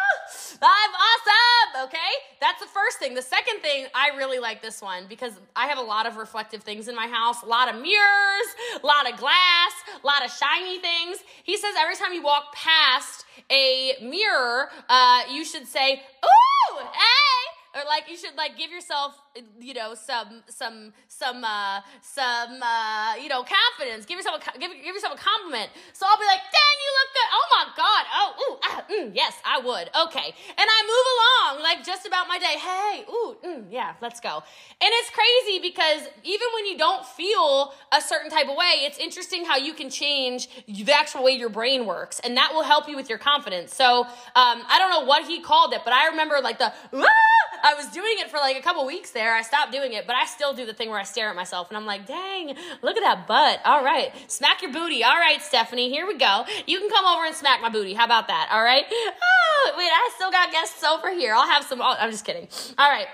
I'm 0.64 0.90
awesome. 0.90 1.88
Okay. 1.88 2.12
That's 2.40 2.60
the 2.60 2.68
first 2.68 2.98
thing. 2.98 3.14
The 3.14 3.22
second 3.22 3.60
thing, 3.60 3.86
I 3.94 4.16
really 4.16 4.38
like 4.38 4.62
this 4.62 4.80
one 4.80 5.04
because 5.08 5.32
I 5.54 5.66
have 5.66 5.78
a 5.78 5.82
lot 5.82 6.06
of 6.06 6.16
reflective 6.16 6.62
things 6.62 6.88
in 6.88 6.96
my 6.96 7.06
house, 7.06 7.42
a 7.42 7.46
lot 7.46 7.68
of 7.68 7.80
mirrors, 7.80 8.48
a 8.82 8.86
lot 8.86 9.10
of 9.10 9.18
glass, 9.18 9.72
a 10.02 10.06
lot 10.06 10.24
of 10.24 10.30
shiny 10.30 10.78
things. 10.78 11.18
He 11.42 11.56
says 11.56 11.74
every 11.78 11.96
time 11.96 12.12
you 12.12 12.22
walk 12.22 12.54
past 12.54 13.24
a 13.50 13.94
mirror, 14.02 14.68
uh, 14.88 15.22
you 15.30 15.44
should 15.44 15.66
say, 15.66 16.02
Ooh, 16.24 16.78
hey 16.78 17.53
or 17.74 17.82
like 17.86 18.08
you 18.08 18.16
should 18.16 18.36
like 18.36 18.56
give 18.56 18.70
yourself 18.70 19.18
you 19.58 19.74
know 19.74 19.94
some 19.94 20.42
some 20.48 20.92
some 21.08 21.44
uh 21.44 21.80
some 22.02 22.62
uh 22.62 23.14
you 23.20 23.28
know 23.28 23.44
confidence. 23.44 24.06
Give 24.06 24.16
yourself 24.16 24.40
a 24.40 24.58
give, 24.58 24.70
give 24.70 24.94
yourself 24.94 25.18
a 25.18 25.22
compliment. 25.22 25.70
So 25.92 26.06
i'll 26.08 26.18
be 26.18 26.24
like 26.24 26.40
dang 26.40 26.76
you 26.84 26.90
look 26.98 27.10
good. 27.14 27.30
Oh 27.34 27.46
my 27.50 27.64
god. 27.76 28.04
Oh 28.14 28.30
ooh 28.42 28.58
ah, 28.62 28.84
mm, 28.90 29.14
yes 29.14 29.34
i 29.44 29.58
would. 29.58 29.90
Okay. 30.06 30.34
And 30.48 30.68
i 30.70 30.80
move 30.86 31.06
along 31.14 31.62
like 31.62 31.84
just 31.84 32.06
about 32.06 32.28
my 32.28 32.38
day. 32.38 32.54
Hey 32.58 33.04
ooh 33.10 33.36
mm, 33.44 33.64
yeah 33.70 33.94
let's 34.00 34.20
go. 34.20 34.42
And 34.80 34.90
it's 34.92 35.10
crazy 35.10 35.58
because 35.60 36.08
even 36.22 36.46
when 36.54 36.66
you 36.66 36.78
don't 36.78 37.04
feel 37.04 37.74
a 37.92 38.00
certain 38.00 38.30
type 38.30 38.48
of 38.48 38.56
way 38.56 38.86
it's 38.86 38.98
interesting 38.98 39.44
how 39.44 39.56
you 39.56 39.74
can 39.74 39.90
change 39.90 40.48
the 40.68 40.92
actual 40.92 41.24
way 41.24 41.32
your 41.32 41.48
brain 41.48 41.86
works. 41.86 42.20
And 42.20 42.36
that 42.36 42.52
will 42.54 42.62
help 42.62 42.88
you 42.88 42.94
with 42.94 43.08
your 43.08 43.18
confidence. 43.18 43.74
So 43.74 44.02
um 44.04 44.62
i 44.68 44.78
don't 44.78 44.90
know 44.90 45.06
what 45.06 45.24
he 45.26 45.40
called 45.40 45.72
it 45.72 45.80
but 45.84 45.92
i 45.92 46.08
remember 46.08 46.36
like 46.42 46.58
the 46.58 46.72
ah! 46.92 47.33
I 47.64 47.72
was 47.74 47.86
doing 47.86 48.16
it 48.18 48.30
for 48.30 48.36
like 48.36 48.58
a 48.58 48.60
couple 48.60 48.84
weeks 48.84 49.10
there. 49.10 49.34
I 49.34 49.40
stopped 49.40 49.72
doing 49.72 49.94
it, 49.94 50.06
but 50.06 50.14
I 50.14 50.26
still 50.26 50.52
do 50.52 50.66
the 50.66 50.74
thing 50.74 50.90
where 50.90 51.00
I 51.00 51.02
stare 51.02 51.30
at 51.30 51.34
myself 51.34 51.70
and 51.70 51.78
I'm 51.78 51.86
like, 51.86 52.06
dang, 52.06 52.54
look 52.82 52.98
at 52.98 53.00
that 53.00 53.26
butt. 53.26 53.60
All 53.64 53.82
right. 53.82 54.12
Smack 54.30 54.60
your 54.60 54.70
booty. 54.70 55.02
All 55.02 55.16
right, 55.16 55.40
Stephanie, 55.40 55.88
here 55.88 56.06
we 56.06 56.18
go. 56.18 56.44
You 56.66 56.78
can 56.78 56.90
come 56.90 57.06
over 57.06 57.24
and 57.24 57.34
smack 57.34 57.62
my 57.62 57.70
booty. 57.70 57.94
How 57.94 58.04
about 58.04 58.28
that? 58.28 58.50
All 58.52 58.62
right. 58.62 58.84
Oh, 58.90 59.74
wait, 59.78 59.90
I 59.90 60.10
still 60.14 60.30
got 60.30 60.52
guests 60.52 60.84
over 60.84 61.10
here. 61.10 61.34
I'll 61.34 61.48
have 61.48 61.64
some. 61.64 61.80
I'm 61.80 62.10
just 62.10 62.26
kidding. 62.26 62.48
All 62.76 62.90
right. 62.90 63.06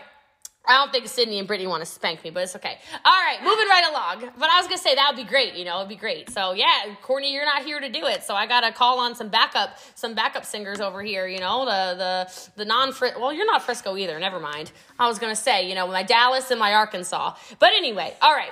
I 0.70 0.74
don't 0.74 0.92
think 0.92 1.08
Sydney 1.08 1.38
and 1.38 1.48
Brittany 1.48 1.66
want 1.68 1.84
to 1.84 1.90
spank 1.90 2.22
me, 2.22 2.30
but 2.30 2.44
it's 2.44 2.54
okay. 2.56 2.78
All 3.04 3.12
right, 3.12 3.38
moving 3.42 3.66
right 3.68 3.84
along. 3.90 4.32
But 4.38 4.50
I 4.50 4.58
was 4.58 4.66
gonna 4.66 4.78
say 4.78 4.94
that 4.94 5.10
would 5.10 5.16
be 5.16 5.28
great. 5.28 5.54
You 5.54 5.64
know, 5.64 5.78
it'd 5.78 5.88
be 5.88 5.96
great. 5.96 6.30
So 6.30 6.52
yeah, 6.52 6.94
Courtney, 7.02 7.32
you're 7.32 7.44
not 7.44 7.64
here 7.64 7.80
to 7.80 7.88
do 7.88 8.06
it, 8.06 8.22
so 8.22 8.34
I 8.34 8.46
gotta 8.46 8.72
call 8.72 9.00
on 9.00 9.14
some 9.14 9.28
backup, 9.28 9.78
some 9.94 10.14
backup 10.14 10.44
singers 10.44 10.80
over 10.80 11.02
here. 11.02 11.26
You 11.26 11.40
know, 11.40 11.64
the 11.64 11.96
the 11.96 12.50
the 12.56 12.64
non 12.64 12.92
well, 13.18 13.32
you're 13.32 13.46
not 13.46 13.62
Frisco 13.62 13.96
either. 13.96 14.18
Never 14.18 14.38
mind. 14.38 14.70
I 14.98 15.08
was 15.08 15.18
gonna 15.18 15.36
say, 15.36 15.68
you 15.68 15.74
know, 15.74 15.88
my 15.88 16.04
Dallas 16.04 16.50
and 16.50 16.60
my 16.60 16.74
Arkansas. 16.74 17.34
But 17.58 17.70
anyway, 17.72 18.14
all 18.22 18.32
right. 18.32 18.50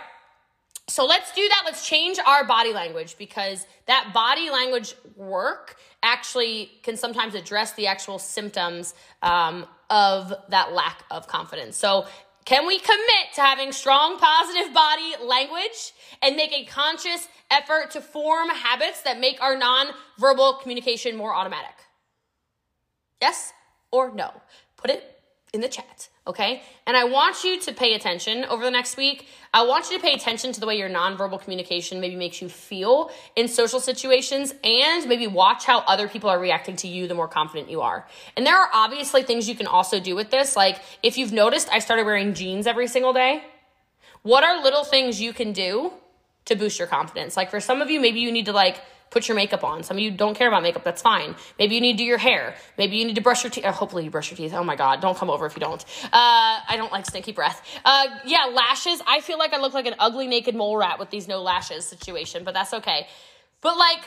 So 0.88 1.04
let's 1.04 1.32
do 1.32 1.46
that. 1.46 1.62
Let's 1.66 1.86
change 1.86 2.18
our 2.26 2.44
body 2.44 2.72
language 2.72 3.16
because 3.18 3.66
that 3.86 4.12
body 4.14 4.50
language 4.50 4.94
work 5.16 5.76
actually 6.02 6.70
can 6.82 6.96
sometimes 6.96 7.34
address 7.34 7.74
the 7.74 7.86
actual 7.86 8.18
symptoms 8.18 8.94
um, 9.22 9.66
of 9.90 10.32
that 10.48 10.72
lack 10.72 11.04
of 11.10 11.26
confidence. 11.28 11.76
So, 11.76 12.06
can 12.46 12.66
we 12.66 12.78
commit 12.78 13.34
to 13.34 13.42
having 13.42 13.72
strong 13.72 14.18
positive 14.18 14.72
body 14.72 15.12
language 15.22 15.92
and 16.22 16.34
make 16.34 16.50
a 16.54 16.64
conscious 16.64 17.28
effort 17.50 17.90
to 17.90 18.00
form 18.00 18.48
habits 18.48 19.02
that 19.02 19.20
make 19.20 19.42
our 19.42 19.54
non-verbal 19.54 20.54
communication 20.62 21.14
more 21.14 21.34
automatic? 21.34 21.74
Yes 23.20 23.52
or 23.90 24.14
no? 24.14 24.32
Put 24.78 24.90
it 24.92 25.17
in 25.52 25.60
the 25.60 25.68
chat 25.68 26.08
okay? 26.28 26.62
And 26.86 26.96
I 26.96 27.04
want 27.04 27.42
you 27.42 27.58
to 27.60 27.72
pay 27.72 27.94
attention 27.94 28.44
over 28.44 28.62
the 28.62 28.70
next 28.70 28.96
week. 28.98 29.26
I 29.52 29.64
want 29.64 29.90
you 29.90 29.96
to 29.96 30.02
pay 30.02 30.12
attention 30.12 30.52
to 30.52 30.60
the 30.60 30.66
way 30.66 30.76
your 30.76 30.90
nonverbal 30.90 31.40
communication 31.40 32.00
maybe 32.00 32.16
makes 32.16 32.42
you 32.42 32.50
feel 32.50 33.10
in 33.34 33.48
social 33.48 33.80
situations 33.80 34.54
and 34.62 35.08
maybe 35.08 35.26
watch 35.26 35.64
how 35.64 35.78
other 35.80 36.06
people 36.06 36.28
are 36.28 36.38
reacting 36.38 36.76
to 36.76 36.88
you 36.88 37.08
the 37.08 37.14
more 37.14 37.28
confident 37.28 37.70
you 37.70 37.80
are. 37.80 38.06
And 38.36 38.46
there 38.46 38.56
are 38.56 38.68
obviously 38.74 39.22
things 39.22 39.48
you 39.48 39.54
can 39.54 39.66
also 39.66 39.98
do 39.98 40.14
with 40.14 40.30
this. 40.30 40.54
Like 40.54 40.80
if 41.02 41.16
you've 41.16 41.32
noticed, 41.32 41.70
I 41.72 41.78
started 41.78 42.04
wearing 42.04 42.34
jeans 42.34 42.66
every 42.66 42.86
single 42.86 43.14
day. 43.14 43.42
What 44.22 44.44
are 44.44 44.62
little 44.62 44.84
things 44.84 45.20
you 45.20 45.32
can 45.32 45.54
do 45.54 45.92
to 46.44 46.56
boost 46.56 46.78
your 46.78 46.88
confidence? 46.88 47.38
Like 47.38 47.50
for 47.50 47.60
some 47.60 47.80
of 47.80 47.88
you, 47.88 48.00
maybe 48.00 48.20
you 48.20 48.30
need 48.30 48.46
to 48.46 48.52
like 48.52 48.82
put 49.10 49.28
your 49.28 49.34
makeup 49.34 49.64
on. 49.64 49.82
Some 49.82 49.96
of 49.96 50.02
you 50.02 50.10
don't 50.10 50.34
care 50.34 50.48
about 50.48 50.62
makeup. 50.62 50.84
That's 50.84 51.02
fine. 51.02 51.34
Maybe 51.58 51.74
you 51.74 51.80
need 51.80 51.92
to 51.92 51.98
do 51.98 52.04
your 52.04 52.18
hair. 52.18 52.54
Maybe 52.76 52.96
you 52.96 53.04
need 53.04 53.14
to 53.16 53.20
brush 53.20 53.44
your 53.44 53.50
teeth. 53.50 53.64
Uh, 53.64 53.72
hopefully 53.72 54.04
you 54.04 54.10
brush 54.10 54.30
your 54.30 54.36
teeth. 54.36 54.52
Oh 54.54 54.64
my 54.64 54.76
God. 54.76 55.00
Don't 55.00 55.16
come 55.16 55.30
over 55.30 55.46
if 55.46 55.54
you 55.56 55.60
don't. 55.60 55.82
Uh, 56.04 56.10
I 56.12 56.74
don't 56.76 56.92
like 56.92 57.06
stinky 57.06 57.32
breath. 57.32 57.62
Uh, 57.84 58.06
yeah, 58.24 58.50
lashes. 58.52 59.00
I 59.06 59.20
feel 59.20 59.38
like 59.38 59.52
I 59.52 59.60
look 59.60 59.74
like 59.74 59.86
an 59.86 59.94
ugly 59.98 60.26
naked 60.26 60.54
mole 60.54 60.76
rat 60.76 60.98
with 60.98 61.10
these 61.10 61.28
no 61.28 61.42
lashes 61.42 61.86
situation, 61.86 62.44
but 62.44 62.54
that's 62.54 62.74
okay. 62.74 63.06
But 63.60 63.76
like, 63.76 64.04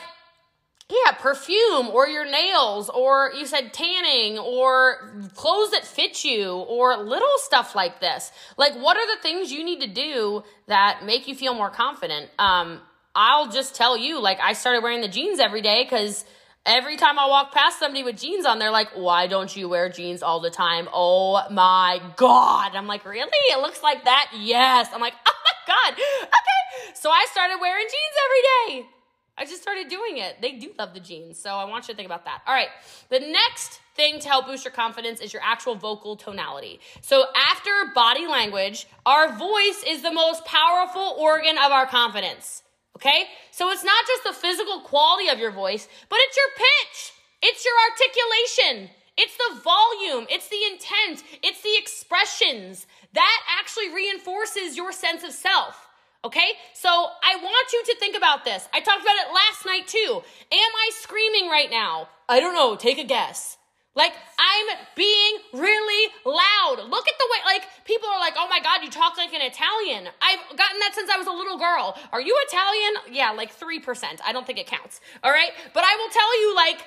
yeah, 0.88 1.12
perfume 1.12 1.88
or 1.88 2.06
your 2.06 2.30
nails 2.30 2.90
or 2.90 3.32
you 3.36 3.46
said 3.46 3.72
tanning 3.72 4.38
or 4.38 5.28
clothes 5.34 5.70
that 5.70 5.86
fit 5.86 6.24
you 6.24 6.52
or 6.52 6.96
little 6.96 7.28
stuff 7.38 7.74
like 7.74 8.00
this. 8.00 8.30
Like, 8.56 8.74
what 8.74 8.96
are 8.96 9.16
the 9.16 9.22
things 9.22 9.50
you 9.50 9.64
need 9.64 9.80
to 9.80 9.86
do 9.86 10.44
that 10.66 11.00
make 11.04 11.28
you 11.28 11.34
feel 11.34 11.54
more 11.54 11.70
confident? 11.70 12.30
Um, 12.38 12.80
I'll 13.14 13.50
just 13.50 13.74
tell 13.74 13.96
you, 13.96 14.20
like, 14.20 14.38
I 14.40 14.54
started 14.54 14.82
wearing 14.82 15.00
the 15.00 15.08
jeans 15.08 15.38
every 15.38 15.60
day 15.60 15.84
because 15.84 16.24
every 16.64 16.96
time 16.96 17.18
I 17.18 17.26
walk 17.26 17.52
past 17.52 17.78
somebody 17.78 18.04
with 18.04 18.20
jeans 18.20 18.46
on, 18.46 18.58
they're 18.58 18.70
like, 18.70 18.90
why 18.94 19.26
don't 19.26 19.54
you 19.54 19.68
wear 19.68 19.88
jeans 19.88 20.22
all 20.22 20.40
the 20.40 20.50
time? 20.50 20.88
Oh 20.92 21.42
my 21.50 22.00
God. 22.16 22.74
I'm 22.74 22.86
like, 22.86 23.04
really? 23.04 23.28
It 23.50 23.60
looks 23.60 23.82
like 23.82 24.04
that? 24.04 24.30
Yes. 24.38 24.88
I'm 24.94 25.00
like, 25.00 25.14
oh 25.26 25.32
my 25.44 25.74
God. 25.74 25.92
Okay. 25.94 26.94
So 26.94 27.10
I 27.10 27.26
started 27.30 27.58
wearing 27.60 27.84
jeans 27.84 28.16
every 28.24 28.82
day. 28.82 28.88
I 29.36 29.44
just 29.44 29.62
started 29.62 29.88
doing 29.88 30.18
it. 30.18 30.36
They 30.40 30.52
do 30.52 30.70
love 30.78 30.94
the 30.94 31.00
jeans. 31.00 31.38
So 31.38 31.50
I 31.50 31.64
want 31.64 31.88
you 31.88 31.94
to 31.94 31.96
think 31.96 32.06
about 32.06 32.26
that. 32.26 32.42
All 32.46 32.54
right. 32.54 32.68
The 33.08 33.20
next 33.20 33.80
thing 33.94 34.20
to 34.20 34.28
help 34.28 34.46
boost 34.46 34.64
your 34.64 34.72
confidence 34.72 35.20
is 35.20 35.32
your 35.32 35.42
actual 35.42 35.74
vocal 35.74 36.16
tonality. 36.16 36.80
So 37.00 37.24
after 37.34 37.70
body 37.94 38.26
language, 38.26 38.86
our 39.04 39.36
voice 39.36 39.84
is 39.86 40.02
the 40.02 40.12
most 40.12 40.44
powerful 40.44 41.16
organ 41.18 41.56
of 41.58 41.72
our 41.72 41.86
confidence. 41.86 42.62
Okay? 42.96 43.24
So 43.50 43.70
it's 43.70 43.84
not 43.84 44.04
just 44.06 44.24
the 44.24 44.32
physical 44.32 44.80
quality 44.80 45.28
of 45.28 45.38
your 45.38 45.50
voice, 45.50 45.88
but 46.08 46.18
it's 46.22 46.36
your 46.36 46.50
pitch. 46.56 47.12
It's 47.42 47.64
your 47.64 47.74
articulation. 47.90 48.90
It's 49.16 49.36
the 49.36 49.60
volume, 49.60 50.26
it's 50.30 50.48
the 50.48 50.64
intent, 50.72 51.22
it's 51.42 51.60
the 51.60 51.76
expressions 51.76 52.86
that 53.12 53.38
actually 53.60 53.92
reinforces 53.92 54.74
your 54.74 54.90
sense 54.90 55.22
of 55.22 55.32
self. 55.32 55.86
Okay? 56.24 56.52
So 56.72 56.88
I 56.88 57.36
want 57.36 57.72
you 57.72 57.82
to 57.86 57.96
think 57.98 58.16
about 58.16 58.44
this. 58.44 58.66
I 58.72 58.80
talked 58.80 59.02
about 59.02 59.16
it 59.16 59.34
last 59.34 59.66
night 59.66 59.86
too. 59.86 60.22
Am 60.50 60.70
I 60.74 60.90
screaming 60.94 61.50
right 61.50 61.70
now? 61.70 62.08
I 62.28 62.40
don't 62.40 62.54
know. 62.54 62.74
Take 62.76 62.98
a 62.98 63.04
guess. 63.04 63.58
Like, 63.94 64.12
I'm 64.38 64.76
being 64.96 65.34
really 65.52 66.12
loud. 66.24 66.88
Look 66.88 67.06
at 67.08 67.14
the 67.18 67.28
way, 67.30 67.38
like, 67.44 67.68
people 67.84 68.08
are 68.08 68.18
like, 68.18 68.34
oh 68.38 68.48
my 68.48 68.58
God, 68.60 68.82
you 68.82 68.90
talk 68.90 69.18
like 69.18 69.34
an 69.34 69.42
Italian. 69.42 70.08
I've 70.22 70.56
gotten 70.56 70.80
that 70.80 70.92
since 70.94 71.10
I 71.10 71.18
was 71.18 71.26
a 71.26 71.32
little 71.32 71.58
girl. 71.58 71.98
Are 72.10 72.20
you 72.20 72.34
Italian? 72.48 73.14
Yeah, 73.14 73.32
like 73.32 73.54
3%. 73.54 74.20
I 74.24 74.32
don't 74.32 74.46
think 74.46 74.58
it 74.58 74.66
counts. 74.66 75.00
All 75.22 75.30
right? 75.30 75.50
But 75.74 75.84
I 75.84 75.94
will 75.96 76.08
tell 76.08 76.40
you, 76.40 76.56
like, 76.56 76.86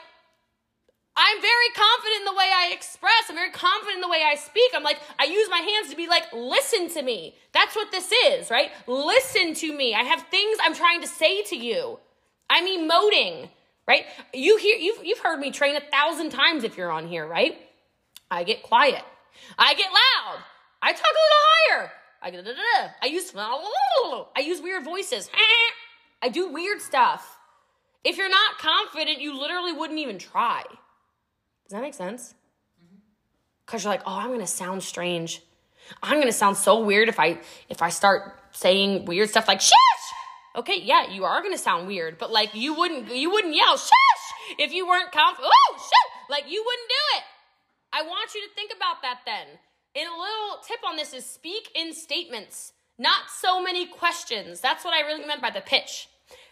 I'm 1.17 1.41
very 1.41 1.69
confident 1.75 2.19
in 2.19 2.25
the 2.25 2.33
way 2.33 2.49
I 2.53 2.71
express. 2.73 3.29
I'm 3.29 3.35
very 3.35 3.51
confident 3.51 3.97
in 3.97 4.01
the 4.01 4.09
way 4.09 4.23
I 4.25 4.35
speak. 4.35 4.71
I'm 4.73 4.83
like, 4.83 4.99
I 5.17 5.25
use 5.25 5.47
my 5.49 5.59
hands 5.59 5.89
to 5.91 5.95
be 5.95 6.07
like, 6.07 6.23
listen 6.33 6.89
to 6.89 7.01
me. 7.03 7.35
That's 7.53 7.75
what 7.75 7.91
this 7.91 8.11
is, 8.27 8.49
right? 8.49 8.71
Listen 8.87 9.53
to 9.53 9.73
me. 9.73 9.93
I 9.93 10.03
have 10.03 10.23
things 10.23 10.57
I'm 10.61 10.73
trying 10.73 11.01
to 11.01 11.07
say 11.07 11.43
to 11.43 11.55
you. 11.55 11.99
I'm 12.49 12.67
emoting 12.67 13.49
right? 13.87 14.05
You 14.33 14.57
hear 14.57 14.77
you've 14.77 15.03
you've 15.03 15.19
heard 15.19 15.39
me 15.39 15.51
train 15.51 15.75
a 15.75 15.81
thousand 15.81 16.31
times 16.31 16.63
if 16.63 16.77
you're 16.77 16.91
on 16.91 17.07
here, 17.07 17.25
right? 17.25 17.57
I 18.29 18.43
get 18.43 18.63
quiet. 18.63 19.03
I 19.57 19.73
get 19.75 19.87
loud. 19.87 20.39
I 20.81 20.91
talk 20.91 21.01
a 21.01 21.23
little 21.25 21.81
higher. 21.81 21.91
I 22.21 22.31
get 22.31 22.45
I 23.01 23.05
use 23.07 23.33
I 23.35 24.39
use 24.39 24.61
weird 24.61 24.83
voices. 24.83 25.29
I 26.21 26.29
do 26.29 26.51
weird 26.51 26.81
stuff. 26.81 27.37
If 28.03 28.17
you're 28.17 28.29
not 28.29 28.57
confident, 28.57 29.19
you 29.19 29.39
literally 29.39 29.73
wouldn't 29.73 29.99
even 29.99 30.17
try. 30.17 30.63
Does 30.67 31.71
that 31.71 31.81
make 31.81 31.93
sense? 31.93 32.33
Mm-hmm. 32.83 32.97
Cause 33.65 33.83
you're 33.83 33.93
like, 33.93 34.03
oh, 34.05 34.17
I'm 34.17 34.31
gonna 34.31 34.47
sound 34.47 34.83
strange. 34.83 35.41
I'm 36.01 36.19
gonna 36.19 36.31
sound 36.31 36.57
so 36.57 36.83
weird 36.83 37.09
if 37.09 37.19
I 37.19 37.39
if 37.69 37.81
I 37.81 37.89
start 37.89 38.39
saying 38.51 39.05
weird 39.05 39.29
stuff 39.29 39.47
like 39.47 39.61
shush 39.61 40.04
Okay, 40.55 40.79
yeah, 40.81 41.09
you 41.11 41.25
are 41.25 41.41
gonna 41.41 41.57
sound 41.57 41.87
weird, 41.87 42.17
but 42.17 42.31
like 42.31 42.55
you 42.55 42.73
wouldn't 42.73 43.13
you 43.13 43.29
wouldn't 43.29 43.55
yell 43.55 43.77
shush 43.77 44.57
if 44.57 44.73
you 44.73 44.87
weren't 44.87 45.11
confident. 45.11 45.51
Oh, 45.53 45.73
shush! 45.77 46.29
Like 46.29 46.45
you 46.49 46.63
wouldn't 46.65 46.89
do 46.89 47.17
it. 47.17 47.23
I 47.91 48.01
want 48.03 48.33
you 48.33 48.41
to 48.41 48.53
think 48.55 48.71
about 48.75 49.01
that 49.01 49.19
then. 49.25 49.47
And 49.95 50.07
a 50.09 50.11
little 50.11 50.61
tip 50.67 50.79
on 50.85 50.97
this 50.97 51.13
is 51.13 51.25
speak 51.25 51.71
in 51.73 51.93
statements, 51.93 52.73
not 52.97 53.29
so 53.29 53.61
many 53.61 53.85
questions. 53.85 54.59
That's 54.59 54.83
what 54.83 54.93
I 54.93 55.07
really 55.07 55.25
meant 55.25 55.41
by 55.41 55.51
the 55.51 55.61
pitch. 55.61 56.09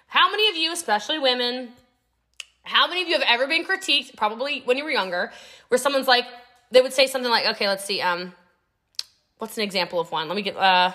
How 0.08 0.32
many 0.32 0.50
of 0.50 0.56
you, 0.56 0.72
especially 0.72 1.20
women, 1.20 1.74
how 2.64 2.88
many 2.88 3.02
of 3.02 3.08
you 3.10 3.16
have 3.16 3.28
ever 3.28 3.48
been 3.48 3.66
critiqued, 3.66 4.16
probably 4.16 4.62
when 4.64 4.78
you 4.78 4.86
were 4.86 4.92
younger, 4.92 5.32
where 5.68 5.78
someone's 5.78 6.08
like, 6.08 6.26
they 6.72 6.82
would 6.82 6.94
say 6.94 7.08
something 7.08 7.30
like, 7.30 7.46
okay, 7.56 7.68
let's 7.68 7.84
see, 7.84 8.00
um, 8.00 8.34
what's 9.38 9.58
an 9.58 9.64
example 9.64 10.00
of 10.00 10.12
one? 10.12 10.30
Let 10.30 10.36
me 10.36 10.42
get, 10.42 10.56
uh, 10.56 10.94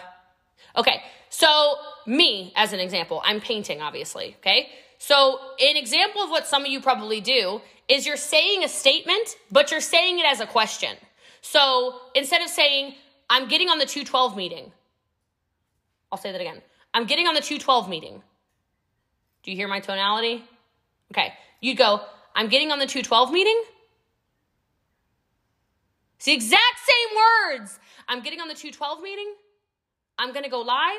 okay, 0.77 1.03
so 1.31 1.75
me, 2.07 2.53
as 2.57 2.73
an 2.73 2.81
example, 2.81 3.23
I'm 3.25 3.41
painting, 3.41 3.81
obviously, 3.81 4.37
okay? 4.41 4.69
So, 4.99 5.39
an 5.61 5.77
example 5.77 6.23
of 6.23 6.31
what 6.31 6.47
some 6.47 6.63
of 6.65 6.69
you 6.69 6.81
probably 6.81 7.21
do 7.21 7.61
is 7.89 8.07
you're 8.07 8.17
saying 8.17 8.65
a 8.65 8.69
statement, 8.69 9.37
but 9.51 9.71
you're 9.71 9.81
saying 9.81 10.19
it 10.19 10.27
as 10.27 10.41
a 10.41 10.47
question. 10.47 10.97
So, 11.41 12.01
instead 12.15 12.43
of 12.43 12.49
saying, 12.49 12.95
I'm 13.31 13.49
getting 13.49 13.69
on 13.69 13.79
the 13.79 13.87
212 13.87 14.37
meeting, 14.37 14.73
I'll 16.11 16.19
say 16.19 16.33
that 16.33 16.41
again. 16.41 16.63
I'm 16.93 17.07
getting 17.07 17.27
on 17.27 17.35
the 17.35 17.41
212 17.41 17.89
meeting. 17.89 18.23
Do 19.43 19.51
you 19.51 19.57
hear 19.57 19.69
my 19.69 19.81
tonality? 19.81 20.45
Okay. 21.13 21.33
You'd 21.61 21.77
go, 21.77 22.01
I'm 22.35 22.49
getting 22.49 22.73
on 22.73 22.79
the 22.79 22.87
212 22.87 23.33
meeting. 23.33 23.63
It's 26.17 26.25
the 26.25 26.33
exact 26.33 26.79
same 26.87 27.59
words. 27.59 27.79
I'm 28.09 28.23
getting 28.23 28.41
on 28.41 28.49
the 28.49 28.55
212 28.55 29.03
meeting. 29.03 29.35
I'm 30.19 30.33
going 30.33 30.45
to 30.45 30.51
go 30.51 30.61
live. 30.61 30.99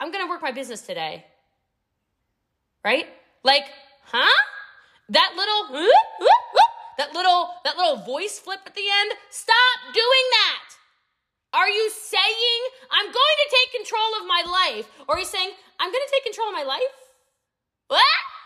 I'm 0.00 0.12
going 0.12 0.24
to 0.24 0.30
work 0.30 0.42
my 0.42 0.52
business 0.52 0.82
today. 0.82 1.24
Right? 2.84 3.06
Like, 3.42 3.64
huh? 4.04 4.42
That 5.10 5.32
little, 5.36 5.72
whoop, 5.72 6.08
whoop, 6.20 6.44
whoop, 6.52 6.72
that 6.98 7.14
little, 7.14 7.48
that 7.64 7.76
little 7.76 7.96
voice 7.96 8.38
flip 8.38 8.60
at 8.66 8.74
the 8.74 8.82
end. 9.00 9.12
Stop 9.30 9.94
doing 9.94 10.26
that. 10.32 10.68
Are 11.54 11.68
you 11.68 11.90
saying, 11.90 12.60
I'm 12.90 13.06
going 13.06 13.14
to 13.14 13.56
take 13.56 13.80
control 13.80 14.20
of 14.20 14.26
my 14.26 14.42
life? 14.46 14.88
Or 15.08 15.16
are 15.16 15.18
you 15.18 15.24
saying, 15.24 15.50
I'm 15.80 15.90
going 15.90 16.04
to 16.06 16.12
take 16.12 16.24
control 16.24 16.48
of 16.48 16.54
my 16.54 16.64
life? 16.64 16.82
What? 17.88 18.02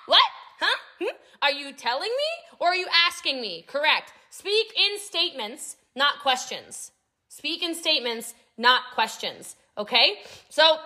What? 0.07 0.23
Huh? 0.61 0.79
Hmm? 1.01 1.17
Are 1.43 1.51
you 1.51 1.73
telling 1.73 2.11
me 2.11 2.57
or 2.61 2.69
are 2.69 2.77
you 2.77 2.87
asking 3.09 3.41
me? 3.41 3.65
Correct. 3.67 4.13
Speak 4.31 4.73
in 4.77 4.99
statements, 5.01 5.77
not 5.97 6.21
questions. 6.21 6.93
Speak 7.29 7.63
in 7.63 7.75
statements, 7.75 8.35
not 8.57 8.83
questions. 8.95 9.57
Okay? 9.77 10.21
So 10.49 10.77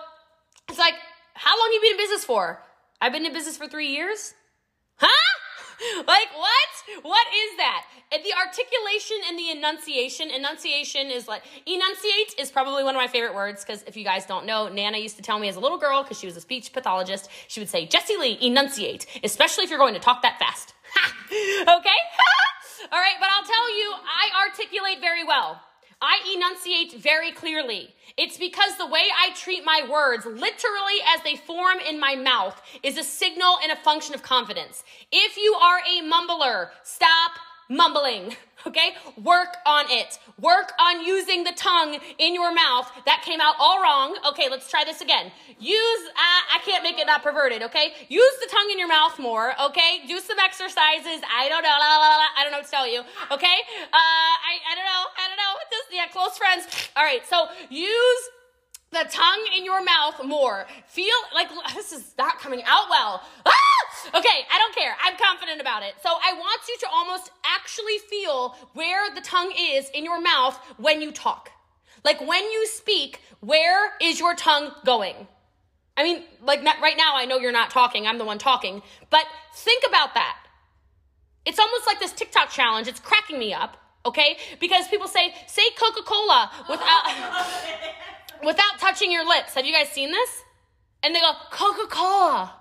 it's 0.69 0.79
like, 0.79 0.95
how 1.33 1.57
long 1.57 1.71
you 1.73 1.81
been 1.81 1.91
in 1.91 1.97
business 1.97 2.25
for? 2.25 2.61
I've 3.01 3.11
been 3.11 3.25
in 3.25 3.33
business 3.33 3.57
for 3.57 3.67
three 3.67 3.89
years. 3.89 4.33
Huh? 4.95 5.07
like 6.07 6.29
what? 6.35 7.03
What 7.03 7.27
is 7.27 7.57
that? 7.57 7.85
And 8.11 8.23
the 8.23 8.33
articulation 8.33 9.17
and 9.27 9.37
the 9.37 9.51
enunciation. 9.51 10.31
Enunciation 10.31 11.07
is 11.07 11.27
like 11.27 11.43
enunciate 11.65 12.39
is 12.39 12.49
probably 12.51 12.83
one 12.83 12.95
of 12.95 12.99
my 12.99 13.07
favorite 13.07 13.35
words 13.35 13.63
because 13.63 13.83
if 13.83 13.95
you 13.95 14.03
guys 14.03 14.25
don't 14.25 14.45
know, 14.45 14.69
Nana 14.69 14.97
used 14.97 15.17
to 15.17 15.21
tell 15.21 15.37
me 15.37 15.47
as 15.49 15.55
a 15.55 15.59
little 15.59 15.77
girl 15.77 16.03
because 16.03 16.19
she 16.19 16.25
was 16.25 16.35
a 16.35 16.41
speech 16.41 16.73
pathologist. 16.73 17.29
She 17.47 17.59
would 17.59 17.69
say, 17.69 17.85
"Jessie 17.85 18.17
Lee, 18.17 18.37
enunciate," 18.41 19.05
especially 19.23 19.65
if 19.65 19.69
you're 19.69 19.79
going 19.79 19.93
to 19.93 19.99
talk 19.99 20.23
that 20.23 20.39
fast. 20.39 20.73
okay. 21.31 21.67
All 22.91 22.99
right, 22.99 23.17
but 23.19 23.29
I'll 23.29 23.45
tell 23.45 23.77
you, 23.77 23.93
I 23.93 24.47
articulate 24.47 25.01
very 25.01 25.23
well. 25.23 25.61
I 26.01 26.19
enunciate 26.35 27.01
very 27.01 27.31
clearly. 27.31 27.95
It's 28.17 28.37
because 28.37 28.77
the 28.77 28.85
way 28.85 29.03
I 29.19 29.33
treat 29.33 29.65
my 29.65 29.81
words, 29.89 30.25
literally 30.25 30.99
as 31.15 31.23
they 31.23 31.35
form 31.35 31.79
in 31.79 31.99
my 31.99 32.15
mouth, 32.15 32.61
is 32.83 32.97
a 32.97 33.03
signal 33.03 33.57
and 33.63 33.71
a 33.71 33.75
function 33.75 34.13
of 34.13 34.21
confidence. 34.21 34.83
If 35.11 35.37
you 35.37 35.53
are 35.55 35.79
a 35.79 36.07
mumbler, 36.07 36.69
stop 36.83 37.31
mumbling. 37.69 38.35
Okay? 38.65 38.95
Work 39.23 39.57
on 39.65 39.85
it. 39.89 40.19
Work 40.41 40.73
on 40.79 41.05
using 41.05 41.43
the 41.43 41.53
tongue 41.53 41.99
in 42.17 42.33
your 42.33 42.53
mouth. 42.53 42.91
That 43.05 43.21
came 43.23 43.39
out 43.39 43.55
all 43.59 43.81
wrong. 43.81 44.17
Okay, 44.29 44.49
let's 44.49 44.69
try 44.69 44.83
this 44.83 44.99
again. 44.99 45.31
Use, 45.59 46.01
uh, 46.09 46.55
I 46.55 46.59
can't 46.65 46.83
make 46.83 46.99
it 46.99 47.07
not 47.07 47.23
perverted, 47.23 47.61
okay? 47.63 47.93
Use 48.09 48.33
the 48.41 48.49
tongue 48.51 48.69
in 48.71 48.79
your 48.79 48.87
mouth 48.87 49.19
more, 49.19 49.53
okay? 49.61 50.01
Do 50.07 50.19
some 50.19 50.37
exercises. 50.39 51.21
I 51.31 51.47
don't 51.47 51.63
know. 51.63 51.69
La, 51.79 51.97
la, 51.97 52.17
la, 52.17 52.27
I 52.35 52.43
don't 52.43 52.51
know 52.51 52.57
what 52.57 52.65
to 52.65 52.71
tell 52.71 52.87
you, 52.87 53.01
okay? 53.31 53.57
Uh, 53.93 54.33
I, 54.49 54.59
I 54.71 54.75
don't 54.75 54.85
know. 54.85 55.03
I 55.15 55.27
don't 55.27 55.37
know. 55.37 55.53
Just, 55.71 55.87
yeah, 55.93 56.07
close 56.07 56.37
friends. 56.37 56.67
All 56.97 57.03
right, 57.03 57.25
so 57.25 57.47
use 57.69 58.29
the 58.91 59.05
tongue 59.09 59.47
in 59.55 59.63
your 59.63 59.83
mouth 59.83 60.23
more. 60.25 60.65
Feel 60.87 61.15
like 61.33 61.49
this 61.73 61.91
is 61.91 62.13
not 62.17 62.39
coming 62.39 62.63
out 62.65 62.89
well. 62.89 63.21
Ah! 63.45 63.66
Okay, 64.07 64.39
I 64.51 64.57
don't 64.57 64.75
care. 64.75 64.95
I'm 65.03 65.15
confident 65.17 65.61
about 65.61 65.83
it. 65.83 65.95
So 66.01 66.09
I 66.09 66.33
want 66.33 66.61
you 66.67 66.77
to 66.79 66.87
almost 66.93 67.31
actually 67.45 67.97
feel 68.09 68.55
where 68.73 69.13
the 69.13 69.21
tongue 69.21 69.53
is 69.57 69.89
in 69.89 70.05
your 70.05 70.21
mouth 70.21 70.55
when 70.77 71.01
you 71.01 71.11
talk. 71.11 71.51
Like 72.03 72.21
when 72.21 72.43
you 72.43 72.67
speak, 72.67 73.21
where 73.39 73.91
is 74.01 74.19
your 74.19 74.35
tongue 74.35 74.71
going? 74.85 75.27
I 75.97 76.03
mean, 76.03 76.23
like 76.41 76.63
right 76.63 76.95
now, 76.95 77.15
I 77.15 77.25
know 77.25 77.37
you're 77.37 77.51
not 77.51 77.71
talking. 77.71 78.05
I'm 78.05 78.17
the 78.17 78.25
one 78.25 78.37
talking. 78.37 78.81
But 79.09 79.25
think 79.53 79.83
about 79.87 80.13
that. 80.13 80.37
It's 81.45 81.59
almost 81.59 81.87
like 81.87 81.99
this 81.99 82.13
TikTok 82.13 82.49
challenge. 82.49 82.87
It's 82.87 82.99
cracking 82.99 83.39
me 83.39 83.53
up, 83.53 83.77
okay? 84.05 84.37
Because 84.59 84.87
people 84.89 85.07
say, 85.07 85.33
say 85.47 85.63
Coca 85.77 86.03
Cola 86.03 86.51
without, 86.69 87.45
without 88.45 88.79
touching 88.79 89.11
your 89.11 89.27
lips. 89.27 89.53
Have 89.55 89.65
you 89.65 89.73
guys 89.73 89.89
seen 89.89 90.11
this? 90.11 90.29
And 91.03 91.15
they 91.15 91.21
go, 91.21 91.31
Coca 91.51 91.87
Cola. 91.89 92.53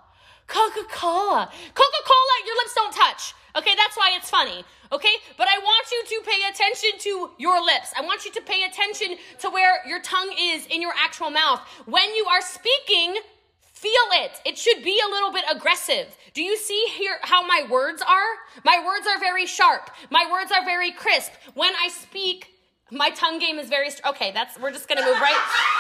Coca 0.47 0.85
Cola. 0.91 1.51
Coca 1.75 2.03
Cola, 2.05 2.35
your 2.47 2.57
lips 2.57 2.75
don't 2.75 2.93
touch. 2.93 3.35
Okay, 3.57 3.75
that's 3.77 3.97
why 3.97 4.13
it's 4.17 4.29
funny. 4.31 4.65
Okay, 4.93 5.15
but 5.37 5.49
I 5.49 5.59
want 5.59 5.87
you 5.91 6.05
to 6.05 6.31
pay 6.31 6.49
attention 6.49 6.99
to 7.01 7.31
your 7.39 7.63
lips. 7.65 7.93
I 7.97 8.03
want 8.03 8.25
you 8.25 8.33
to 8.33 8.43
pay 8.43 8.65
attention 8.65 9.17
to 9.41 9.51
where 9.51 9.79
your 9.87 10.01
tongue 10.01 10.33
is 10.39 10.67
in 10.67 10.81
your 10.81 10.93
actual 10.97 11.31
mouth. 11.31 11.61
When 11.87 12.15
you 12.15 12.27
are 12.27 12.43
speaking, 12.43 13.17
feel 13.63 14.07
it. 14.13 14.41
It 14.45 14.59
should 14.59 14.85
be 14.85 15.01
a 15.05 15.11
little 15.11 15.33
bit 15.33 15.45
aggressive. 15.51 16.17
Do 16.35 16.43
you 16.43 16.57
see 16.57 16.87
here 16.91 17.17
how 17.23 17.47
my 17.47 17.67
words 17.69 18.03
are? 18.03 18.63
My 18.65 18.83
words 18.85 19.07
are 19.07 19.19
very 19.19 19.47
sharp. 19.47 19.91
My 20.11 20.29
words 20.31 20.53
are 20.53 20.65
very 20.65 20.93
crisp. 20.93 21.33
When 21.55 21.73
I 21.75 21.89
speak, 21.89 22.53
my 22.93 23.11
tongue 23.11 23.39
game 23.39 23.59
is 23.59 23.69
very. 23.69 23.91
St- 23.91 24.05
okay, 24.07 24.31
that's. 24.33 24.59
We're 24.61 24.71
just 24.71 24.89
gonna 24.89 25.05
move 25.05 25.19
right. 25.21 25.73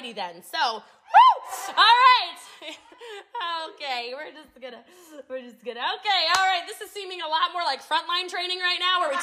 Then. 0.00 0.40
So, 0.40 0.80
woo! 0.80 1.76
All 1.76 1.76
right. 1.76 2.40
okay, 3.76 4.14
we're 4.16 4.32
just 4.32 4.48
gonna, 4.56 4.80
we're 5.28 5.42
just 5.42 5.62
gonna. 5.62 5.84
Okay, 6.00 6.20
all 6.40 6.46
right. 6.48 6.62
This 6.66 6.80
is 6.80 6.90
seeming 6.90 7.20
a 7.20 7.28
lot 7.28 7.52
more 7.52 7.60
like 7.68 7.84
frontline 7.84 8.26
training 8.26 8.60
right 8.60 8.80
now, 8.80 9.00
where 9.00 9.10
we. 9.10 9.16
T- 9.16 9.22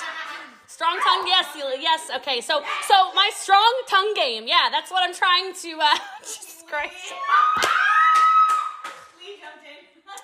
strong 0.67 0.99
tongue, 1.01 1.25
yes, 1.25 1.47
yes. 1.81 2.11
Okay, 2.17 2.41
so, 2.41 2.61
so 2.87 2.93
my 3.15 3.31
strong 3.33 3.73
tongue 3.89 4.13
game. 4.13 4.45
Yeah, 4.45 4.69
that's 4.71 4.91
what 4.91 5.01
I'm 5.01 5.15
trying 5.15 5.51
to. 5.51 5.79
Uh, 5.81 5.97
just 6.21 6.67
Christ. 6.67 6.93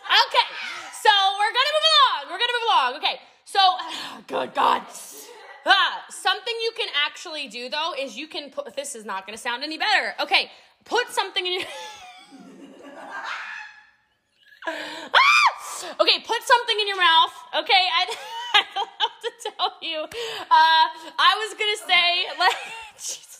Okay, 0.06 0.50
so 1.02 1.10
we're 1.42 1.54
gonna 1.58 1.74
move 1.74 1.88
along. 1.90 2.22
We're 2.30 2.38
gonna 2.38 2.54
move 2.54 2.70
along. 2.70 2.92
Okay, 3.02 3.18
so 3.44 3.60
good 4.28 4.54
God. 4.54 4.84
Ah, 5.66 6.04
something 6.10 6.54
you 6.62 6.72
can 6.78 6.90
actually 7.06 7.48
do 7.48 7.70
though 7.70 7.94
is 7.98 8.18
you 8.18 8.28
can 8.28 8.50
put. 8.50 8.76
This 8.76 8.96
is 8.96 9.06
not 9.06 9.26
gonna 9.26 9.38
sound 9.38 9.64
any 9.64 9.78
better. 9.78 10.14
Okay, 10.22 10.52
put 10.86 11.08
something 11.10 11.46
in 11.46 11.54
your. 11.54 11.64
ah! 14.68 15.10
Okay, 16.00 16.20
put 16.26 16.42
something 16.44 16.80
in 16.80 16.88
your 16.88 16.96
mouth. 16.98 17.34
Okay, 17.60 17.74
I, 17.74 18.16
I 18.56 18.64
don't 18.74 18.90
have 19.00 19.20
to 19.22 19.32
tell 19.50 19.74
you. 19.82 20.00
Uh, 20.00 20.86
I 21.20 21.36
was 21.38 21.54
gonna 21.60 21.92
say 21.92 22.26
like. 22.40 23.33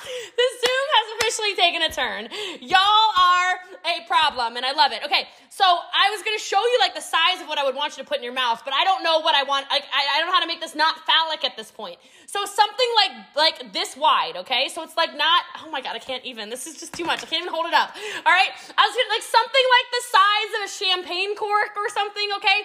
The 0.00 0.48
Zoom 0.60 0.86
has 0.96 1.06
officially 1.16 1.54
taken 1.54 1.82
a 1.82 1.90
turn. 1.90 2.28
Y'all 2.60 3.08
are 3.18 3.52
a 3.84 4.06
problem, 4.06 4.56
and 4.56 4.64
I 4.64 4.72
love 4.72 4.92
it. 4.92 5.00
Okay, 5.04 5.28
so 5.48 5.64
I 5.64 6.10
was 6.10 6.22
gonna 6.22 6.38
show 6.38 6.60
you 6.60 6.78
like 6.80 6.94
the 6.94 7.00
size 7.00 7.40
of 7.40 7.48
what 7.48 7.58
I 7.58 7.64
would 7.64 7.74
want 7.74 7.96
you 7.96 8.02
to 8.02 8.08
put 8.08 8.18
in 8.18 8.24
your 8.24 8.32
mouth, 8.32 8.62
but 8.64 8.74
I 8.74 8.84
don't 8.84 9.02
know 9.02 9.20
what 9.20 9.34
I 9.34 9.42
want. 9.42 9.66
Like 9.70 9.84
I, 9.92 10.16
I 10.16 10.18
don't 10.18 10.28
know 10.28 10.34
how 10.34 10.40
to 10.40 10.46
make 10.46 10.60
this 10.60 10.74
not 10.74 10.96
phallic 11.06 11.44
at 11.44 11.56
this 11.56 11.70
point. 11.70 11.98
So 12.26 12.44
something 12.44 12.90
like 12.96 13.12
like 13.36 13.72
this 13.72 13.96
wide, 13.96 14.36
okay? 14.36 14.68
So 14.68 14.82
it's 14.82 14.96
like 14.96 15.16
not. 15.16 15.44
Oh 15.64 15.70
my 15.70 15.80
god, 15.80 15.96
I 15.96 15.98
can't 16.00 16.24
even. 16.24 16.50
This 16.50 16.66
is 16.66 16.78
just 16.78 16.92
too 16.92 17.04
much. 17.04 17.22
I 17.22 17.26
can't 17.26 17.42
even 17.42 17.52
hold 17.52 17.66
it 17.66 17.74
up. 17.74 17.94
All 17.94 18.32
right, 18.32 18.50
I 18.76 18.82
was 18.86 18.94
gonna 18.96 19.12
like 19.12 19.26
something 19.26 19.66
like 19.76 19.88
the 19.92 20.02
size 20.08 20.50
of 20.56 20.60
a 20.64 20.70
champagne 20.70 21.36
cork 21.36 21.72
or 21.76 21.88
something, 21.90 22.28
okay? 22.36 22.60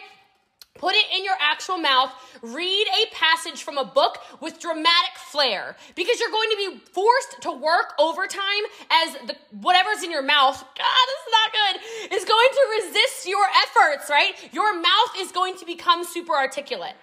Put 0.77 0.93
it 0.93 1.05
in 1.15 1.23
your 1.23 1.35
actual 1.39 1.77
mouth. 1.77 2.11
Read 2.41 2.87
a 2.87 3.15
passage 3.15 3.63
from 3.63 3.77
a 3.77 3.85
book 3.85 4.17
with 4.41 4.59
dramatic 4.59 5.15
flair 5.31 5.77
because 5.95 6.19
you're 6.19 6.31
going 6.31 6.49
to 6.49 6.57
be 6.57 6.79
forced 6.91 7.41
to 7.41 7.51
work 7.51 7.93
overtime 7.97 8.63
as 8.91 9.13
the 9.27 9.35
whatever's 9.51 10.03
in 10.03 10.11
your 10.11 10.21
mouth. 10.21 10.59
God, 10.59 11.05
this 11.07 11.21
is 11.25 11.31
not 11.31 11.51
good. 11.53 12.15
Is 12.15 12.25
going 12.25 12.49
to 12.51 12.83
resist 12.83 13.25
your 13.25 13.45
efforts, 13.63 14.09
right? 14.09 14.33
Your 14.53 14.79
mouth 14.79 15.11
is 15.17 15.31
going 15.31 15.55
to 15.57 15.65
become 15.65 16.03
super 16.03 16.33
articulate. 16.33 16.93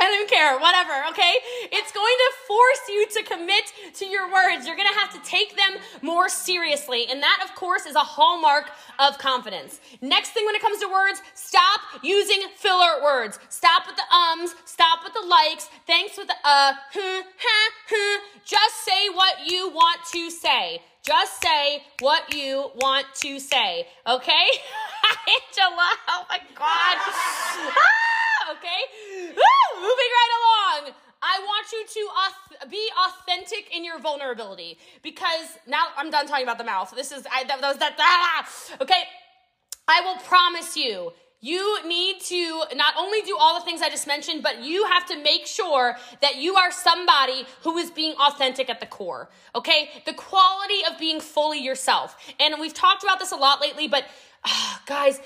I 0.00 0.04
don't 0.04 0.14
even 0.14 0.28
care, 0.28 0.58
whatever, 0.58 0.94
okay? 1.10 1.34
It's 1.72 1.92
going 1.92 2.16
to 2.24 2.30
force 2.46 2.82
you 2.88 3.06
to 3.08 3.22
commit 3.24 3.72
to 3.94 4.06
your 4.06 4.30
words. 4.32 4.66
You're 4.66 4.76
gonna 4.76 4.94
have 4.94 5.12
to 5.12 5.20
take 5.28 5.56
them 5.56 5.76
more 6.02 6.28
seriously. 6.28 7.06
And 7.10 7.22
that, 7.22 7.40
of 7.44 7.54
course, 7.54 7.86
is 7.86 7.96
a 7.96 8.00
hallmark 8.00 8.70
of 8.98 9.18
confidence. 9.18 9.80
Next 10.00 10.30
thing 10.30 10.44
when 10.46 10.54
it 10.54 10.62
comes 10.62 10.78
to 10.80 10.88
words, 10.88 11.22
stop 11.34 11.80
using 12.02 12.42
filler 12.56 13.02
words. 13.02 13.38
Stop 13.48 13.86
with 13.86 13.96
the 13.96 14.14
ums, 14.14 14.54
stop 14.64 15.00
with 15.04 15.14
the 15.14 15.26
likes, 15.26 15.68
thanks 15.86 16.16
with 16.16 16.28
the 16.28 16.34
uh, 16.44 16.72
huh, 16.92 17.22
huh, 17.38 17.70
huh. 17.90 18.20
Just 18.44 18.84
say 18.84 19.08
what 19.10 19.50
you 19.50 19.68
want 19.70 20.00
to 20.12 20.30
say. 20.30 20.80
Just 21.02 21.42
say 21.42 21.82
what 22.00 22.34
you 22.34 22.70
want 22.76 23.06
to 23.22 23.38
say, 23.40 23.86
okay? 24.06 24.46
Angela, 25.28 25.88
oh 26.08 26.24
my 26.28 26.38
God. 26.54 26.96
ah, 26.98 28.27
okay? 28.56 28.80
Woo, 29.28 29.80
moving 29.80 30.10
right 30.18 30.32
along. 30.40 30.94
I 31.20 31.40
want 31.40 31.66
you 31.72 31.84
to 31.86 32.68
be 32.70 32.88
authentic 33.06 33.76
in 33.76 33.84
your 33.84 33.98
vulnerability 33.98 34.78
because 35.02 35.58
now 35.66 35.88
I'm 35.96 36.10
done 36.10 36.26
talking 36.26 36.44
about 36.44 36.58
the 36.58 36.64
mouth. 36.64 36.92
This 36.94 37.10
is, 37.10 37.26
I, 37.32 37.44
that, 37.44 37.60
that 37.60 37.68
was 37.68 37.78
that, 37.78 37.96
ah, 37.98 38.48
okay? 38.80 39.02
I 39.88 40.00
will 40.02 40.16
promise 40.22 40.76
you, 40.76 41.12
you 41.40 41.86
need 41.86 42.20
to 42.22 42.64
not 42.74 42.94
only 42.98 43.20
do 43.22 43.36
all 43.38 43.58
the 43.58 43.64
things 43.64 43.80
I 43.80 43.90
just 43.90 44.06
mentioned, 44.06 44.42
but 44.42 44.62
you 44.62 44.84
have 44.86 45.06
to 45.06 45.22
make 45.22 45.46
sure 45.46 45.96
that 46.20 46.36
you 46.36 46.56
are 46.56 46.70
somebody 46.72 47.46
who 47.62 47.78
is 47.78 47.90
being 47.90 48.14
authentic 48.14 48.68
at 48.68 48.80
the 48.80 48.86
core. 48.86 49.30
Okay? 49.54 49.90
The 50.04 50.14
quality 50.14 50.80
of 50.90 50.98
being 50.98 51.20
fully 51.20 51.60
yourself. 51.60 52.16
And 52.40 52.54
we've 52.60 52.74
talked 52.74 53.04
about 53.04 53.20
this 53.20 53.30
a 53.30 53.36
lot 53.36 53.60
lately, 53.60 53.86
but 53.86 54.04
guys, 54.86 55.20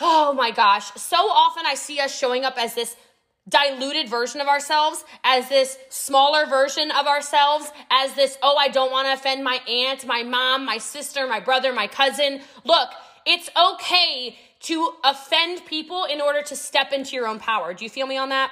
oh 0.00 0.32
my 0.32 0.50
gosh, 0.50 0.92
so 0.94 1.16
often 1.16 1.64
I 1.66 1.74
see 1.74 2.00
us 2.00 2.16
showing 2.16 2.44
up 2.44 2.56
as 2.58 2.74
this 2.74 2.96
diluted 3.48 4.08
version 4.08 4.40
of 4.40 4.48
ourselves, 4.48 5.04
as 5.22 5.48
this 5.48 5.76
smaller 5.90 6.46
version 6.46 6.90
of 6.90 7.06
ourselves, 7.06 7.70
as 7.90 8.14
this, 8.14 8.38
oh, 8.42 8.56
I 8.56 8.68
don't 8.68 8.90
want 8.90 9.06
to 9.06 9.12
offend 9.12 9.44
my 9.44 9.60
aunt, 9.68 10.06
my 10.06 10.22
mom, 10.22 10.64
my 10.64 10.78
sister, 10.78 11.26
my 11.26 11.40
brother, 11.40 11.72
my 11.72 11.86
cousin. 11.86 12.40
Look, 12.64 12.88
it's 13.26 13.50
okay 13.56 14.36
to 14.60 14.92
offend 15.04 15.66
people 15.66 16.04
in 16.04 16.20
order 16.20 16.42
to 16.42 16.56
step 16.56 16.92
into 16.92 17.16
your 17.16 17.26
own 17.26 17.38
power. 17.38 17.74
Do 17.74 17.84
you 17.84 17.90
feel 17.90 18.06
me 18.06 18.16
on 18.16 18.30
that? 18.30 18.50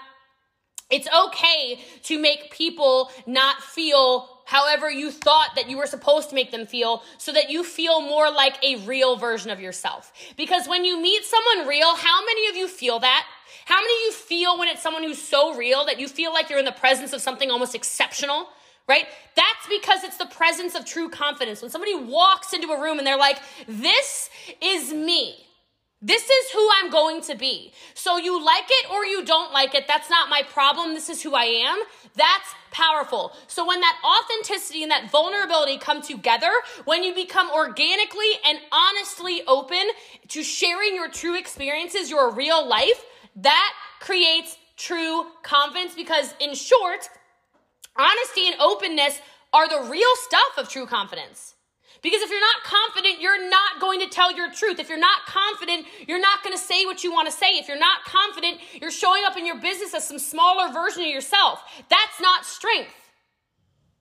It's 0.92 1.08
okay 1.26 1.80
to 2.04 2.20
make 2.20 2.52
people 2.52 3.10
not 3.26 3.62
feel 3.62 4.28
however 4.44 4.90
you 4.90 5.10
thought 5.10 5.50
that 5.56 5.70
you 5.70 5.78
were 5.78 5.86
supposed 5.86 6.28
to 6.28 6.34
make 6.34 6.50
them 6.50 6.66
feel 6.66 7.02
so 7.16 7.32
that 7.32 7.48
you 7.48 7.64
feel 7.64 8.02
more 8.02 8.30
like 8.30 8.62
a 8.62 8.76
real 8.84 9.16
version 9.16 9.50
of 9.50 9.58
yourself. 9.58 10.12
Because 10.36 10.68
when 10.68 10.84
you 10.84 11.00
meet 11.00 11.24
someone 11.24 11.66
real, 11.66 11.96
how 11.96 12.24
many 12.26 12.48
of 12.48 12.56
you 12.56 12.68
feel 12.68 12.98
that? 12.98 13.26
How 13.64 13.76
many 13.76 13.92
of 13.92 14.00
you 14.06 14.12
feel 14.12 14.58
when 14.58 14.68
it's 14.68 14.82
someone 14.82 15.02
who's 15.02 15.22
so 15.22 15.56
real 15.56 15.86
that 15.86 15.98
you 15.98 16.08
feel 16.08 16.32
like 16.32 16.50
you're 16.50 16.58
in 16.58 16.66
the 16.66 16.72
presence 16.72 17.14
of 17.14 17.22
something 17.22 17.50
almost 17.50 17.74
exceptional? 17.74 18.48
Right? 18.86 19.06
That's 19.34 19.66
because 19.70 20.04
it's 20.04 20.18
the 20.18 20.26
presence 20.26 20.74
of 20.74 20.84
true 20.84 21.08
confidence. 21.08 21.62
When 21.62 21.70
somebody 21.70 21.94
walks 21.94 22.52
into 22.52 22.68
a 22.68 22.82
room 22.82 22.98
and 22.98 23.06
they're 23.06 23.16
like, 23.16 23.38
this 23.66 24.28
is 24.60 24.92
me. 24.92 25.36
This 26.04 26.24
is 26.24 26.50
who 26.52 26.68
I'm 26.80 26.90
going 26.90 27.22
to 27.22 27.36
be. 27.36 27.72
So 27.94 28.16
you 28.16 28.44
like 28.44 28.64
it 28.68 28.90
or 28.90 29.06
you 29.06 29.24
don't 29.24 29.52
like 29.52 29.74
it, 29.76 29.86
that's 29.86 30.10
not 30.10 30.28
my 30.28 30.42
problem. 30.42 30.94
This 30.94 31.08
is 31.08 31.22
who 31.22 31.34
I 31.34 31.44
am. 31.44 31.78
That's 32.16 32.54
powerful. 32.72 33.32
So 33.46 33.66
when 33.66 33.80
that 33.80 33.96
authenticity 34.04 34.82
and 34.82 34.90
that 34.90 35.12
vulnerability 35.12 35.78
come 35.78 36.02
together, 36.02 36.50
when 36.86 37.04
you 37.04 37.14
become 37.14 37.50
organically 37.50 38.32
and 38.44 38.58
honestly 38.72 39.42
open 39.46 39.82
to 40.28 40.42
sharing 40.42 40.96
your 40.96 41.08
true 41.08 41.38
experiences, 41.38 42.10
your 42.10 42.32
real 42.32 42.66
life, 42.66 43.04
that 43.36 43.72
creates 44.00 44.58
true 44.76 45.26
confidence 45.44 45.94
because 45.94 46.34
in 46.40 46.54
short, 46.54 47.08
honesty 47.96 48.48
and 48.48 48.60
openness 48.60 49.20
are 49.52 49.68
the 49.68 49.88
real 49.88 50.14
stuff 50.16 50.58
of 50.58 50.68
true 50.68 50.86
confidence. 50.86 51.54
Because 52.02 52.20
if 52.20 52.30
you're 52.30 52.40
not 52.40 52.64
confident, 52.64 53.20
you're 53.20 53.48
not 53.48 53.80
going 53.80 54.00
to 54.00 54.08
tell 54.08 54.32
your 54.32 54.50
truth. 54.50 54.80
If 54.80 54.88
you're 54.88 54.98
not 54.98 55.24
confident, 55.26 55.86
you're 56.08 56.20
not 56.20 56.42
going 56.42 56.56
to 56.56 56.62
say 56.62 56.84
what 56.84 57.04
you 57.04 57.12
want 57.12 57.30
to 57.30 57.32
say. 57.32 57.52
If 57.52 57.68
you're 57.68 57.78
not 57.78 58.04
confident, 58.04 58.58
you're 58.80 58.90
showing 58.90 59.22
up 59.24 59.36
in 59.36 59.46
your 59.46 59.60
business 59.60 59.94
as 59.94 60.06
some 60.06 60.18
smaller 60.18 60.72
version 60.72 61.02
of 61.02 61.08
yourself. 61.08 61.62
That's 61.88 62.20
not 62.20 62.44
strength. 62.44 62.90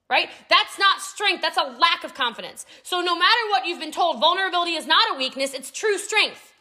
Right? 0.09 0.29
That's 0.49 0.79
not 0.79 0.99
strength. 0.99 1.41
That's 1.41 1.57
a 1.57 1.77
lack 1.79 2.03
of 2.03 2.15
confidence. 2.15 2.65
So 2.83 3.01
no 3.01 3.15
matter 3.15 3.39
what 3.49 3.67
you've 3.67 3.79
been 3.79 3.91
told, 3.91 4.19
vulnerability 4.19 4.73
is 4.73 4.87
not 4.87 5.15
a 5.15 5.17
weakness. 5.17 5.53
It's 5.53 5.71
true 5.71 5.97
strength. 5.99 6.53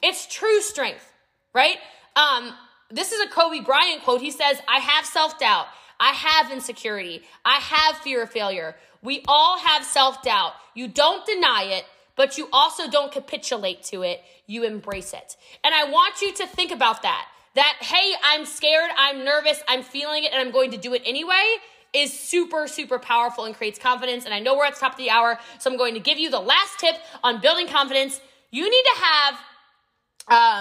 It's 0.00 0.32
true 0.32 0.60
strength. 0.60 1.12
Right? 1.52 1.78
Um, 2.16 2.54
this 2.90 3.10
is 3.10 3.20
a 3.20 3.28
Kobe 3.28 3.60
Bryant 3.60 4.04
quote. 4.04 4.20
He 4.20 4.30
says, 4.30 4.58
I 4.68 4.78
have 4.78 5.04
self 5.04 5.38
doubt. 5.40 5.66
I 6.04 6.12
have 6.12 6.52
insecurity. 6.52 7.22
I 7.46 7.54
have 7.54 7.96
fear 7.96 8.22
of 8.24 8.30
failure. 8.30 8.76
We 9.00 9.24
all 9.26 9.58
have 9.58 9.82
self 9.84 10.22
doubt. 10.22 10.52
You 10.74 10.86
don't 10.86 11.24
deny 11.24 11.62
it, 11.70 11.86
but 12.14 12.36
you 12.36 12.48
also 12.52 12.90
don't 12.90 13.10
capitulate 13.10 13.82
to 13.84 14.02
it. 14.02 14.20
You 14.46 14.64
embrace 14.64 15.14
it. 15.14 15.36
And 15.64 15.74
I 15.74 15.84
want 15.90 16.20
you 16.20 16.30
to 16.34 16.46
think 16.46 16.72
about 16.72 17.00
that. 17.02 17.26
That, 17.54 17.76
hey, 17.80 18.12
I'm 18.22 18.44
scared, 18.44 18.90
I'm 18.98 19.24
nervous, 19.24 19.62
I'm 19.66 19.82
feeling 19.82 20.24
it, 20.24 20.32
and 20.32 20.42
I'm 20.42 20.52
going 20.52 20.72
to 20.72 20.76
do 20.76 20.92
it 20.92 21.02
anyway 21.06 21.56
is 21.94 22.12
super, 22.12 22.66
super 22.66 22.98
powerful 22.98 23.44
and 23.44 23.54
creates 23.54 23.78
confidence. 23.78 24.24
And 24.24 24.34
I 24.34 24.40
know 24.40 24.56
we're 24.56 24.64
at 24.64 24.74
the 24.74 24.80
top 24.80 24.92
of 24.94 24.98
the 24.98 25.10
hour, 25.10 25.38
so 25.60 25.70
I'm 25.70 25.76
going 25.76 25.94
to 25.94 26.00
give 26.00 26.18
you 26.18 26.28
the 26.28 26.40
last 26.40 26.80
tip 26.80 26.96
on 27.22 27.40
building 27.40 27.68
confidence. 27.68 28.20
You 28.50 28.68
need 28.68 28.82
to 28.82 29.00
have 29.00 29.34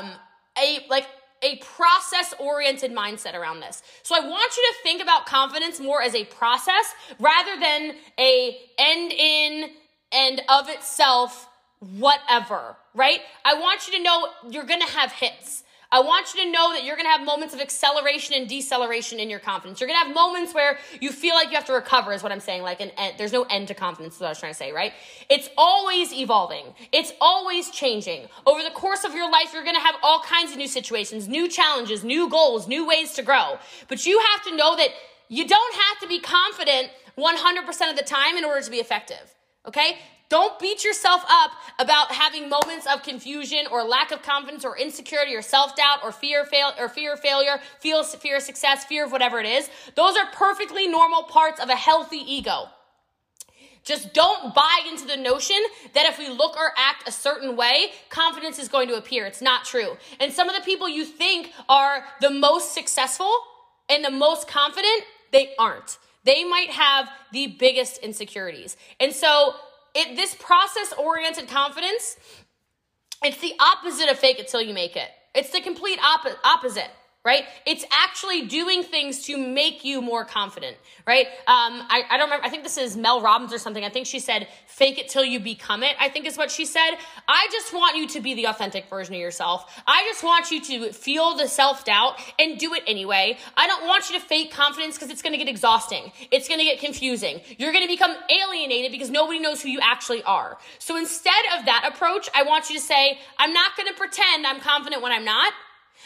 um, 0.06 0.12
a 0.58 0.86
like 0.92 1.08
a 1.44 1.58
process 1.58 2.34
oriented 2.40 2.92
mindset 2.92 3.36
around 3.36 3.60
this. 3.60 3.84
So 4.02 4.16
I 4.16 4.20
want 4.20 4.56
you 4.56 4.64
to 4.64 4.74
think 4.84 5.02
about 5.02 5.26
confidence 5.26 5.80
more 5.80 6.02
as 6.02 6.16
a 6.16 6.26
process 6.26 6.94
rather 7.20 7.60
than 7.60 7.96
a 8.20 8.58
end 8.78 9.12
in 9.12 9.70
and 10.12 10.42
of 10.50 10.70
itself 10.70 11.48
whatever, 11.98 12.76
right? 12.94 13.20
I 13.44 13.56
want 13.56 13.88
you 13.88 13.98
to 13.98 14.04
know 14.04 14.28
you're 14.50 14.66
going 14.66 14.82
to 14.82 14.94
have 14.94 15.12
hits. 15.12 15.63
I 15.94 16.00
want 16.00 16.34
you 16.34 16.44
to 16.44 16.52
know 16.52 16.74
that 16.74 16.84
you're 16.84 16.96
going 16.96 17.06
to 17.06 17.12
have 17.12 17.24
moments 17.24 17.54
of 17.54 17.62
acceleration 17.62 18.34
and 18.36 18.50
deceleration 18.50 19.20
in 19.20 19.30
your 19.30 19.38
confidence. 19.38 19.80
You're 19.80 19.88
going 19.88 20.00
to 20.02 20.08
have 20.08 20.16
moments 20.16 20.52
where 20.52 20.80
you 21.00 21.12
feel 21.12 21.36
like 21.36 21.50
you 21.50 21.56
have 21.56 21.66
to 21.66 21.74
recover, 21.74 22.14
is 22.14 22.24
what 22.24 22.32
I'm 22.32 22.40
saying. 22.40 22.64
Like, 22.64 22.82
an 22.82 22.90
end, 22.98 23.14
there's 23.20 23.32
no 23.32 23.44
end 23.44 23.68
to 23.68 23.76
confidence, 23.76 24.16
is 24.16 24.20
what 24.20 24.26
I 24.26 24.30
was 24.32 24.40
trying 24.40 24.54
to 24.54 24.58
say, 24.58 24.72
right? 24.72 24.92
It's 25.30 25.50
always 25.56 26.12
evolving, 26.12 26.66
it's 26.92 27.14
always 27.22 27.70
changing. 27.70 28.28
Over 28.48 28.64
the 28.64 28.72
course 28.72 29.04
of 29.04 29.14
your 29.14 29.30
life, 29.30 29.54
you're 29.54 29.64
going 29.64 29.76
to 29.76 29.82
have 29.82 29.96
all 30.02 30.22
kinds 30.22 30.52
of 30.52 30.58
new 30.58 30.68
situations, 30.68 31.28
new 31.28 31.48
challenges, 31.48 32.04
new 32.04 32.28
goals, 32.28 32.68
new 32.68 32.88
ways 32.88 33.14
to 33.14 33.22
grow. 33.22 33.60
But 33.88 34.04
you 34.08 34.20
have 34.32 34.44
to 34.46 34.58
know 34.58 34.76
that 34.76 34.90
you 35.30 35.48
don't 35.48 35.76
have 35.76 36.00
to 36.00 36.08
be 36.08 36.20
confident 36.20 36.90
100% 37.20 37.90
of 37.92 37.96
the 37.96 38.04
time 38.04 38.36
in 38.36 38.44
order 38.44 38.62
to 38.62 38.72
be 38.72 38.78
effective. 38.78 39.36
Okay? 39.68 40.00
Don't 40.34 40.58
beat 40.58 40.84
yourself 40.84 41.24
up 41.30 41.52
about 41.78 42.12
having 42.12 42.50
moments 42.50 42.88
of 42.88 43.04
confusion 43.04 43.68
or 43.70 43.84
lack 43.84 44.12
of 44.12 44.24
confidence 44.24 44.66
or 44.66 44.76
insecurity 44.76 45.36
or 45.36 45.44
self-doubt 45.44 46.00
or 46.04 46.12
fear 46.12 46.44
fail 46.44 46.72
or 46.80 46.90
fear 46.90 47.14
of 47.14 47.20
failure, 47.20 47.60
feel 47.80 48.04
fear 48.04 48.38
of 48.38 48.42
success, 48.42 48.84
fear 48.84 49.06
of 49.06 49.12
whatever 49.12 49.40
it 49.40 49.46
is. 49.46 49.70
Those 49.94 50.18
are 50.18 50.26
perfectly 50.34 50.88
normal 50.88 51.22
parts 51.22 51.60
of 51.60 51.70
a 51.70 51.76
healthy 51.76 52.18
ego. 52.18 52.66
Just 53.84 54.16
don't 54.16 54.56
buy 54.56 54.80
into 54.90 55.06
the 55.06 55.18
notion 55.18 55.62
that 55.94 56.08
if 56.08 56.18
we 56.18 56.30
look 56.30 56.58
or 56.58 56.72
act 56.78 57.08
a 57.08 57.12
certain 57.12 57.56
way, 57.56 57.92
confidence 58.10 58.58
is 58.58 58.68
going 58.68 58.88
to 58.88 58.96
appear. 58.96 59.28
It's 59.28 59.40
not 59.40 59.66
true. 59.66 59.98
And 60.20 60.34
some 60.34 60.50
of 60.50 60.56
the 60.56 60.64
people 60.64 60.90
you 60.90 61.06
think 61.06 61.52
are 61.70 62.06
the 62.22 62.32
most 62.32 62.74
successful 62.74 63.32
and 63.88 64.04
the 64.04 64.10
most 64.10 64.48
confident, 64.48 65.04
they 65.32 65.54
aren't. 65.60 66.00
They 66.24 66.44
might 66.44 66.72
have 66.72 67.08
the 67.32 67.56
biggest 67.60 68.00
insecurities. 68.00 68.78
And 69.00 69.14
so, 69.14 69.54
it, 69.96 70.16
this 70.16 70.36
process 70.36 70.94
oriented 70.98 71.48
confidence, 71.48 72.18
it's 73.24 73.40
the 73.40 73.54
opposite 73.60 74.10
of 74.10 74.18
fake 74.18 74.40
it 74.40 74.48
till 74.48 74.62
you 74.62 74.74
make 74.74 74.96
it. 74.96 75.10
It's 75.36 75.52
the 75.52 75.62
complete 75.62 76.00
op- 76.04 76.38
opposite 76.44 76.90
right? 77.26 77.46
It's 77.66 77.86
actually 77.90 78.48
doing 78.48 78.84
things 78.84 79.26
to 79.28 79.38
make 79.38 79.86
you 79.86 80.02
more 80.02 80.26
confident, 80.26 80.76
right? 81.08 81.28
Um, 81.48 81.88
I, 81.88 82.04
I 82.10 82.18
don't 82.18 82.28
remember. 82.28 82.46
I 82.46 82.50
think 82.50 82.64
this 82.64 82.78
is 82.78 82.98
Mel 82.98 83.22
Robbins 83.22 83.54
or 83.54 83.58
something. 83.58 83.86
I 83.86 83.90
think 83.90 84.08
she 84.08 84.20
said, 84.20 84.50
fake 84.68 85.00
it 85.00 85.08
till 85.08 85.24
you 85.24 85.40
become 85.40 85.84
it, 85.84 85.96
I 86.02 86.10
think 86.10 86.26
is 86.26 86.38
what 86.38 86.52
she 86.52 86.66
said. 86.66 86.98
I 87.28 87.48
just 87.50 87.74
want 87.74 87.96
you 87.96 88.08
to 88.10 88.20
be 88.20 88.34
the 88.34 88.48
authentic 88.48 88.90
version 88.90 89.16
of 89.16 89.22
yourself. 89.22 89.82
I 89.88 90.04
just 90.04 90.22
want 90.22 90.52
you 90.52 90.62
to 90.62 90.92
feel 90.92 91.38
the 91.38 91.48
self 91.48 91.86
doubt 91.86 92.20
and 92.38 92.60
do 92.60 92.74
it 92.74 92.84
anyway. 92.88 93.38
I 93.56 93.68
don't 93.68 93.88
want 93.88 94.10
you 94.10 94.20
to 94.20 94.26
fake 94.26 94.52
confidence 94.52 94.96
because 94.96 95.10
it's 95.10 95.22
going 95.22 95.34
to 95.34 95.40
get 95.40 95.48
exhausting. 95.48 96.12
It's 96.30 96.50
going 96.50 96.60
to 96.60 96.66
get 96.66 96.80
confusing. 96.80 97.40
You're 97.58 97.72
going 97.72 97.86
to 97.86 97.94
become 97.94 98.16
alienated 98.30 98.92
because 98.92 99.10
nobody 99.10 99.40
knows 99.40 99.62
who 99.62 99.70
you 99.70 99.80
actually 99.82 100.24
are. 100.24 100.58
So 100.78 100.98
instead 100.98 101.32
of 101.58 101.66
that 101.66 101.90
approach, 101.94 102.28
I 102.36 102.44
want 102.44 102.70
you 102.70 102.76
to 102.76 102.82
say, 102.82 103.18
I'm 103.40 103.54
not 103.54 103.78
going 103.78 103.88
to 103.88 103.94
pretend 103.94 104.46
I'm 104.46 104.60
confident 104.60 105.02
when 105.02 105.14
I'm 105.14 105.24
not. 105.24 105.54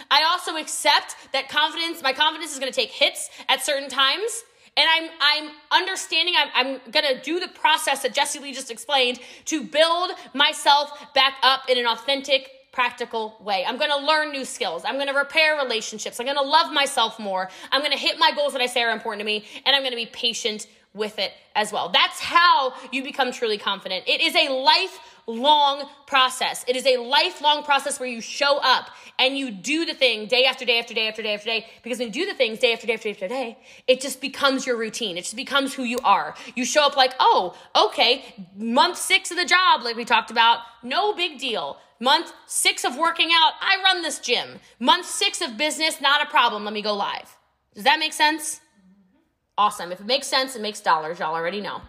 I 0.10 0.24
also 0.24 0.58
accept 0.58 1.16
that 1.34 1.50
confidence, 1.50 2.02
my 2.02 2.14
confidence 2.14 2.54
is 2.54 2.60
going 2.60 2.72
to 2.72 2.76
take 2.76 2.91
hits 2.91 3.30
at 3.50 3.64
certain 3.64 3.89
times. 3.89 4.43
And 4.76 4.86
I'm, 4.88 5.10
I'm 5.20 5.52
understanding, 5.72 6.36
I'm, 6.38 6.50
I'm 6.54 6.91
going 6.91 7.16
to 7.16 7.20
do 7.22 7.39
the 7.39 7.48
process 7.48 8.04
that 8.04 8.14
Jessie 8.14 8.39
Lee 8.39 8.54
just 8.54 8.70
explained 8.70 9.20
to 9.45 9.64
build 9.64 10.12
myself 10.36 10.91
back 11.16 11.34
up 11.41 11.62
in 11.68 11.80
an 11.80 11.88
authentic, 11.88 12.52
practical 12.72 13.36
way. 13.39 13.66
I'm 13.68 13.78
going 13.78 13.89
to 13.89 14.06
learn 14.06 14.32
new 14.32 14.45
skills. 14.45 14.84
I'm 14.86 14.95
going 14.95 15.08
to 15.08 15.16
repair 15.16 15.58
relationships. 15.58 16.20
I'm 16.20 16.28
going 16.28 16.38
to 16.38 16.43
love 16.43 16.72
myself 16.72 17.20
more. 17.20 17.50
I'm 17.72 17.82
going 17.82 17.91
to 17.91 17.98
hit 17.98 18.20
my 18.20 18.32
goals 18.36 18.54
that 18.54 18.62
I 18.62 18.68
say 18.68 18.84
are 18.84 18.91
important 18.91 19.22
to 19.22 19.26
me. 19.26 19.45
And 19.66 19.76
I'm 19.76 19.82
going 19.82 19.93
to 19.93 19.98
be 19.98 20.06
patient 20.06 20.68
with 20.93 21.18
it 21.18 21.32
as 21.56 21.72
well. 21.72 21.89
That's 21.89 22.20
how 22.20 22.74
you 22.91 23.04
become 23.04 23.32
truly 23.32 23.58
confident. 23.58 24.04
It 24.08 24.22
is 24.22 24.36
a 24.36 24.50
lifelong 25.28 25.89
process. 26.05 26.63
It 26.67 26.75
is 26.78 26.86
a 26.86 26.97
lifelong 26.97 27.63
process 27.63 27.99
where 27.99 28.07
you 28.07 28.21
show 28.21 28.59
up 28.63 28.89
and 29.19 29.38
you 29.38 29.51
do 29.51 29.86
the 29.86 29.93
thing 29.93 30.28
day 30.28 30.45
after 30.45 30.63
day 30.63 30.80
after 30.80 30.93
day 30.93 31.07
after 31.07 31.21
day 31.21 31.34
after 31.34 31.45
day. 31.45 31.67
Because 31.84 31.99
when 31.99 32.07
you 32.07 32.13
do 32.13 32.25
the 32.25 32.34
things 32.34 32.59
day 32.59 32.71
after 32.71 32.88
day 32.88 32.93
after 32.93 33.09
day 33.09 33.11
after 33.11 33.28
day, 33.28 33.57
it 33.88 33.99
just 33.99 34.21
becomes 34.21 34.65
your 34.65 34.78
routine. 34.78 35.17
It 35.17 35.23
just 35.23 35.36
becomes 35.36 35.73
who 35.73 35.84
you 35.84 35.97
are. 36.03 36.36
You 36.55 36.63
show 36.63 36.86
up 36.86 36.95
like, 36.95 37.13
oh, 37.19 37.57
okay, 37.75 38.23
month 38.55 38.97
six 38.97 39.30
of 39.30 39.38
the 39.38 39.45
job, 39.45 39.84
like 39.84 39.97
we 39.97 40.05
talked 40.05 40.32
about, 40.32 40.59
no 40.82 41.13
big 41.13 41.39
deal. 41.39 41.78
Month 41.99 42.32
six 42.45 42.86
of 42.86 42.95
working 42.95 43.30
out, 43.34 43.53
I 43.59 43.82
run 43.84 44.03
this 44.03 44.19
gym. 44.19 44.59
Month 44.80 45.07
six 45.07 45.41
of 45.41 45.57
business, 45.57 45.99
not 45.99 46.25
a 46.25 46.30
problem. 46.30 46.63
Let 46.63 46.73
me 46.73 46.82
go 46.82 46.93
live. 46.93 47.36
Does 47.73 47.84
that 47.84 47.99
make 47.99 48.13
sense? 48.13 48.61
Awesome. 49.57 49.91
If 49.91 49.99
it 49.99 50.05
makes 50.05 50.28
sense, 50.28 50.55
it 50.55 50.61
makes 50.61 50.80
dollars. 50.80 51.19
Y'all 51.19 51.36
already 51.36 51.59
know. 51.59 51.82